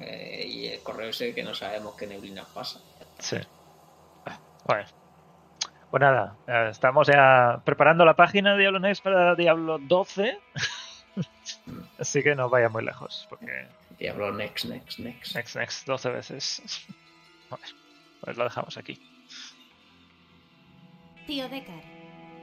[0.00, 2.80] Eh, y el correo ese que no sabemos qué neblinas pasa.
[3.18, 3.36] Sí.
[4.66, 4.86] Bueno.
[5.90, 10.38] Pues nada, eh, estamos ya preparando la página de Diablo Next para Diablo 12.
[11.98, 13.26] Así que no vaya muy lejos.
[13.28, 13.66] Porque...
[13.98, 15.34] Diablo Next, Next, Next.
[15.34, 16.62] Next, Next, 12 veces.
[18.20, 19.00] pues lo dejamos aquí.
[21.26, 21.82] Tío Decar,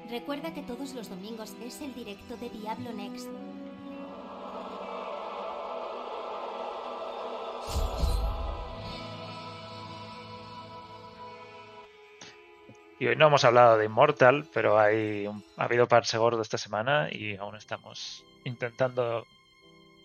[0.09, 3.29] recuerda que todos los domingos es el directo de Diablo Next.
[12.99, 15.25] Y hoy no hemos hablado de Immortal, pero hay
[15.55, 19.25] ha habido parse gordo esta semana y aún estamos intentando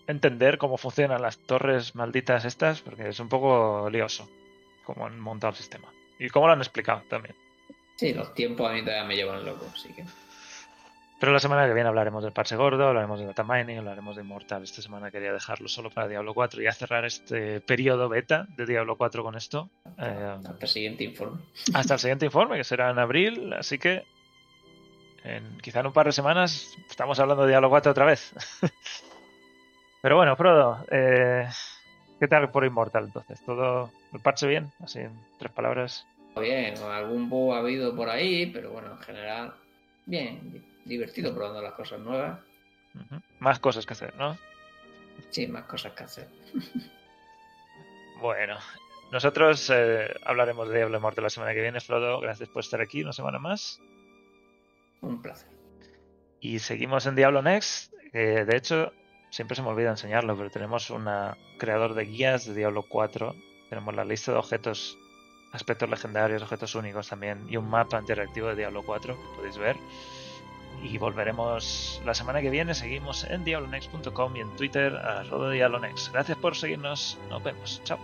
[0.07, 4.29] entender cómo funcionan las torres malditas estas, porque es un poco lioso
[4.85, 5.91] cómo han montado el sistema.
[6.19, 7.35] Y cómo lo han explicado también.
[7.97, 10.05] Sí, los tiempos a mí todavía me llevan loco, así que...
[11.17, 14.21] Pero la semana que viene hablaremos del parche gordo, hablaremos de data mining, hablaremos de
[14.21, 14.63] Immortal.
[14.63, 18.65] Esta semana quería dejarlo solo para Diablo 4 y a cerrar este periodo beta de
[18.65, 19.69] Diablo 4 con esto.
[19.97, 21.41] Eh, hasta el siguiente informe.
[21.73, 24.03] Hasta el siguiente informe, que será en abril, así que
[25.25, 28.33] en, quizá en un par de semanas estamos hablando de Diablo 4 otra vez.
[30.01, 31.47] Pero bueno, Frodo, eh,
[32.19, 33.41] ¿qué tal por Immortal entonces?
[33.43, 34.71] ¿Todo el parche bien?
[34.79, 36.05] Así en tres palabras.
[36.39, 39.53] Bien, algún bug ha habido por ahí, pero bueno, en general,
[40.05, 42.39] bien divertido probando las cosas nuevas.
[43.39, 44.37] Más cosas que hacer, ¿no?
[45.29, 46.27] Sí, más cosas que hacer.
[48.21, 48.57] bueno,
[49.11, 52.19] nosotros eh, hablaremos de Diablo Muerte la semana que viene, Frodo.
[52.19, 53.81] Gracias por estar aquí una semana más.
[55.05, 55.49] Un placer.
[56.39, 57.93] Y seguimos en Diablo Next.
[58.13, 58.91] de hecho,
[59.29, 61.07] siempre se me olvida enseñarlo, pero tenemos un
[61.57, 63.35] creador de guías de Diablo 4.
[63.69, 64.97] Tenemos la lista de objetos,
[65.51, 69.77] aspectos legendarios, objetos únicos también, y un mapa interactivo de Diablo 4 que podéis ver
[70.83, 72.73] y volveremos la semana que viene.
[72.73, 75.49] Seguimos en diablonext.com y en Twitter a Rodo.
[75.49, 77.17] Gracias por seguirnos.
[77.29, 77.81] Nos vemos.
[77.83, 77.99] Chao.